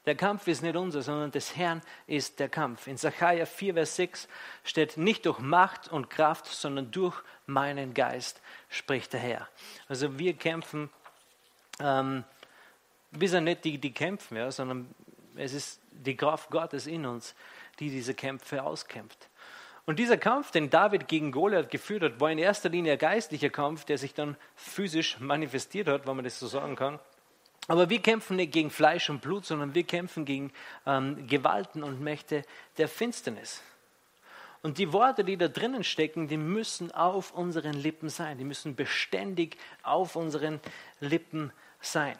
Der 0.08 0.15
Kampf 0.15 0.48
ist 0.48 0.63
nicht 0.63 0.78
unser, 0.78 1.02
sondern 1.02 1.32
des 1.32 1.58
Herrn 1.58 1.82
ist 2.08 2.39
der 2.39 2.48
Kampf. 2.48 2.88
In 2.88 2.96
Sacharja 2.96 3.46
4, 3.46 3.74
Vers 3.74 3.98
6 3.98 4.28
steht, 4.63 4.96
nicht 4.96 5.26
durch 5.26 5.39
Macht 5.39 5.89
und 5.89 6.10
Kraft, 6.10 6.46
sondern 6.46 6.91
durch 6.91 7.22
meinen 7.46 7.93
Geist, 7.93 8.41
spricht 8.70 9.12
der 9.12 9.20
Herr. 9.20 9.50
Also 9.89 10.17
wir 10.17 10.34
kämpfen, 10.34 10.89
ähm, 11.82 12.24
wir 13.12 13.28
sind 13.28 13.43
nicht 13.43 13.65
die, 13.65 13.80
die 13.80 13.93
kämpfen, 13.93 14.38
ja, 14.38 14.50
sondern 14.50 14.96
es 15.36 15.52
ist 15.52 15.82
die 15.91 16.15
Kraft 16.15 16.52
Gottes 16.52 16.88
in 16.88 17.06
uns, 17.06 17.36
die 17.80 17.89
diese 17.89 18.13
Kämpfe 18.13 18.63
auskämpft. 18.63 19.28
Und 19.86 20.00
dieser 20.00 20.17
Kampf, 20.17 20.52
den 20.52 20.70
David 20.70 21.10
gegen 21.10 21.34
Goliath 21.34 21.70
geführt 21.70 22.04
hat, 22.04 22.22
war 22.22 22.32
in 22.32 22.38
erster 22.38 22.70
Linie 22.70 22.93
ein 22.93 22.98
geistlicher 22.98 23.50
Kampf, 23.50 23.84
der 23.84 23.98
sich 23.98 24.13
dann 24.13 24.38
physisch 24.56 25.20
manifestiert 25.20 25.89
hat, 25.89 26.08
wenn 26.08 26.15
man 26.15 26.24
das 26.24 26.39
so 26.39 26.48
sagen 26.48 26.78
kann. 26.78 26.98
Aber 27.67 27.89
wir 27.89 28.01
kämpfen 28.01 28.38
nicht 28.38 28.53
gegen 28.53 28.69
Fleisch 28.69 29.10
und 29.10 29.21
Blut, 29.21 29.45
sondern 29.45 29.75
wir 29.75 29.84
kämpfen 29.84 30.23
gegen 30.23 30.51
ähm, 30.86 31.27
Gewalten 31.27 31.84
und 31.84 32.01
Mächte 32.01 32.43
der 32.77 32.88
Finsternis. 32.88 33.62
Und 34.62 34.77
die 34.77 34.91
Worte, 34.93 35.23
die 35.23 35.38
da 35.38 35.47
drinnen 35.47 35.84
stecken, 35.84 36.27
die 36.27 36.38
müssen 36.38 36.91
auf 36.91 37.32
unseren 37.32 37.73
Lippen 37.73 38.10
sein. 38.10 38.38
Die 38.38 38.43
müssen 38.43 38.75
beständig 38.75 39.58
auf 39.84 40.15
unseren 40.15 40.60
Lippen 40.99 41.51
sein. 41.80 42.17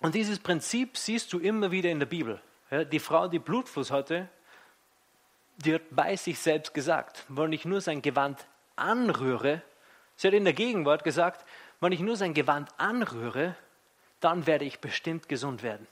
Und 0.00 0.14
dieses 0.14 0.38
Prinzip 0.38 0.96
siehst 0.96 1.32
du 1.32 1.38
immer 1.38 1.70
wieder 1.70 1.90
in 1.90 1.98
der 1.98 2.06
Bibel. 2.06 2.40
Ja, 2.70 2.84
die 2.84 2.98
Frau, 2.98 3.28
die 3.28 3.38
Blutfuß 3.38 3.90
hatte, 3.90 4.28
die 5.58 5.74
hat 5.74 5.82
bei 5.90 6.16
sich 6.16 6.38
selbst 6.38 6.74
gesagt, 6.74 7.24
wenn 7.28 7.52
ich 7.52 7.64
nur 7.64 7.80
sein 7.80 8.02
Gewand 8.02 8.46
anrühre, 8.74 9.62
sie 10.16 10.28
hat 10.28 10.34
in 10.34 10.44
der 10.44 10.52
Gegenwart 10.52 11.04
gesagt, 11.04 11.46
wenn 11.80 11.92
ich 11.92 12.00
nur 12.00 12.16
sein 12.16 12.34
Gewand 12.34 12.68
anrühre, 12.76 13.54
dann 14.20 14.46
werde 14.46 14.64
ich 14.64 14.80
bestimmt 14.80 15.28
gesund 15.28 15.62
werden. 15.62 15.86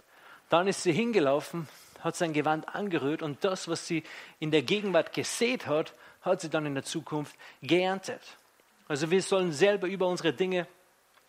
Dann 0.49 0.67
ist 0.67 0.83
sie 0.83 0.93
hingelaufen, 0.93 1.69
hat 2.01 2.17
sein 2.17 2.33
Gewand 2.33 2.75
angerührt 2.75 3.23
und 3.23 3.45
das, 3.45 3.69
was 3.69 3.87
sie 3.87 4.03
in 4.39 4.51
der 4.51 4.63
Gegenwart 4.63 5.13
gesät 5.13 5.67
hat, 5.67 5.95
hat 6.23 6.41
sie 6.41 6.51
dann 6.51 6.67
in 6.67 6.75
der 6.75 6.85
Zukunft 6.85 7.35
geerntet. 7.63 8.21
Also 8.89 9.11
wir 9.11 9.23
sollen 9.23 9.53
selber 9.53 9.87
über 9.87 10.07
unsere 10.07 10.33
Dinge 10.33 10.67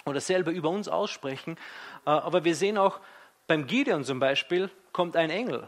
oder 0.05 0.19
selber 0.19 0.51
über 0.51 0.69
uns 0.69 0.87
aussprechen, 0.87 1.57
äh, 2.05 2.09
aber 2.09 2.43
wir 2.43 2.55
sehen 2.55 2.77
auch 2.77 2.99
beim 3.47 3.67
Gideon 3.67 4.03
zum 4.03 4.19
Beispiel 4.19 4.69
kommt 4.91 5.15
ein 5.15 5.29
Engel. 5.29 5.67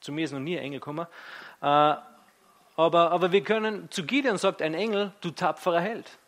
Zu 0.00 0.12
mir 0.12 0.24
ist 0.24 0.32
noch 0.32 0.40
nie 0.40 0.56
ein 0.56 0.64
Engel 0.64 0.80
gekommen. 0.80 1.06
Äh, 1.60 1.96
aber, 2.76 3.10
aber 3.12 3.32
wir 3.32 3.42
können, 3.42 3.90
zu 3.90 4.04
Gideon 4.04 4.38
sagt 4.38 4.62
ein 4.62 4.74
Engel, 4.74 5.12
du 5.20 5.30
tapferer 5.30 5.80
Held. 5.80 6.18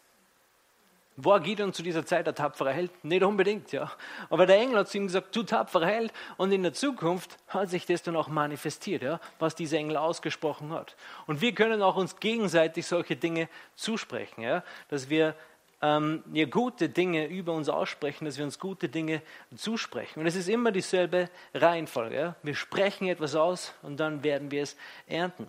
War 1.17 1.39
Gideon 1.39 1.73
zu 1.73 1.85
dieser 1.85 2.05
Zeit 2.05 2.27
ein 2.27 2.35
tapferer 2.35 2.73
Held? 2.73 3.05
Nicht 3.05 3.23
unbedingt, 3.23 3.71
ja. 3.71 3.93
Aber 4.31 4.47
der 4.47 4.57
Engel 4.59 4.79
hat 4.79 4.89
zu 4.89 4.99
ihm 4.99 5.07
gesagt, 5.07 5.35
du 5.37 5.45
tapferer 5.45 5.87
Held. 5.87 6.13
Und 6.37 6.51
in 6.51 6.65
der 6.65 6.73
Zukunft 6.73 7.39
hat 7.47 7.71
sich 7.71 7.87
das 7.87 8.03
dann 8.03 8.17
auch 8.17 8.27
manifestiert, 8.27 9.03
ja, 9.03 9.21
was 9.39 9.55
dieser 9.55 9.79
Engel 9.79 9.97
ausgesprochen 9.97 10.73
hat. 10.73 10.97
Und 11.27 11.41
wir 11.41 11.53
können 11.55 11.83
auch 11.83 11.95
uns 11.95 12.19
gegenseitig 12.19 12.87
solche 12.87 13.15
Dinge 13.15 13.49
zusprechen, 13.77 14.43
ja, 14.43 14.65
dass 14.89 15.09
wir 15.09 15.37
ähm, 15.83 16.25
ja, 16.33 16.47
gute 16.47 16.89
Dinge 16.89 17.27
über 17.27 17.53
uns 17.53 17.69
aussprechen, 17.69 18.25
dass 18.25 18.37
wir 18.37 18.45
uns 18.45 18.59
gute 18.59 18.89
Dinge 18.89 19.23
zusprechen. 19.55 20.19
Und 20.19 20.27
es 20.27 20.35
ist 20.35 20.49
immer 20.49 20.73
dieselbe 20.73 21.29
Reihenfolge. 21.53 22.17
Ja. 22.17 22.37
Wir 22.43 22.57
sprechen 22.57 23.07
etwas 23.07 23.37
aus 23.37 23.73
und 23.83 23.99
dann 23.99 24.25
werden 24.25 24.51
wir 24.51 24.63
es 24.63 24.77
ernten. 25.07 25.47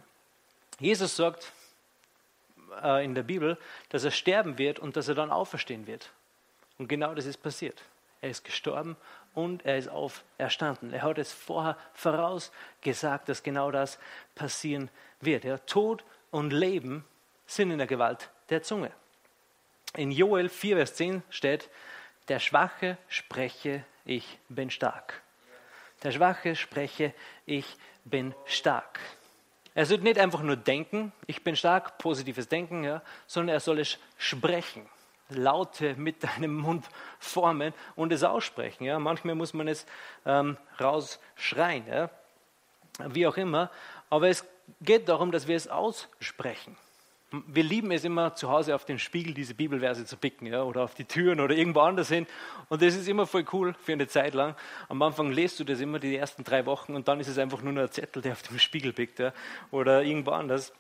Jesus 0.80 1.15
sagt, 1.15 1.51
äh, 2.83 3.05
in 3.05 3.15
der 3.15 3.23
Bibel, 3.23 3.57
dass 3.89 4.03
er 4.03 4.11
sterben 4.11 4.57
wird 4.57 4.79
und 4.79 4.95
dass 4.95 5.07
er 5.07 5.15
dann 5.15 5.31
auferstehen 5.31 5.88
wird. 5.88 6.11
Und 6.77 6.88
genau 6.88 7.13
das 7.13 7.25
ist 7.25 7.38
passiert. 7.38 7.81
Er 8.21 8.29
ist 8.29 8.43
gestorben 8.43 8.97
und 9.33 9.65
er 9.65 9.77
ist 9.77 9.89
auferstanden. 9.89 10.93
Er 10.93 11.03
hat 11.03 11.17
es 11.17 11.31
vorher 11.31 11.77
vorausgesagt, 11.93 13.29
dass 13.29 13.43
genau 13.43 13.71
das 13.71 13.99
passieren 14.33 14.89
wird. 15.21 15.43
Ja, 15.43 15.57
Tod 15.59 16.03
und 16.31 16.51
Leben 16.51 17.05
sind 17.45 17.71
in 17.71 17.77
der 17.77 17.88
Gewalt 17.88 18.29
der 18.49 18.63
Zunge. 18.63 18.91
In 19.95 20.11
Joel 20.11 20.49
4, 20.49 20.77
Vers 20.77 20.95
10 20.95 21.23
steht, 21.29 21.69
der 22.27 22.39
Schwache 22.39 22.97
spreche, 23.07 23.85
ich 24.03 24.39
bin 24.49 24.69
stark. 24.69 25.21
Der 26.03 26.11
Schwache 26.11 26.55
spreche, 26.55 27.13
ich 27.45 27.77
bin 28.03 28.33
stark. 28.45 28.99
Er 29.75 29.85
soll 29.85 29.97
nicht 29.99 30.17
einfach 30.17 30.41
nur 30.41 30.56
denken, 30.56 31.12
ich 31.27 31.43
bin 31.43 31.56
stark, 31.58 31.97
positives 31.97 32.47
Denken, 32.47 32.85
ja, 32.85 33.02
sondern 33.27 33.56
er 33.56 33.60
soll 33.60 33.79
es 33.79 34.00
sprechen. 34.17 34.87
Laute 35.29 35.95
mit 35.95 36.23
deinem 36.23 36.56
Mund 36.56 36.85
formen 37.19 37.73
und 37.95 38.13
es 38.13 38.23
aussprechen. 38.23 38.85
Ja. 38.85 39.00
Manchmal 39.00 39.35
muss 39.35 39.54
man 39.54 39.67
es 39.67 39.85
ähm, 40.25 40.58
rausschreien. 40.79 41.87
Ja. 41.87 42.10
wie 43.10 43.27
auch 43.27 43.35
immer. 43.35 43.69
Aber 44.10 44.29
es 44.29 44.45
geht 44.81 45.10
darum, 45.10 45.31
dass 45.31 45.47
wir 45.47 45.56
es 45.56 45.67
aussprechen. 45.67 46.77
Wir 47.48 47.63
lieben 47.63 47.92
es 47.92 48.04
immer, 48.04 48.36
zu 48.36 48.50
Hause 48.50 48.75
auf 48.75 48.86
den 48.86 49.00
Spiegel 49.00 49.33
diese 49.33 49.54
Bibelverse 49.54 50.06
zu 50.06 50.17
picken 50.17 50.48
ja, 50.48 50.63
oder 50.63 50.83
auf 50.83 50.94
die 50.94 51.06
Türen 51.06 51.40
oder 51.40 51.56
irgendwo 51.56 51.81
anders 51.81 52.10
hin. 52.10 52.27
Und 52.69 52.81
das 52.81 52.96
ist 52.96 53.08
immer 53.08 53.25
voll 53.25 53.46
cool 53.54 53.75
für 53.79 53.94
eine 53.94 54.08
Zeit 54.08 54.33
lang. 54.33 54.56
Am 54.90 55.02
Anfang 55.02 55.31
lest 55.31 55.60
du 55.60 55.63
das 55.63 55.79
immer 55.79 56.00
die 56.00 56.15
ersten 56.15 56.44
drei 56.44 56.65
Wochen 56.65 56.96
und 56.96 57.08
dann 57.08 57.19
ist 57.19 57.27
es 57.27 57.38
einfach 57.38 57.62
nur 57.62 57.73
ein 57.77 57.92
Zettel, 57.92 58.21
der 58.21 58.33
auf 58.33 58.42
dem 58.44 58.60
Spiegel 58.60 58.94
pickt 58.94 59.19
ja, 59.19 59.33
oder 59.71 60.04
irgendwo 60.04 60.31
anders. 60.31 60.73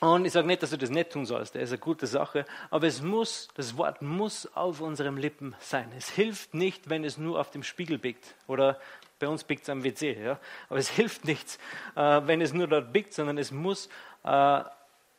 Und 0.00 0.24
ich 0.24 0.32
sage 0.32 0.46
nicht, 0.46 0.62
dass 0.62 0.70
du 0.70 0.78
das 0.78 0.90
nicht 0.90 1.10
tun 1.10 1.26
sollst, 1.26 1.56
das 1.56 1.62
ist 1.62 1.70
eine 1.70 1.78
gute 1.78 2.06
Sache, 2.06 2.44
aber 2.70 2.86
es 2.86 3.02
muss, 3.02 3.48
das 3.54 3.76
Wort 3.76 4.00
muss 4.00 4.46
auf 4.54 4.80
unseren 4.80 5.16
Lippen 5.16 5.56
sein. 5.58 5.90
Es 5.96 6.08
hilft 6.08 6.54
nicht, 6.54 6.88
wenn 6.88 7.04
es 7.04 7.18
nur 7.18 7.40
auf 7.40 7.50
dem 7.50 7.64
Spiegel 7.64 7.98
biegt 7.98 8.36
oder 8.46 8.78
bei 9.18 9.26
uns 9.26 9.42
biegt 9.42 9.62
es 9.62 9.68
am 9.68 9.82
WC, 9.82 10.22
ja? 10.22 10.38
aber 10.68 10.78
es 10.78 10.88
hilft 10.96 11.24
nichts, 11.24 11.58
äh, 11.96 12.20
wenn 12.24 12.40
es 12.40 12.52
nur 12.52 12.68
dort 12.68 12.92
biegt, 12.92 13.12
sondern 13.12 13.38
es 13.38 13.50
muss 13.50 13.88
äh, 14.22 14.60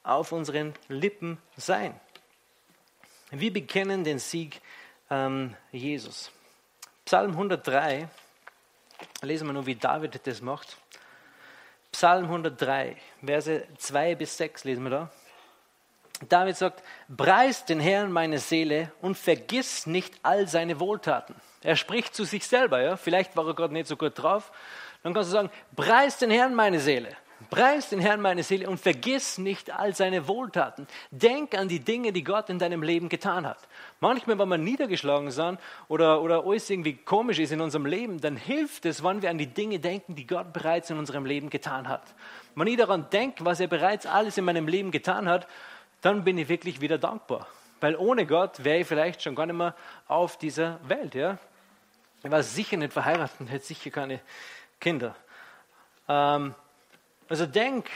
auf 0.03 0.31
unseren 0.31 0.73
Lippen 0.87 1.37
sein. 1.57 1.99
Wir 3.31 3.53
bekennen 3.53 4.03
den 4.03 4.19
Sieg 4.19 4.61
ähm, 5.09 5.55
Jesus. 5.71 6.31
Psalm 7.05 7.31
103, 7.31 8.07
lesen 9.21 9.47
wir 9.47 9.53
nur, 9.53 9.65
wie 9.65 9.75
David 9.75 10.25
das 10.25 10.41
macht. 10.41 10.77
Psalm 11.91 12.25
103, 12.25 12.97
Verse 13.23 13.67
2 13.77 14.15
bis 14.15 14.37
6 14.37 14.63
lesen 14.63 14.83
wir 14.83 14.89
da. 14.89 15.11
David 16.27 16.57
sagt, 16.57 16.83
preist 17.15 17.69
den 17.69 17.79
Herrn 17.79 18.11
meine 18.11 18.39
Seele 18.39 18.91
und 19.01 19.17
vergiss 19.17 19.85
nicht 19.85 20.13
all 20.21 20.47
seine 20.47 20.79
Wohltaten. 20.79 21.35
Er 21.61 21.75
spricht 21.75 22.13
zu 22.13 22.25
sich 22.25 22.45
selber, 22.45 22.81
ja? 22.81 22.97
vielleicht 22.97 23.37
war 23.37 23.47
er 23.47 23.53
gerade 23.53 23.73
nicht 23.73 23.87
so 23.87 23.95
gut 23.95 24.17
drauf. 24.17 24.51
Dann 25.01 25.13
kannst 25.13 25.29
du 25.29 25.33
sagen, 25.33 25.49
preist 25.75 26.21
den 26.21 26.31
Herrn 26.31 26.55
meine 26.55 26.79
Seele 26.79 27.15
Preis 27.49 27.89
den 27.89 27.99
Herrn 27.99 28.21
meine 28.21 28.43
Seele 28.43 28.69
und 28.69 28.79
vergiss 28.79 29.37
nicht 29.37 29.71
all 29.71 29.95
seine 29.95 30.27
Wohltaten. 30.27 30.87
Denk 31.09 31.57
an 31.57 31.69
die 31.69 31.79
Dinge, 31.79 32.11
die 32.11 32.23
Gott 32.23 32.49
in 32.49 32.59
deinem 32.59 32.83
Leben 32.83 33.07
getan 33.07 33.47
hat. 33.47 33.59
Manchmal, 34.01 34.37
wenn 34.37 34.49
wir 34.49 34.57
niedergeschlagen 34.57 35.31
sind 35.31 35.59
oder, 35.87 36.21
oder 36.21 36.45
alles 36.45 36.69
irgendwie 36.69 36.95
komisch 36.95 37.39
ist 37.39 37.51
in 37.51 37.61
unserem 37.61 37.85
Leben, 37.85 38.19
dann 38.19 38.35
hilft 38.35 38.85
es, 38.85 39.03
wenn 39.03 39.21
wir 39.21 39.29
an 39.29 39.37
die 39.37 39.47
Dinge 39.47 39.79
denken, 39.79 40.15
die 40.15 40.27
Gott 40.27 40.51
bereits 40.51 40.89
in 40.89 40.97
unserem 40.97 41.25
Leben 41.25 41.49
getan 41.49 41.87
hat. 41.87 42.03
Wenn 42.55 42.67
ich 42.67 42.77
daran 42.77 43.09
denke, 43.09 43.45
was 43.45 43.61
er 43.61 43.67
bereits 43.67 44.05
alles 44.05 44.37
in 44.37 44.43
meinem 44.43 44.67
Leben 44.67 44.91
getan 44.91 45.29
hat, 45.29 45.47
dann 46.01 46.25
bin 46.25 46.37
ich 46.37 46.49
wirklich 46.49 46.81
wieder 46.81 46.97
dankbar. 46.97 47.47
Weil 47.79 47.95
ohne 47.95 48.25
Gott 48.25 48.63
wäre 48.65 48.79
ich 48.79 48.87
vielleicht 48.87 49.21
schon 49.21 49.35
gar 49.35 49.45
nicht 49.45 49.55
mehr 49.55 49.75
auf 50.07 50.37
dieser 50.37 50.79
Welt. 50.87 51.15
Ja? 51.15 51.37
Ich 52.21 52.29
war 52.29 52.43
sicher 52.43 52.75
nicht 52.75 52.91
verheiratet 52.91 53.39
und 53.39 53.47
hätte 53.47 53.65
sicher 53.65 53.91
keine 53.91 54.19
Kinder. 54.79 55.15
Ähm, 56.09 56.53
also 57.29 57.45
denk 57.45 57.89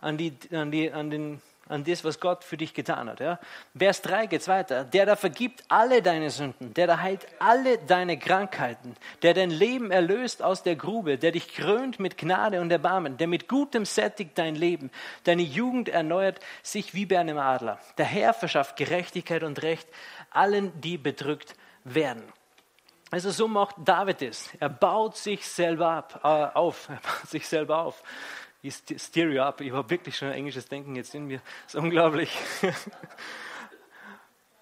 an, 0.00 0.16
die, 0.16 0.36
an, 0.52 0.70
die, 0.70 0.92
an, 0.92 1.10
den, 1.10 1.40
an 1.68 1.84
das, 1.84 2.04
was 2.04 2.18
Gott 2.18 2.42
für 2.42 2.56
dich 2.56 2.74
getan 2.74 3.08
hat. 3.08 3.20
Ja? 3.20 3.38
Vers 3.76 4.02
3 4.02 4.26
geht 4.26 4.46
weiter. 4.48 4.84
Der 4.84 5.06
da 5.06 5.16
vergibt 5.16 5.62
alle 5.68 6.02
deine 6.02 6.30
Sünden, 6.30 6.74
der 6.74 6.88
da 6.88 6.98
heilt 6.98 7.26
alle 7.38 7.78
deine 7.78 8.18
Krankheiten, 8.18 8.96
der 9.22 9.34
dein 9.34 9.50
Leben 9.50 9.90
erlöst 9.90 10.42
aus 10.42 10.62
der 10.62 10.76
Grube, 10.76 11.18
der 11.18 11.32
dich 11.32 11.54
krönt 11.54 12.00
mit 12.00 12.18
Gnade 12.18 12.60
und 12.60 12.70
Erbarmen, 12.72 13.16
der 13.16 13.28
mit 13.28 13.48
Gutem 13.48 13.84
sättigt 13.84 14.36
dein 14.36 14.56
Leben, 14.56 14.90
deine 15.24 15.42
Jugend 15.42 15.88
erneuert 15.88 16.40
sich 16.62 16.94
wie 16.94 17.06
bei 17.06 17.18
einem 17.18 17.38
Adler. 17.38 17.78
Der 17.98 18.06
Herr 18.06 18.34
verschafft 18.34 18.76
Gerechtigkeit 18.76 19.44
und 19.44 19.62
Recht 19.62 19.88
allen, 20.30 20.78
die 20.80 20.98
bedrückt 20.98 21.54
werden. 21.84 22.24
Also 23.12 23.30
so 23.30 23.48
macht 23.48 23.74
David 23.84 24.22
es. 24.22 24.50
Er 24.60 24.68
baut 24.68 25.16
sich 25.16 25.46
selber 25.46 25.90
ab, 25.90 26.20
äh, 26.22 26.56
auf. 26.56 26.88
Er 26.88 26.96
baut 26.96 27.28
sich 27.28 27.48
selber 27.48 27.78
auf. 27.78 28.02
Ich 28.62 28.74
stereo 28.96 29.44
up. 29.44 29.60
Ich 29.60 29.72
habe 29.72 29.88
wirklich 29.88 30.16
schon 30.16 30.28
ein 30.28 30.34
englisches 30.34 30.66
Denken 30.66 30.96
jetzt 30.96 31.14
in 31.14 31.26
mir. 31.26 31.40
Das 31.64 31.74
ist 31.74 31.80
unglaublich. 31.80 32.36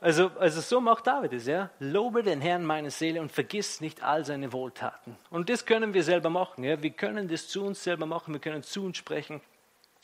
Also, 0.00 0.30
also 0.38 0.60
so 0.60 0.80
macht 0.80 1.08
David 1.08 1.32
es, 1.32 1.46
ja. 1.46 1.70
Lobe 1.80 2.22
den 2.22 2.40
Herrn 2.40 2.64
meine 2.64 2.92
Seele 2.92 3.20
und 3.20 3.32
vergiss 3.32 3.80
nicht 3.80 4.00
all 4.00 4.24
seine 4.24 4.52
Wohltaten. 4.52 5.16
Und 5.28 5.50
das 5.50 5.66
können 5.66 5.92
wir 5.92 6.04
selber 6.04 6.30
machen, 6.30 6.62
ja. 6.62 6.80
Wir 6.80 6.90
können 6.90 7.26
das 7.26 7.48
zu 7.48 7.64
uns 7.64 7.82
selber 7.82 8.06
machen, 8.06 8.32
wir 8.32 8.40
können 8.40 8.62
zu 8.62 8.84
uns 8.84 8.96
sprechen, 8.96 9.40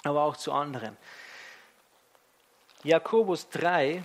aber 0.03 0.23
auch 0.23 0.37
zu 0.37 0.51
anderen. 0.53 0.97
Jakobus 2.83 3.49
3, 3.51 4.03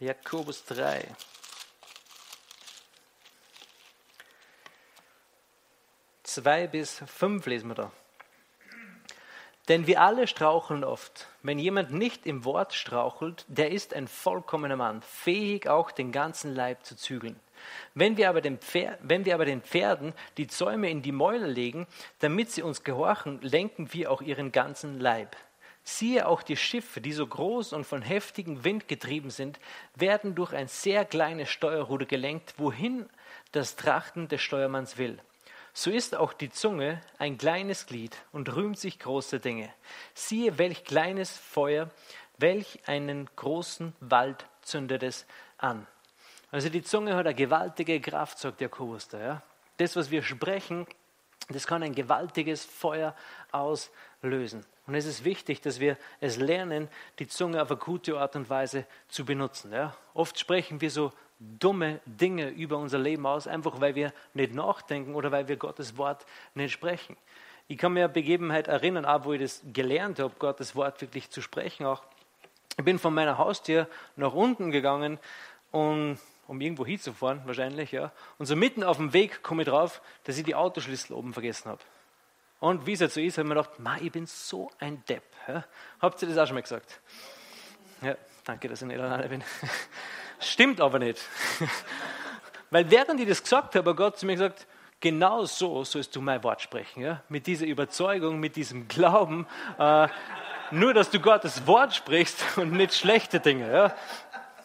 Jakobus 0.00 0.64
3. 0.64 1.14
Zwei 6.34 6.66
bis 6.66 7.00
fünf 7.06 7.46
lesen 7.46 7.68
wir 7.68 7.76
da. 7.76 7.92
Denn 9.68 9.86
wir 9.86 10.00
alle 10.00 10.26
straucheln 10.26 10.82
oft. 10.82 11.28
Wenn 11.44 11.60
jemand 11.60 11.92
nicht 11.92 12.26
im 12.26 12.44
Wort 12.44 12.74
strauchelt, 12.74 13.44
der 13.46 13.70
ist 13.70 13.94
ein 13.94 14.08
vollkommener 14.08 14.74
Mann, 14.74 15.00
fähig 15.02 15.68
auch 15.68 15.92
den 15.92 16.10
ganzen 16.10 16.52
Leib 16.52 16.84
zu 16.84 16.96
zügeln. 16.96 17.38
Wenn 17.94 18.16
wir, 18.16 18.28
aber 18.28 18.40
den 18.40 18.58
wenn 19.02 19.24
wir 19.24 19.34
aber 19.36 19.44
den 19.44 19.62
Pferden 19.62 20.12
die 20.36 20.48
Zäume 20.48 20.90
in 20.90 21.02
die 21.02 21.12
Mäuler 21.12 21.46
legen, 21.46 21.86
damit 22.18 22.50
sie 22.50 22.62
uns 22.62 22.82
gehorchen, 22.82 23.40
lenken 23.40 23.92
wir 23.92 24.10
auch 24.10 24.20
ihren 24.20 24.50
ganzen 24.50 24.98
Leib. 24.98 25.36
Siehe 25.84 26.26
auch 26.26 26.42
die 26.42 26.56
Schiffe, 26.56 27.00
die 27.00 27.12
so 27.12 27.28
groß 27.28 27.74
und 27.74 27.84
von 27.84 28.02
heftigem 28.02 28.64
Wind 28.64 28.88
getrieben 28.88 29.30
sind, 29.30 29.60
werden 29.94 30.34
durch 30.34 30.52
ein 30.52 30.66
sehr 30.66 31.04
kleines 31.04 31.48
Steuerruder 31.48 32.06
gelenkt, 32.06 32.54
wohin 32.56 33.08
das 33.52 33.76
Trachten 33.76 34.26
des 34.26 34.42
Steuermanns 34.42 34.98
will. 34.98 35.20
So 35.76 35.90
ist 35.90 36.14
auch 36.14 36.32
die 36.32 36.50
Zunge 36.50 37.00
ein 37.18 37.36
kleines 37.36 37.86
Glied 37.86 38.16
und 38.30 38.54
rühmt 38.54 38.78
sich 38.78 39.00
große 39.00 39.40
Dinge. 39.40 39.74
Siehe, 40.14 40.56
welch 40.56 40.84
kleines 40.84 41.36
Feuer, 41.36 41.90
welch 42.38 42.78
einen 42.86 43.28
großen 43.34 43.92
Wald 43.98 44.46
zündet 44.62 45.02
es 45.02 45.26
an. 45.58 45.88
Also 46.52 46.68
die 46.68 46.84
Zunge 46.84 47.16
hat 47.16 47.26
eine 47.26 47.34
gewaltige 47.34 48.00
Kraft, 48.00 48.38
sagt 48.38 48.60
Jakobus 48.60 49.08
da. 49.08 49.18
Ja? 49.18 49.42
Das, 49.78 49.96
was 49.96 50.12
wir 50.12 50.22
sprechen, 50.22 50.86
das 51.48 51.66
kann 51.66 51.82
ein 51.82 51.94
gewaltiges 51.94 52.64
Feuer 52.64 53.16
auslösen. 53.50 53.92
Und 54.86 54.94
es 54.94 55.06
ist 55.06 55.24
wichtig, 55.24 55.60
dass 55.60 55.80
wir 55.80 55.96
es 56.20 56.36
lernen, 56.36 56.88
die 57.18 57.26
Zunge 57.26 57.60
auf 57.60 57.70
eine 57.70 57.78
gute 57.78 58.18
Art 58.18 58.36
und 58.36 58.48
Weise 58.50 58.86
zu 59.08 59.24
benutzen. 59.24 59.72
Ja? 59.72 59.96
Oft 60.14 60.38
sprechen 60.38 60.80
wir 60.80 60.90
so 60.90 61.12
dumme 61.38 62.00
Dinge 62.06 62.48
über 62.48 62.78
unser 62.78 62.98
Leben 62.98 63.26
aus, 63.26 63.46
einfach 63.46 63.80
weil 63.80 63.94
wir 63.94 64.12
nicht 64.34 64.54
nachdenken 64.54 65.14
oder 65.14 65.30
weil 65.32 65.48
wir 65.48 65.56
Gottes 65.56 65.96
Wort 65.96 66.24
nicht 66.54 66.72
sprechen. 66.72 67.16
Ich 67.66 67.78
kann 67.78 67.92
mir 67.92 68.04
eine 68.04 68.12
Begebenheit 68.12 68.68
erinnern, 68.68 69.04
auch 69.04 69.24
wo 69.24 69.32
ich 69.32 69.40
das 69.40 69.62
gelernt 69.72 70.18
habe, 70.18 70.34
Gottes 70.38 70.76
Wort 70.76 71.00
wirklich 71.00 71.30
zu 71.30 71.40
sprechen. 71.40 71.86
Auch 71.86 72.02
ich 72.76 72.84
bin 72.84 72.98
von 72.98 73.14
meiner 73.14 73.38
Haustür 73.38 73.88
nach 74.16 74.32
unten 74.32 74.70
gegangen, 74.70 75.18
um, 75.70 76.18
um 76.46 76.60
irgendwo 76.60 76.84
hinzufahren, 76.84 77.42
wahrscheinlich, 77.46 77.92
ja. 77.92 78.12
Und 78.38 78.46
so 78.46 78.56
mitten 78.56 78.84
auf 78.84 78.98
dem 78.98 79.12
Weg 79.12 79.42
komme 79.42 79.62
ich 79.62 79.68
drauf, 79.68 80.02
dass 80.24 80.36
ich 80.36 80.44
die 80.44 80.54
Autoschlüssel 80.54 81.14
oben 81.14 81.32
vergessen 81.32 81.70
habe. 81.70 81.80
Und 82.64 82.86
wie 82.86 82.94
es 82.94 83.00
jetzt 83.00 83.12
so 83.12 83.20
ist, 83.20 83.36
habe 83.36 83.46
ich 83.46 83.54
mir 83.54 83.60
gedacht, 83.60 83.78
Ma, 83.78 83.98
ich 84.00 84.10
bin 84.10 84.24
so 84.24 84.70
ein 84.78 85.04
Depp. 85.06 85.22
Ja. 85.46 85.64
Habt 86.00 86.22
ihr 86.22 86.28
das 86.28 86.38
auch 86.38 86.46
schon 86.46 86.54
mal 86.54 86.62
gesagt? 86.62 86.98
Ja, 88.00 88.16
danke, 88.42 88.70
dass 88.70 88.80
ich 88.80 88.88
nicht 88.88 88.98
alleine 88.98 89.28
bin. 89.28 89.44
Stimmt 90.40 90.80
aber 90.80 90.98
nicht. 90.98 91.20
Weil 92.70 92.90
während 92.90 93.20
ich 93.20 93.28
das 93.28 93.42
gesagt 93.42 93.74
habe, 93.74 93.90
hat 93.90 93.96
Gott 93.98 94.18
zu 94.18 94.24
mir 94.24 94.32
gesagt, 94.32 94.66
genau 94.98 95.44
so 95.44 95.84
sollst 95.84 96.16
du 96.16 96.22
mein 96.22 96.42
Wort 96.42 96.62
sprechen. 96.62 97.02
Ja? 97.02 97.22
Mit 97.28 97.46
dieser 97.46 97.66
Überzeugung, 97.66 98.40
mit 98.40 98.56
diesem 98.56 98.88
Glauben. 98.88 99.46
Äh, 99.78 100.08
nur, 100.70 100.94
dass 100.94 101.10
du 101.10 101.20
Gottes 101.20 101.66
Wort 101.66 101.94
sprichst 101.94 102.56
und 102.56 102.72
nicht 102.72 102.94
schlechte 102.94 103.40
Dinge. 103.40 103.70
Ja? 103.70 103.94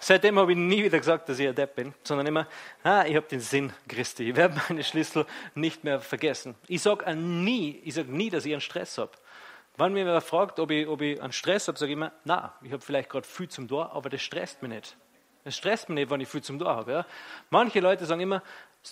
Seitdem 0.02 0.40
habe 0.40 0.54
ich 0.54 0.58
nie 0.58 0.84
wieder 0.84 0.98
gesagt, 0.98 1.28
dass 1.28 1.40
ich 1.40 1.48
ein 1.48 1.54
Depp 1.54 1.76
bin, 1.76 1.94
sondern 2.04 2.26
immer, 2.26 2.48
ah, 2.84 3.04
ich 3.06 3.16
habe 3.16 3.28
den 3.28 3.42
Sinn 3.42 3.74
Christi. 3.88 4.30
Ich 4.30 4.36
werde 4.36 4.60
meine 4.70 4.84
Schlüssel 4.84 5.26
nicht 5.56 5.84
mehr 5.84 6.00
vergessen. 6.00 6.56
Ich 6.68 6.82
sage 6.82 7.14
nie, 7.16 7.82
ich 7.84 7.94
sage 7.94 8.12
nie, 8.12 8.30
dass 8.30 8.46
ich 8.46 8.54
einen 8.54 8.62
Stress 8.62 8.98
habe. 8.98 9.12
Wenn 9.76 9.94
mir 9.94 10.06
wer 10.06 10.22
fragt, 10.22 10.60
ob 10.60 10.72
ich, 10.72 10.88
ob 10.88 11.02
ich 11.02 11.22
einen 11.22 11.34
Stress 11.34 11.68
habe, 11.68 11.78
sage 11.78 11.92
ich 11.92 11.98
immer, 11.98 12.12
na, 12.24 12.54
ich 12.62 12.72
habe 12.72 12.82
vielleicht 12.82 13.10
gerade 13.10 13.28
viel 13.28 13.50
zum 13.50 13.68
Tor, 13.68 13.94
aber 13.94 14.10
das 14.10 14.22
stresst 14.22 14.62
mich 14.62 14.72
nicht. 14.72 14.98
Es 15.44 15.58
stresst 15.58 15.90
mich 15.90 15.96
nicht, 15.96 16.10
wenn 16.10 16.22
ich 16.22 16.28
viel 16.28 16.42
zum 16.42 16.60
Tor 16.60 16.76
habe. 16.76 16.92
Ja? 16.92 17.06
Manche 17.50 17.80
Leute 17.80 18.06
sagen 18.06 18.22
immer, 18.22 18.42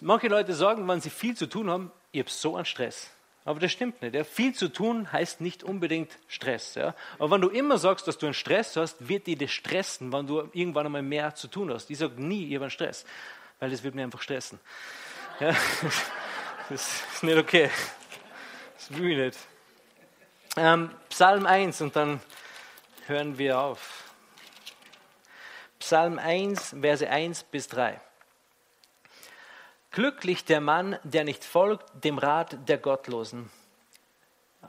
manche 0.02 0.28
Leute 0.28 0.54
sagen, 0.54 0.88
wenn 0.88 1.02
sie 1.02 1.10
viel 1.10 1.36
zu 1.36 1.48
tun 1.48 1.70
haben, 1.70 1.92
ich 2.12 2.20
habe 2.20 2.30
so 2.30 2.56
einen 2.56 2.66
Stress. 2.66 3.12
Aber 3.48 3.62
das 3.62 3.72
stimmt 3.72 4.02
nicht. 4.02 4.14
Ja? 4.14 4.26
Viel 4.26 4.54
zu 4.54 4.68
tun 4.68 5.10
heißt 5.10 5.40
nicht 5.40 5.64
unbedingt 5.64 6.12
Stress. 6.28 6.76
Ja? 6.76 6.94
Aber 7.18 7.32
wenn 7.32 7.40
du 7.40 7.48
immer 7.48 7.78
sagst, 7.78 8.06
dass 8.06 8.18
du 8.18 8.26
einen 8.26 8.34
Stress 8.34 8.76
hast, 8.76 9.08
wird 9.08 9.26
dir 9.26 9.38
das 9.38 9.52
stressen, 9.52 10.12
wenn 10.12 10.28
du 10.28 10.50
irgendwann 10.52 10.86
einmal 10.86 11.02
mehr 11.02 11.34
zu 11.34 11.48
tun 11.48 11.72
hast. 11.72 11.90
Ich 11.90 11.98
sage 11.98 12.22
nie, 12.22 12.50
ich 12.50 12.56
habe 12.56 12.66
einen 12.66 12.72
Stress, 12.72 13.06
weil 13.62 13.70
das 13.70 13.84
wird 13.84 13.96
mir 13.96 14.04
einfach 14.04 14.22
stressen. 14.22 14.60
Ja? 15.40 15.56
Das 16.70 17.02
ist 17.14 17.24
nicht 17.24 17.38
okay. 17.38 17.70
Das 18.76 18.98
will 18.98 19.12
ich 19.12 19.18
nicht. 19.18 19.40
Ähm, 20.58 20.92
Psalm 21.08 21.46
1 21.46 21.80
und 21.80 21.96
dann 21.96 22.20
hören 23.06 23.38
wir 23.38 23.58
auf. 23.58 24.04
Psalm 25.80 26.20
1, 26.20 26.76
Verse 26.82 27.10
1 27.10 27.44
bis 27.44 27.70
3. 27.70 28.02
Glücklich 29.98 30.46
der 30.46 30.62
Mann, 30.62 31.00
der 31.04 31.24
nicht 31.24 31.44
folgt 31.44 32.04
dem 32.04 32.20
Rat 32.20 32.70
der 32.70 32.78
Gottlosen, 32.78 33.50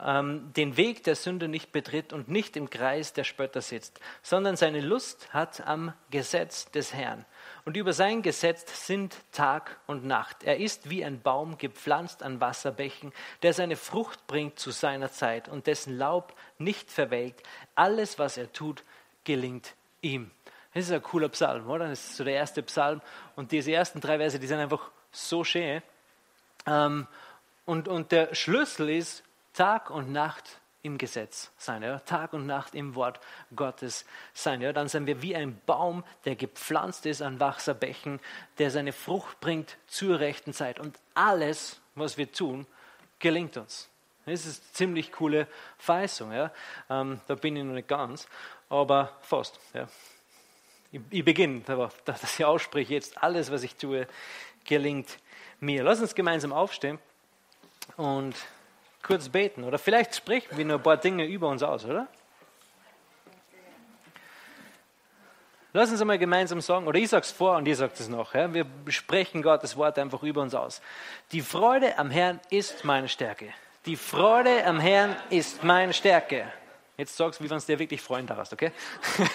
ähm, 0.03 0.51
den 0.53 0.75
Weg 0.75 1.03
der 1.03 1.15
Sünde 1.15 1.47
nicht 1.47 1.71
betritt 1.71 2.13
und 2.13 2.29
nicht 2.29 2.57
im 2.57 2.71
Kreis 2.71 3.13
der 3.13 3.23
Spötter 3.23 3.61
sitzt, 3.61 3.99
sondern 4.23 4.55
seine 4.55 4.81
Lust 4.81 5.31
hat 5.31 5.67
am 5.67 5.93
Gesetz 6.09 6.71
des 6.71 6.95
Herrn. 6.95 7.25
Und 7.63 7.77
über 7.77 7.93
sein 7.93 8.23
Gesetz 8.23 8.87
sind 8.87 9.17
Tag 9.31 9.79
und 9.85 10.03
Nacht. 10.03 10.43
Er 10.45 10.57
ist 10.57 10.89
wie 10.89 11.05
ein 11.05 11.21
Baum 11.21 11.59
gepflanzt 11.59 12.23
an 12.23 12.41
Wasserbächen, 12.41 13.13
der 13.43 13.53
seine 13.53 13.75
Frucht 13.75 14.25
bringt 14.25 14.57
zu 14.57 14.71
seiner 14.71 15.11
Zeit 15.11 15.47
und 15.47 15.67
dessen 15.67 15.95
Laub 15.95 16.33
nicht 16.57 16.89
verwelkt. 16.89 17.43
Alles, 17.75 18.17
was 18.17 18.35
er 18.37 18.51
tut, 18.51 18.83
gelingt 19.25 19.75
ihm. 20.01 20.31
Das 20.73 20.85
ist 20.85 20.91
ein 20.91 21.03
cooler 21.03 21.29
Psalm, 21.29 21.69
oder? 21.69 21.87
Das 21.87 21.99
ist 21.99 22.17
so 22.17 22.23
der 22.23 22.33
erste 22.33 22.63
Psalm. 22.63 22.99
Und 23.35 23.51
diese 23.51 23.71
ersten 23.71 24.01
drei 24.01 24.17
Verse, 24.17 24.39
die 24.39 24.47
sind 24.47 24.57
einfach 24.57 24.89
so 25.11 25.43
schön. 25.43 25.81
Ähm, 26.65 27.07
und, 27.65 27.87
und 27.87 28.11
der 28.11 28.33
Schlüssel 28.33 28.89
ist 28.89 29.23
Tag 29.53 29.89
und 29.89 30.11
Nacht 30.11 30.59
im 30.81 30.97
Gesetz 30.97 31.51
sein, 31.57 31.83
ja? 31.83 31.99
Tag 31.99 32.33
und 32.33 32.45
Nacht 32.45 32.73
im 32.73 32.95
Wort 32.95 33.19
Gottes 33.55 34.05
sein. 34.33 34.61
Ja? 34.61 34.71
Dann 34.71 34.87
sind 34.87 35.07
wir 35.07 35.21
wie 35.21 35.35
ein 35.35 35.59
Baum, 35.65 36.03
der 36.25 36.35
gepflanzt 36.35 37.05
ist 37.05 37.21
an 37.21 37.39
Wasserbächen, 37.39 38.19
der 38.57 38.71
seine 38.71 38.93
Frucht 38.93 39.39
bringt 39.41 39.77
zur 39.87 40.19
rechten 40.19 40.53
Zeit. 40.53 40.79
Und 40.79 40.97
alles, 41.13 41.81
was 41.95 42.17
wir 42.17 42.31
tun, 42.31 42.65
gelingt 43.19 43.57
uns. 43.57 43.89
Das 44.25 44.45
ist 44.45 44.63
eine 44.63 44.73
ziemlich 44.73 45.11
coole 45.11 45.47
Verheißung. 45.77 46.31
Ja? 46.31 46.51
Ähm, 46.89 47.19
da 47.27 47.35
bin 47.35 47.55
ich 47.57 47.63
noch 47.63 47.73
nicht 47.73 47.87
ganz, 47.87 48.27
aber 48.69 49.17
fast. 49.21 49.59
Ja? 49.73 49.87
Ich, 50.91 51.01
ich 51.09 51.25
beginne, 51.25 51.61
dass 52.05 52.39
ich 52.39 52.45
ausspreche, 52.45 52.93
jetzt 52.93 53.21
alles, 53.21 53.51
was 53.51 53.63
ich 53.63 53.75
tue, 53.75 54.07
gelingt 54.69 55.17
mir. 55.59 55.83
Lass 55.83 55.99
uns 55.99 56.15
gemeinsam 56.15 56.53
aufstehen 56.53 56.99
und 57.97 58.35
kurz 59.03 59.27
beten. 59.27 59.65
Oder 59.65 59.77
vielleicht 59.77 60.15
sprechen 60.15 60.57
wir 60.57 60.63
nur 60.63 60.77
ein 60.77 60.83
paar 60.83 60.97
Dinge 60.97 61.25
über 61.25 61.49
uns 61.49 61.61
aus, 61.63 61.83
oder? 61.83 62.07
Lass 65.71 65.91
uns 65.91 66.01
einmal 66.01 66.17
gemeinsam 66.17 66.61
sagen, 66.61 66.87
oder 66.87 66.97
ich 66.97 67.09
sage 67.09 67.23
es 67.23 67.31
vor 67.31 67.57
und 67.57 67.67
ihr 67.67 67.75
sagt 67.75 67.99
es 67.99 68.09
noch. 68.09 68.33
Ja? 68.33 68.51
Wir 68.53 68.65
sprechen 68.87 69.41
Gottes 69.43 69.75
Wort 69.77 69.99
einfach 69.99 70.23
über 70.23 70.41
uns 70.41 70.55
aus. 70.55 70.81
Die 71.31 71.41
Freude 71.41 71.97
am 71.99 72.09
Herrn 72.09 72.39
ist 72.49 72.85
meine 72.85 73.07
Stärke. 73.07 73.49
Die 73.85 73.95
Freude 73.95 74.65
am 74.65 74.79
Herrn 74.79 75.15
ist 75.29 75.63
meine 75.63 75.93
Stärke. 75.93 76.51
Jetzt 76.99 77.15
sagst 77.15 77.39
du, 77.39 77.45
wie 77.45 77.49
wenn 77.49 77.55
es 77.55 77.65
dir 77.65 77.79
wirklich 77.79 78.01
freuen 78.01 78.27
darfst, 78.27 78.51
okay? 78.51 78.73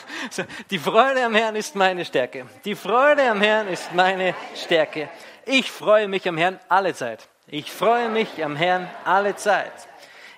die 0.70 0.78
Freude 0.78 1.24
am 1.24 1.34
Herrn 1.34 1.56
ist 1.56 1.74
meine 1.74 2.04
Stärke. 2.04 2.44
Die 2.62 2.74
Freude 2.74 3.22
am 3.22 3.40
Herrn 3.40 3.68
ist 3.68 3.90
meine 3.94 4.34
Stärke. 4.54 5.08
Ich 5.46 5.70
freue 5.70 6.06
mich 6.06 6.28
am 6.28 6.36
Herrn 6.36 6.60
alle 6.68 6.94
Zeit. 6.94 7.26
Ich 7.46 7.72
freue 7.72 8.10
mich 8.10 8.44
am 8.44 8.54
Herrn 8.54 8.90
alle 9.06 9.34
Zeit. 9.36 9.72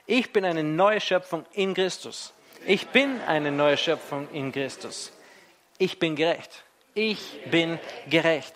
Ich 0.06 0.32
bin 0.32 0.44
eine 0.44 0.62
neue 0.62 1.00
Schöpfung 1.00 1.44
in 1.50 1.74
Christus. 1.74 2.32
Ich 2.64 2.86
bin 2.90 3.20
eine 3.22 3.50
neue 3.50 3.76
Schöpfung 3.76 4.28
in 4.32 4.52
Christus. 4.52 5.10
Ich 5.78 5.98
bin 5.98 6.14
gerecht. 6.14 6.62
Ich 6.94 7.40
bin 7.50 7.80
gerecht. 8.08 8.54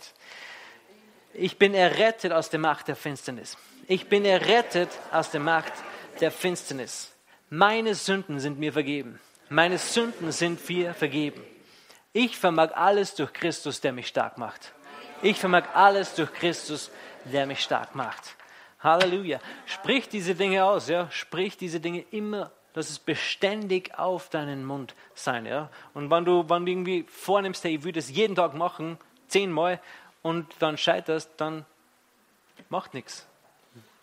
Ich 1.35 1.59
bin 1.59 1.75
errettet 1.75 2.33
aus 2.33 2.51
der 2.51 2.61
Macht 2.61 2.87
der 2.87 2.95
Finsternis. 2.95 3.59
Ich 3.89 4.09
bin 4.09 4.25
errettet 4.25 4.91
aus 5.11 5.33
der 5.33 5.41
Macht 5.41 5.73
der 6.21 6.31
Finsternis. 6.31 7.11
Meine 7.53 7.97
Sünden 7.97 8.39
sind 8.39 8.61
mir 8.61 8.73
vergeben. 8.73 9.19
Meine 9.49 9.77
Sünden 9.77 10.31
sind 10.31 10.69
mir 10.69 10.95
vergeben. 10.95 11.43
Ich 12.13 12.39
vermag 12.39 12.77
alles 12.77 13.17
durch 13.17 13.33
Christus, 13.33 13.81
der 13.81 13.93
mich 13.93 14.07
stark 14.07 14.39
macht. 14.39 14.73
Ich 15.21 15.37
vermag 15.37 15.65
alles 15.75 16.15
durch 16.15 16.33
Christus, 16.33 16.93
der 17.25 17.47
mich 17.47 17.59
stark 17.59 17.97
macht. 17.97 18.37
Halleluja. 18.79 19.41
Sprich 19.67 20.09
diese 20.09 20.37
Dinge 20.37 20.65
aus, 20.65 20.89
ja. 20.89 21.11
Sprich 21.11 21.57
diese 21.57 21.81
Dinge 21.81 22.05
immer, 22.13 22.53
dass 22.73 22.89
es 22.89 23.01
beständig 23.01 23.99
auf 23.99 24.29
deinen 24.29 24.65
Mund 24.65 24.95
sein, 25.15 25.45
ja. 25.45 25.71
Und 25.93 26.09
wenn 26.09 26.25
du, 26.25 26.49
wenn 26.49 26.65
du 26.65 26.71
irgendwie 26.71 27.05
vornimmst, 27.09 27.65
hey, 27.65 27.75
ich 27.75 27.83
würde 27.83 27.99
es 27.99 28.11
jeden 28.11 28.37
Tag 28.37 28.55
machen, 28.55 28.97
zehnmal, 29.27 29.81
und 30.23 30.47
dann 30.61 30.79
scheiterst, 30.79 31.33
dann 31.39 31.67
macht 32.69 32.95
nichts 32.95 33.27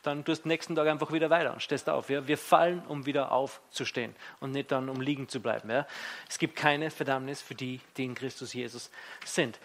dann 0.07 0.23
tust 0.23 0.45
du 0.45 0.47
nächsten 0.47 0.75
Tag 0.75 0.87
einfach 0.87 1.11
wieder 1.11 1.29
weiter 1.29 1.53
und 1.53 1.61
stehst 1.61 1.89
auf. 1.89 2.09
Ja? 2.09 2.27
Wir 2.27 2.37
fallen, 2.37 2.81
um 2.87 3.05
wieder 3.05 3.31
aufzustehen 3.31 4.15
und 4.39 4.51
nicht 4.51 4.71
dann, 4.71 4.89
um 4.89 5.01
liegen 5.01 5.27
zu 5.27 5.41
bleiben. 5.41 5.69
Ja? 5.69 5.85
Es 6.29 6.39
gibt 6.39 6.55
keine 6.55 6.89
Verdammnis 6.89 7.41
für 7.41 7.55
die, 7.55 7.81
die 7.97 8.05
in 8.05 8.15
Christus 8.15 8.53
Jesus 8.53 8.89
sind. 9.25 9.59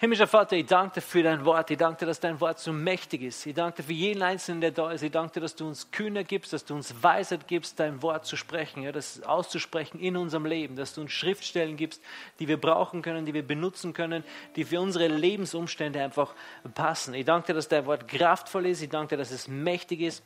Himmlischer 0.00 0.26
Vater, 0.26 0.56
ich 0.56 0.64
danke 0.64 0.94
dir 0.94 1.00
für 1.02 1.22
dein 1.22 1.44
Wort. 1.44 1.70
Ich 1.70 1.76
danke 1.76 1.98
dir, 1.98 2.06
dass 2.06 2.20
dein 2.20 2.40
Wort 2.40 2.58
so 2.58 2.72
mächtig 2.72 3.20
ist. 3.20 3.44
Ich 3.44 3.52
danke 3.52 3.82
dir 3.82 3.88
für 3.88 3.92
jeden 3.92 4.22
Einzelnen, 4.22 4.62
der 4.62 4.70
da 4.70 4.90
ist. 4.90 5.02
Ich 5.02 5.10
danke 5.10 5.34
dir, 5.34 5.40
dass 5.40 5.56
du 5.56 5.68
uns 5.68 5.90
Kühner 5.90 6.24
gibst, 6.24 6.54
dass 6.54 6.64
du 6.64 6.74
uns 6.74 7.02
Weisheit 7.02 7.46
gibst, 7.46 7.78
dein 7.78 8.00
Wort 8.00 8.24
zu 8.24 8.38
sprechen, 8.38 8.82
ja, 8.82 8.92
das 8.92 9.22
auszusprechen 9.24 10.00
in 10.00 10.16
unserem 10.16 10.46
Leben, 10.46 10.74
dass 10.74 10.94
du 10.94 11.02
uns 11.02 11.12
Schriftstellen 11.12 11.76
gibst, 11.76 12.00
die 12.38 12.48
wir 12.48 12.58
brauchen 12.58 13.02
können, 13.02 13.26
die 13.26 13.34
wir 13.34 13.46
benutzen 13.46 13.92
können, 13.92 14.24
die 14.56 14.64
für 14.64 14.80
unsere 14.80 15.06
Lebensumstände 15.06 16.02
einfach 16.02 16.34
passen. 16.72 17.12
Ich 17.12 17.26
danke 17.26 17.48
dir, 17.48 17.54
dass 17.56 17.68
dein 17.68 17.84
Wort 17.84 18.08
kraftvoll 18.08 18.68
ist. 18.68 18.80
Ich 18.80 18.88
danke 18.88 19.16
dir, 19.16 19.18
dass 19.18 19.30
es 19.30 19.48
mächtig 19.48 20.00
ist 20.00 20.22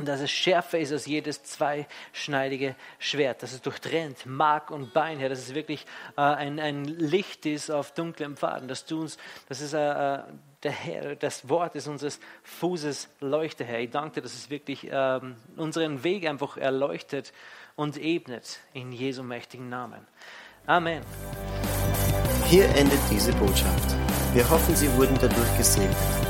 und 0.00 0.08
dass 0.08 0.22
es 0.22 0.30
schärfer 0.30 0.78
ist 0.78 0.92
als 0.92 1.04
jedes 1.04 1.42
zweischneidige 1.42 2.74
Schwert, 2.98 3.42
dass 3.42 3.52
es 3.52 3.60
durchtrennt 3.60 4.24
Mark 4.24 4.70
und 4.70 4.94
Bein, 4.94 5.18
Herr, 5.18 5.28
dass 5.28 5.40
es 5.40 5.54
wirklich 5.54 5.84
äh, 6.16 6.22
ein, 6.22 6.58
ein 6.58 6.86
Licht 6.86 7.44
ist 7.44 7.70
auf 7.70 7.92
dunklem 7.92 8.38
Faden, 8.38 8.66
dass 8.66 8.86
du 8.86 9.02
uns, 9.02 9.18
dass 9.50 9.60
es 9.60 9.74
äh, 9.74 9.78
äh, 9.78 10.22
der 10.62 10.72
Herr, 10.72 11.16
das 11.16 11.50
Wort 11.50 11.74
ist 11.74 11.86
unseres 11.86 12.18
Fußes 12.44 13.10
Leuchte, 13.20 13.62
Herr. 13.62 13.80
Ich 13.80 13.90
danke 13.90 14.14
dir, 14.14 14.20
dass 14.22 14.32
es 14.32 14.48
wirklich 14.48 14.88
ähm, 14.90 15.36
unseren 15.56 16.02
Weg 16.02 16.26
einfach 16.26 16.56
erleuchtet 16.56 17.34
und 17.76 17.98
ebnet 17.98 18.60
in 18.72 18.92
Jesu 18.92 19.22
mächtigen 19.22 19.68
Namen. 19.68 20.06
Amen. 20.64 21.02
Hier 22.46 22.64
endet 22.70 23.00
diese 23.10 23.34
Botschaft. 23.34 23.94
Wir 24.32 24.48
hoffen, 24.48 24.74
Sie 24.74 24.90
wurden 24.96 25.18
dadurch 25.20 25.58
gesegnet. 25.58 26.29